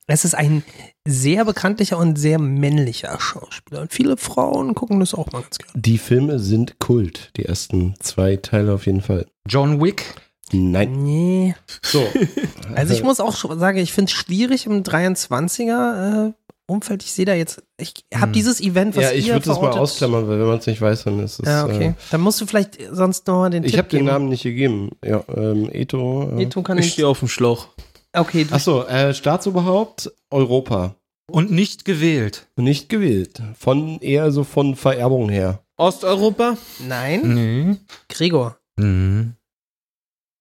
es 0.06 0.24
ist 0.24 0.34
ein 0.34 0.62
sehr 1.06 1.44
bekanntlicher 1.44 1.98
und 1.98 2.16
sehr 2.16 2.38
männlicher 2.38 3.18
Schauspieler. 3.20 3.80
Und 3.82 3.92
viele 3.92 4.16
Frauen 4.16 4.74
gucken 4.74 5.00
das 5.00 5.14
auch 5.14 5.30
mal 5.32 5.42
ganz 5.42 5.58
gerne. 5.58 5.72
Die 5.74 5.98
Filme 5.98 6.38
sind 6.38 6.78
Kult. 6.78 7.30
Die 7.36 7.44
ersten 7.44 7.94
zwei 8.00 8.36
Teile 8.36 8.72
auf 8.74 8.86
jeden 8.86 9.00
Fall. 9.00 9.26
John 9.48 9.82
Wick. 9.82 10.04
Nein. 10.52 11.02
Nee. 11.02 11.54
So. 11.82 12.02
Also 12.74 12.94
ich 12.94 13.02
muss 13.02 13.20
auch 13.20 13.36
schon 13.36 13.58
sagen, 13.58 13.78
ich 13.78 13.92
finde 13.92 14.10
es 14.10 14.16
schwierig 14.16 14.64
im 14.66 14.82
23er 14.82 16.28
äh, 16.28 16.32
Umfeld. 16.66 17.02
Ich 17.02 17.12
sehe 17.12 17.24
da 17.26 17.34
jetzt, 17.34 17.62
ich 17.76 17.92
habe 18.14 18.26
Hm. 18.26 18.32
dieses 18.32 18.60
Event, 18.60 18.96
was 18.96 19.04
ja, 19.04 19.12
ich 19.12 19.26
würde 19.28 19.44
das 19.46 19.60
mal 19.60 19.72
ausklammern, 19.72 20.26
weil 20.28 20.38
wenn 20.38 20.46
man 20.46 20.58
es 20.58 20.66
nicht 20.66 20.80
weiß, 20.80 21.04
dann 21.04 21.18
ist 21.20 21.40
es. 21.40 21.46
Ja, 21.46 21.64
okay. 21.66 21.94
Dann 22.10 22.20
musst 22.22 22.40
du 22.40 22.46
vielleicht 22.46 22.78
sonst 22.90 23.26
noch 23.26 23.40
mal 23.40 23.50
den 23.50 23.64
Äh, 23.64 23.66
ich 23.66 23.72
Tipp 23.72 23.78
habe 23.80 23.88
den. 23.90 24.04
Namen 24.06 24.28
nicht 24.28 24.42
gegeben. 24.44 24.90
Ja, 25.04 25.22
ähm, 25.36 25.68
Eto. 25.72 26.30
Äh, 26.38 26.44
Eto 26.44 26.62
kann 26.62 26.78
Ich 26.78 26.86
ich. 26.86 26.92
stehe 26.94 27.08
auf 27.08 27.18
dem 27.18 27.28
Schlauch. 27.28 27.66
Okay, 28.14 28.44
du, 28.44 28.54
Achso, 28.54 28.84
äh, 28.84 29.14
Staatsoberhaupt 29.14 30.12
Europa. 30.30 30.94
Und 31.30 31.50
nicht 31.50 31.84
gewählt. 31.84 32.46
Nicht 32.56 32.88
gewählt. 32.88 33.40
Von 33.58 34.00
eher 34.00 34.30
so 34.32 34.44
von 34.44 34.76
Vererbung 34.76 35.28
her. 35.30 35.60
Osteuropa? 35.78 36.56
nein, 36.86 37.20
Nee. 37.34 37.76
Gregor. 38.08 38.58
Mhm. 38.76 39.34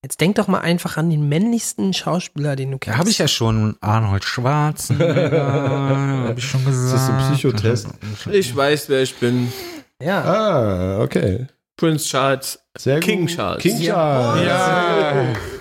Jetzt 0.03 0.19
denk 0.19 0.36
doch 0.36 0.47
mal 0.47 0.59
einfach 0.61 0.97
an 0.97 1.09
den 1.11 1.30
männlichsten 1.30 1.93
Schauspieler, 1.93 2.55
den 2.55 2.72
du 2.72 2.78
Da 2.78 2.86
kennst. 2.86 2.99
habe 2.99 3.09
ich 3.09 3.19
ja 3.19 3.28
schon 3.28 3.78
Arnold 3.82 4.24
Schwarzenegger, 4.24 5.43
habe 6.28 6.39
ich 6.39 6.43
schon 6.45 6.65
gesagt. 6.65 6.93
das 6.93 7.09
ein 7.09 7.17
Psychotest? 7.34 7.88
Ich 8.32 8.55
weiß, 8.55 8.89
wer 8.89 9.03
ich 9.03 9.15
bin. 9.15 9.53
Ja. 10.01 10.24
Ah, 10.24 11.01
okay. 11.03 11.45
Prince 11.78 12.05
Charles. 12.07 12.59
Sehr 12.78 12.95
gut. 12.95 13.03
King 13.03 13.28
Charles. 13.28 13.61
King 13.61 13.80
Charles. 13.80 14.45
Ja. 14.45 15.34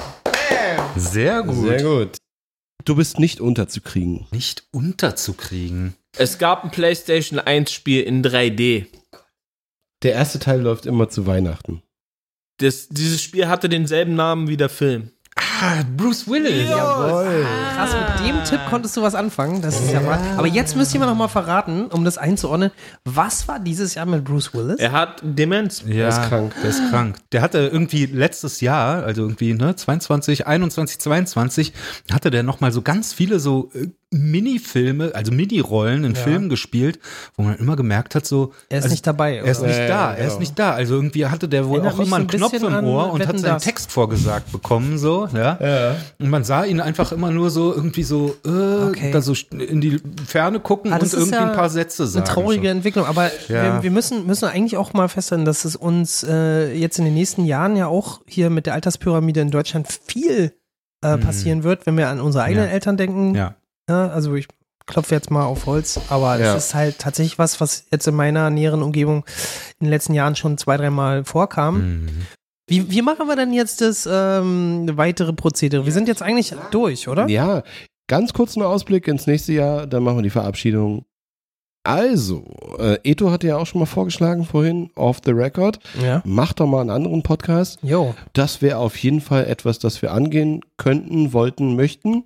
Sehr 0.96 1.42
gut. 1.42 1.68
Sehr 1.68 1.82
gut. 1.82 2.16
Du 2.84 2.96
bist 2.96 3.18
nicht 3.18 3.40
unterzukriegen. 3.40 4.26
Nicht 4.30 4.64
unterzukriegen. 4.72 5.94
Es 6.16 6.38
gab 6.38 6.64
ein 6.64 6.70
PlayStation 6.70 7.38
1 7.38 7.70
Spiel 7.70 8.02
in 8.02 8.24
3D. 8.24 8.86
Der 10.02 10.12
erste 10.12 10.38
Teil 10.38 10.60
läuft 10.60 10.86
immer 10.86 11.08
zu 11.08 11.26
Weihnachten. 11.26 11.82
Das, 12.58 12.88
dieses 12.88 13.22
Spiel 13.22 13.48
hatte 13.48 13.68
denselben 13.68 14.14
Namen 14.14 14.48
wie 14.48 14.56
der 14.56 14.68
Film. 14.68 15.12
Ah, 15.62 15.82
Bruce 15.94 16.26
Willis. 16.26 16.70
Jawohl. 16.70 17.44
Krass, 17.76 17.90
mit 17.92 18.26
dem 18.26 18.42
Tipp 18.44 18.60
konntest 18.70 18.96
du 18.96 19.02
was 19.02 19.14
anfangen. 19.14 19.60
Das 19.60 19.78
ist 19.78 19.92
ja 19.92 20.00
mal. 20.00 20.18
Aber 20.38 20.46
jetzt 20.46 20.74
müsst 20.74 20.94
ihr 20.94 21.00
mir 21.00 21.06
noch 21.06 21.14
mal 21.14 21.28
verraten, 21.28 21.88
um 21.88 22.02
das 22.02 22.16
einzuordnen. 22.16 22.70
Was 23.04 23.46
war 23.46 23.58
dieses 23.58 23.94
Jahr 23.94 24.06
mit 24.06 24.24
Bruce 24.24 24.54
Willis? 24.54 24.80
Er 24.80 24.92
hat 24.92 25.20
Demenz. 25.22 25.84
Ja, 25.86 26.08
ist 26.08 26.22
krank. 26.22 26.54
Der 26.62 26.70
ist 26.70 26.88
krank. 26.88 27.16
Der 27.32 27.42
hatte 27.42 27.58
irgendwie 27.58 28.06
letztes 28.06 28.62
Jahr, 28.62 29.04
also 29.04 29.20
irgendwie, 29.20 29.52
ne, 29.52 29.76
22, 29.76 30.46
21, 30.46 30.98
22, 30.98 31.72
hatte 32.10 32.30
der 32.30 32.42
nochmal 32.42 32.72
so 32.72 32.80
ganz 32.80 33.12
viele 33.12 33.38
so 33.38 33.70
äh, 33.74 33.88
Mini-Filme, 34.12 35.12
also 35.14 35.30
Mini-Rollen 35.32 36.04
in 36.04 36.16
Filmen 36.16 36.48
gespielt, 36.48 36.98
wo 37.36 37.42
man 37.44 37.56
immer 37.56 37.76
gemerkt 37.76 38.14
hat, 38.14 38.26
so. 38.26 38.52
er 38.68 38.78
ist 38.78 38.84
also, 38.84 38.92
nicht 38.94 39.06
dabei. 39.06 39.36
Er 39.36 39.44
ist 39.44 39.58
oder? 39.60 39.68
nicht 39.68 39.78
Ja, 39.78 39.86
da, 39.86 40.10
ja, 40.12 40.12
er 40.14 40.18
ist 40.18 40.28
genau. 40.30 40.40
nicht 40.40 40.58
da. 40.58 40.72
Also 40.72 40.94
irgendwie 40.96 41.26
hatte 41.26 41.48
der 41.48 41.66
wohl 41.68 41.78
Erinnert 41.78 41.94
auch 41.94 41.98
immer 41.98 42.06
so 42.08 42.14
einen 42.16 42.24
ein 42.24 42.28
Knopf 42.28 42.52
im 42.54 42.84
Ohr 42.84 43.12
und 43.12 43.26
hat 43.26 43.38
seinen 43.38 43.52
dass. 43.54 43.64
Text 43.64 43.92
vorgesagt 43.92 44.50
bekommen, 44.52 44.98
so, 44.98 45.28
ja. 45.32 45.58
Ja. 45.60 45.96
Und 46.18 46.30
man 46.30 46.42
sah 46.44 46.64
ihn 46.64 46.80
einfach 46.80 47.12
immer 47.12 47.30
nur 47.30 47.50
so 47.50 47.74
irgendwie 47.74 48.02
so, 48.02 48.36
äh, 48.44 48.48
Okay. 48.90 49.10
da 49.12 49.20
so 49.20 49.34
in 49.56 49.80
die 49.80 50.00
Ferne 50.26 50.58
gucken 50.60 50.90
Ah, 50.92 50.96
und 50.96 51.02
das 51.02 51.12
irgendwie 51.14 51.34
ja 51.36 51.48
ein 51.50 51.56
paar 51.56 51.70
Sätze 51.70 52.06
sagen. 52.06 52.26
eine 52.26 52.34
traurige 52.34 52.68
Entwicklung. 52.68 53.06
Aber 53.06 53.30
Ja. 53.48 53.76
wir, 53.76 53.82
wir 53.84 53.90
müssen, 53.90 54.26
müssen 54.26 54.46
eigentlich 54.46 54.76
auch 54.76 54.92
mal 54.92 55.08
feststellen, 55.08 55.44
dass 55.44 55.64
es 55.64 55.76
uns 55.76 56.24
äh, 56.28 56.72
jetzt 56.74 56.98
in 56.98 57.04
den 57.04 57.14
nächsten 57.14 57.44
Jahren 57.44 57.76
ja 57.76 57.86
auch 57.86 58.20
hier 58.26 58.50
mit 58.50 58.66
der 58.66 58.74
Alterspyramide 58.74 59.40
in 59.40 59.50
Deutschland 59.50 59.86
viel 60.06 60.52
äh, 61.02 61.16
passieren 61.16 61.62
wird, 61.62 61.86
wenn 61.86 61.96
wir 61.96 62.08
an 62.08 62.20
unsere 62.20 62.44
eigenen 62.44 62.64
Mhm. 62.64 62.68
Ja. 62.70 62.74
Eltern 62.74 62.96
denken. 62.96 63.34
Ja. 63.34 63.54
Ja, 63.90 64.08
also 64.08 64.34
ich 64.36 64.46
klopfe 64.86 65.14
jetzt 65.16 65.30
mal 65.30 65.44
auf 65.44 65.66
Holz, 65.66 65.98
aber 66.08 66.38
Ja. 66.38 66.54
das 66.54 66.66
ist 66.68 66.74
halt 66.74 66.98
tatsächlich 66.98 67.38
was, 67.38 67.60
was 67.60 67.84
jetzt 67.90 68.06
in 68.06 68.14
meiner 68.14 68.50
näheren 68.50 68.82
Umgebung 68.82 69.24
in 69.80 69.86
den 69.86 69.90
letzten 69.90 70.14
Jahren 70.14 70.36
schon 70.36 70.58
zwei, 70.58 70.76
dreimal 70.76 71.24
vorkam. 71.24 72.02
Mhm. 72.02 72.08
Wie, 72.68 72.88
wie 72.90 73.02
machen 73.02 73.26
wir 73.26 73.34
denn 73.34 73.52
jetzt 73.52 73.80
das 73.80 74.08
ähm, 74.10 74.88
weitere 74.94 75.32
Prozedere? 75.32 75.84
Wir 75.86 75.92
sind 75.92 76.06
jetzt 76.06 76.22
eigentlich 76.22 76.54
durch, 76.70 77.08
oder? 77.08 77.28
Ja, 77.28 77.64
ganz 78.08 78.32
kurz 78.32 78.56
ein 78.56 78.62
Ausblick 78.62 79.08
ins 79.08 79.26
nächste 79.26 79.52
Jahr, 79.54 79.86
dann 79.88 80.04
machen 80.04 80.18
wir 80.18 80.22
die 80.22 80.30
Verabschiedung. 80.30 81.04
Also, 81.82 82.44
äh, 82.78 82.98
Eto 83.04 83.30
hatte 83.30 83.46
ja 83.48 83.56
auch 83.56 83.66
schon 83.66 83.80
mal 83.80 83.86
vorgeschlagen 83.86 84.44
vorhin, 84.44 84.90
off 84.96 85.20
the 85.24 85.30
record. 85.32 85.80
Ja. 86.00 86.20
Mach 86.26 86.52
doch 86.52 86.66
mal 86.66 86.82
einen 86.82 86.90
anderen 86.90 87.22
Podcast. 87.22 87.78
Jo. 87.82 88.14
Das 88.34 88.60
wäre 88.60 88.76
auf 88.78 88.96
jeden 88.98 89.20
Fall 89.22 89.46
etwas, 89.46 89.78
das 89.78 90.02
wir 90.02 90.12
angehen 90.12 90.60
könnten, 90.76 91.32
wollten, 91.32 91.74
möchten. 91.76 92.24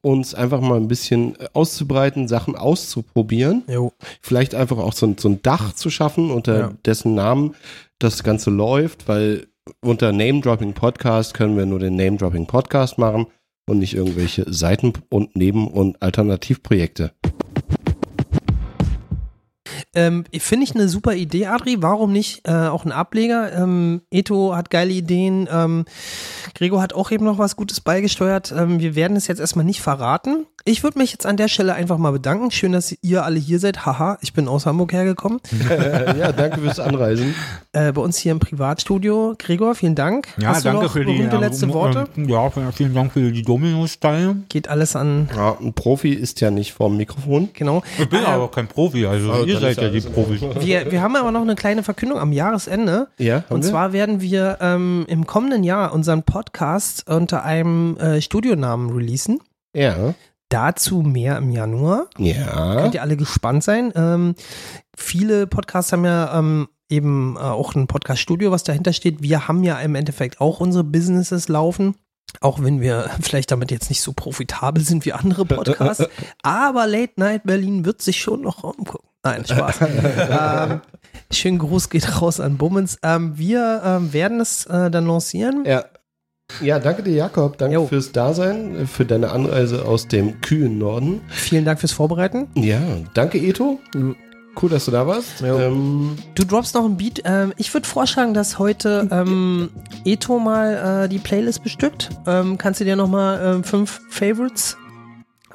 Uns 0.00 0.34
einfach 0.34 0.60
mal 0.60 0.76
ein 0.76 0.88
bisschen 0.88 1.38
äh, 1.40 1.48
auszubreiten, 1.52 2.28
Sachen 2.28 2.56
auszuprobieren. 2.56 3.62
Jo. 3.68 3.92
Vielleicht 4.20 4.54
einfach 4.54 4.78
auch 4.78 4.92
so 4.92 5.06
ein, 5.06 5.16
so 5.18 5.28
ein 5.28 5.42
Dach 5.42 5.72
zu 5.74 5.90
schaffen, 5.90 6.30
unter 6.30 6.58
Ja. 6.58 6.72
dessen 6.84 7.14
Namen 7.14 7.54
das 7.98 8.22
Ganze 8.22 8.50
läuft, 8.50 9.08
weil 9.08 9.46
unter 9.80 10.12
Name 10.12 10.40
Dropping 10.40 10.74
Podcast 10.74 11.34
können 11.34 11.56
wir 11.56 11.66
nur 11.66 11.78
den 11.78 11.96
Name 11.96 12.16
Dropping 12.16 12.46
Podcast 12.46 12.98
machen 12.98 13.26
und 13.68 13.78
nicht 13.78 13.94
irgendwelche 13.94 14.52
Seiten- 14.52 14.92
und 15.08 15.34
Neben- 15.34 15.68
und 15.68 16.00
Alternativprojekte. 16.02 17.12
Ähm, 19.96 20.24
Finde 20.38 20.64
ich 20.64 20.74
eine 20.74 20.88
super 20.88 21.14
Idee, 21.14 21.46
Adri. 21.46 21.78
Warum 21.80 22.12
nicht 22.12 22.46
äh, 22.46 22.52
auch 22.52 22.84
ein 22.84 22.92
Ableger? 22.92 23.52
Ähm, 23.54 24.02
Eto 24.10 24.54
hat 24.54 24.70
geile 24.70 24.92
Ideen. 24.92 25.48
Ähm, 25.50 25.86
Gregor 26.54 26.82
hat 26.82 26.92
auch 26.92 27.10
eben 27.10 27.24
noch 27.24 27.38
was 27.38 27.56
Gutes 27.56 27.80
beigesteuert. 27.80 28.52
Ähm, 28.56 28.78
wir 28.78 28.94
werden 28.94 29.16
es 29.16 29.26
jetzt 29.26 29.40
erstmal 29.40 29.64
nicht 29.64 29.80
verraten. 29.80 30.46
Ich 30.68 30.82
würde 30.82 30.98
mich 30.98 31.12
jetzt 31.12 31.26
an 31.26 31.36
der 31.36 31.46
Stelle 31.46 31.74
einfach 31.74 31.96
mal 31.96 32.10
bedanken. 32.10 32.50
Schön, 32.50 32.72
dass 32.72 32.92
ihr 33.00 33.24
alle 33.24 33.38
hier 33.38 33.60
seid. 33.60 33.86
Haha, 33.86 34.18
ich 34.20 34.32
bin 34.32 34.48
aus 34.48 34.66
Hamburg 34.66 34.92
hergekommen. 34.92 35.38
ja, 36.18 36.32
danke 36.32 36.60
fürs 36.60 36.80
Anreisen. 36.80 37.36
Äh, 37.70 37.92
bei 37.92 38.00
uns 38.00 38.16
hier 38.18 38.32
im 38.32 38.40
Privatstudio. 38.40 39.36
Gregor, 39.38 39.76
vielen 39.76 39.94
Dank. 39.94 40.26
Ja, 40.38 40.48
Hast 40.48 40.64
du 40.64 40.70
danke 40.70 40.86
noch 40.86 40.92
für 40.92 41.04
die 41.04 41.12
berühmte 41.12 41.36
letzte 41.36 41.66
ähm, 41.66 41.72
Worte? 41.72 42.08
ähm, 42.16 42.28
Ja, 42.28 42.50
vielen 42.72 42.94
Dank 42.94 43.12
für 43.12 43.30
die 43.30 43.42
Dominos-Teile. 43.42 44.38
Geht 44.48 44.66
alles 44.66 44.96
an, 44.96 45.28
Ja, 45.36 45.56
ein 45.60 45.72
Profi 45.72 46.12
ist 46.12 46.40
ja 46.40 46.50
nicht 46.50 46.72
vorm 46.72 46.96
Mikrofon. 46.96 47.50
genau. 47.52 47.84
Ich 47.96 48.08
bin 48.08 48.22
Äh, 48.22 48.26
aber 48.26 48.50
kein 48.50 48.66
Profi, 48.66 49.06
also 49.06 49.32
Oh, 49.34 49.44
ihr 49.44 49.60
seid 49.60 49.76
ja 49.80 49.88
die 49.88 50.00
Profis. 50.00 50.40
wir, 50.42 50.90
wir 50.90 51.00
haben 51.00 51.14
aber 51.14 51.30
noch 51.30 51.42
eine 51.42 51.54
kleine 51.54 51.84
Verkündung 51.84 52.18
am 52.18 52.32
Jahresende. 52.32 53.06
Ja, 53.18 53.36
haben 53.36 53.44
Und 53.50 53.62
wir? 53.62 53.70
zwar 53.70 53.92
werden 53.92 54.20
wir 54.20 54.58
ähm, 54.60 55.04
im 55.06 55.28
kommenden 55.28 55.62
Jahr 55.62 55.92
unseren 55.92 56.24
Podcast 56.24 57.08
unter 57.08 57.44
einem 57.44 57.96
äh, 57.98 58.20
Studionamen 58.20 58.90
releasen. 58.90 59.38
Ja. 59.72 60.12
Dazu 60.48 61.02
mehr 61.02 61.38
im 61.38 61.50
Januar. 61.50 62.06
Ja. 62.18 62.76
Könnt 62.76 62.94
ihr 62.94 63.02
alle 63.02 63.16
gespannt 63.16 63.64
sein. 63.64 63.92
Ähm, 63.96 64.34
viele 64.96 65.46
Podcasts 65.46 65.92
haben 65.92 66.04
ja 66.04 66.38
ähm, 66.38 66.68
eben 66.88 67.36
äh, 67.36 67.40
auch 67.40 67.74
ein 67.74 67.86
Podcast-Studio, 67.86 68.50
was 68.50 68.62
dahinter 68.62 68.92
steht. 68.92 69.22
Wir 69.22 69.48
haben 69.48 69.64
ja 69.64 69.78
im 69.80 69.94
Endeffekt 69.94 70.40
auch 70.40 70.60
unsere 70.60 70.84
Businesses 70.84 71.48
laufen. 71.48 71.96
Auch 72.40 72.62
wenn 72.62 72.80
wir 72.80 73.10
vielleicht 73.20 73.50
damit 73.50 73.70
jetzt 73.70 73.88
nicht 73.88 74.02
so 74.02 74.12
profitabel 74.12 74.82
sind 74.82 75.04
wie 75.04 75.12
andere 75.12 75.44
Podcasts. 75.44 76.08
Aber 76.42 76.86
Late 76.86 77.14
Night 77.16 77.42
Berlin 77.44 77.84
wird 77.84 78.02
sich 78.02 78.20
schon 78.20 78.42
noch 78.42 78.62
umgucken. 78.62 79.08
Nein, 79.24 79.44
Spaß. 79.44 79.80
ähm, 79.80 80.80
schönen 81.32 81.58
Gruß 81.58 81.90
geht 81.90 82.20
raus 82.20 82.38
an 82.38 82.58
Bummens. 82.58 82.98
Ähm, 83.02 83.36
wir 83.36 83.82
ähm, 83.84 84.12
werden 84.12 84.38
es 84.38 84.66
äh, 84.66 84.90
dann 84.90 85.06
lancieren. 85.06 85.64
Ja. 85.66 85.84
Ja, 86.62 86.78
danke 86.78 87.02
dir, 87.02 87.12
Jakob. 87.14 87.58
Danke 87.58 87.74
Jo. 87.74 87.86
fürs 87.86 88.12
Dasein, 88.12 88.86
für 88.86 89.04
deine 89.04 89.30
Anreise 89.30 89.84
aus 89.84 90.08
dem 90.08 90.40
kühlen 90.40 90.78
Norden. 90.78 91.20
Vielen 91.28 91.64
Dank 91.64 91.80
fürs 91.80 91.92
Vorbereiten. 91.92 92.46
Ja, 92.54 92.80
danke, 93.14 93.38
Eto. 93.38 93.78
Cool, 94.62 94.70
dass 94.70 94.86
du 94.86 94.90
da 94.90 95.06
warst. 95.06 95.42
Ähm, 95.42 96.16
Du 96.34 96.44
droppst 96.44 96.74
noch 96.74 96.84
ein 96.86 96.96
Beat. 96.96 97.20
Ähm, 97.26 97.52
ich 97.58 97.74
würde 97.74 97.86
vorschlagen, 97.86 98.32
dass 98.32 98.58
heute 98.58 99.06
ähm, 99.10 99.68
Eto 100.06 100.38
mal 100.38 101.04
äh, 101.04 101.08
die 101.10 101.18
Playlist 101.18 101.62
bestückt. 101.62 102.08
Ähm, 102.26 102.56
kannst 102.56 102.80
du 102.80 102.84
dir 102.84 102.96
noch 102.96 103.08
mal 103.08 103.56
ähm, 103.56 103.64
fünf 103.64 104.00
Favorites 104.08 104.78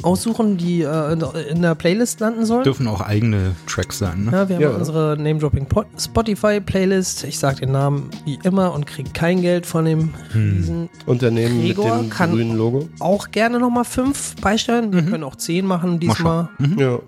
aussuchen, 0.03 0.57
die 0.57 0.81
äh, 0.81 1.13
in- 1.49 1.61
der 1.61 1.75
Playlist 1.75 2.19
landen 2.19 2.45
sollen? 2.45 2.63
Dürfen 2.63 2.87
auch 2.87 3.01
eigene 3.01 3.55
Tracks 3.67 3.99
sein, 3.99 4.25
ne? 4.25 4.31
Ja, 4.31 4.49
wir 4.49 4.55
haben 4.55 4.63
Ja. 4.63 4.69
unsere 4.71 5.15
Name-Dropping 5.17 5.67
Spotify-Playlist. 5.97 7.23
Ich 7.25 7.37
sag 7.39 7.57
den 7.57 7.71
Namen 7.71 8.09
wie 8.25 8.39
immer 8.43 8.73
und 8.73 8.87
krieg 8.87 9.13
kein 9.13 9.41
Geld 9.41 9.65
von 9.65 9.85
dem 9.85 10.13
Riesen. 10.33 10.89
Unternehmen 11.05 11.61
Gregor 11.61 11.95
mit 11.97 12.05
dem 12.05 12.09
kann- 12.09 12.31
grünen 12.31 12.57
Logo. 12.57 12.89
Auch 12.99 13.31
gerne 13.31 13.59
noch 13.59 13.69
mal 13.69 13.83
fünf 13.83 14.35
beisteuern. 14.37 14.91
Wir 14.93 15.03
können 15.03 15.23
auch 15.23 15.35
zehn 15.35 15.65
machen 15.65 15.99
diesmal. 15.99 16.49
Ja. 16.77 16.99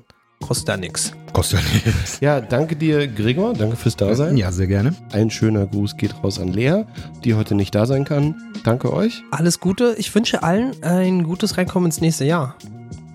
Kostet 0.48 0.68
da 0.70 0.78
nichts. 0.78 1.14
Kostet 1.32 1.60
ja 1.62 1.66
nichts. 1.92 2.20
ja, 2.20 2.42
danke 2.42 2.76
dir, 2.76 3.08
Gregor. 3.08 3.54
Danke 3.54 3.76
fürs 3.78 3.96
Dasein. 3.96 4.36
Ja, 4.38 4.52
sehr 4.52 4.68
gerne. 4.68 4.94
Ein 5.14 5.30
schöner 5.30 5.66
Gruß 5.66 5.96
geht 5.98 6.14
raus 6.24 6.40
an 6.40 6.50
Lea, 6.50 6.84
die 7.24 7.34
heute 7.34 7.56
nicht 7.56 7.74
da 7.74 7.86
sein 7.86 8.04
kann. 8.06 8.36
Danke 8.64 8.92
euch. 8.94 9.24
Alles 9.32 9.60
Gute. 9.60 9.96
Ich 9.98 10.14
wünsche 10.14 10.44
allen 10.44 10.72
ein 10.84 11.24
gutes 11.24 11.58
Reinkommen 11.58 11.88
ins 11.88 12.02
nächste 12.02 12.26
Jahr. 12.26 12.56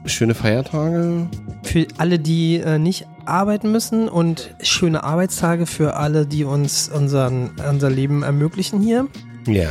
Schöne 0.06 0.34
Feiertage. 0.34 1.28
für 1.64 1.86
alle, 1.98 2.18
die 2.18 2.56
äh, 2.56 2.78
nicht 2.78 3.06
arbeiten 3.26 3.70
müssen 3.70 4.08
und 4.08 4.54
schöne 4.62 5.04
Arbeitstage 5.04 5.66
für 5.66 5.96
alle, 5.96 6.24
die 6.26 6.44
uns 6.44 6.88
unseren, 6.88 7.50
unser 7.68 7.90
Leben 7.90 8.22
ermöglichen 8.22 8.80
hier. 8.80 9.06
Ja. 9.46 9.68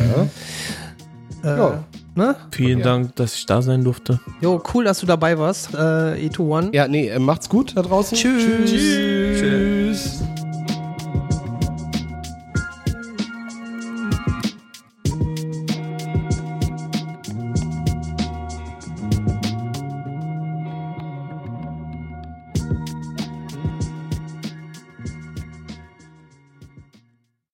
Äh, 1.43 1.57
Ja. 1.57 1.83
Ne? 2.17 2.35
Vielen 2.49 2.81
Dank, 2.81 3.15
dass 3.15 3.35
ich 3.35 3.45
da 3.45 3.61
sein 3.61 3.83
durfte. 3.83 4.19
Jo, 4.41 4.59
cool, 4.73 4.85
dass 4.85 5.01
du 5.01 5.05
dabei 5.05 5.37
warst. 5.37 5.71
Äh, 5.75 5.77
E2 6.27 6.39
One. 6.39 6.69
Ja, 6.73 6.87
nee, 6.87 7.09
äh, 7.09 7.19
macht's 7.19 7.47
gut 7.47 7.77
da 7.77 7.83
draußen. 7.83 8.17
Tschüss. 8.17 8.43
Tschüss. 8.65 9.39
Tschüss. 9.39 9.66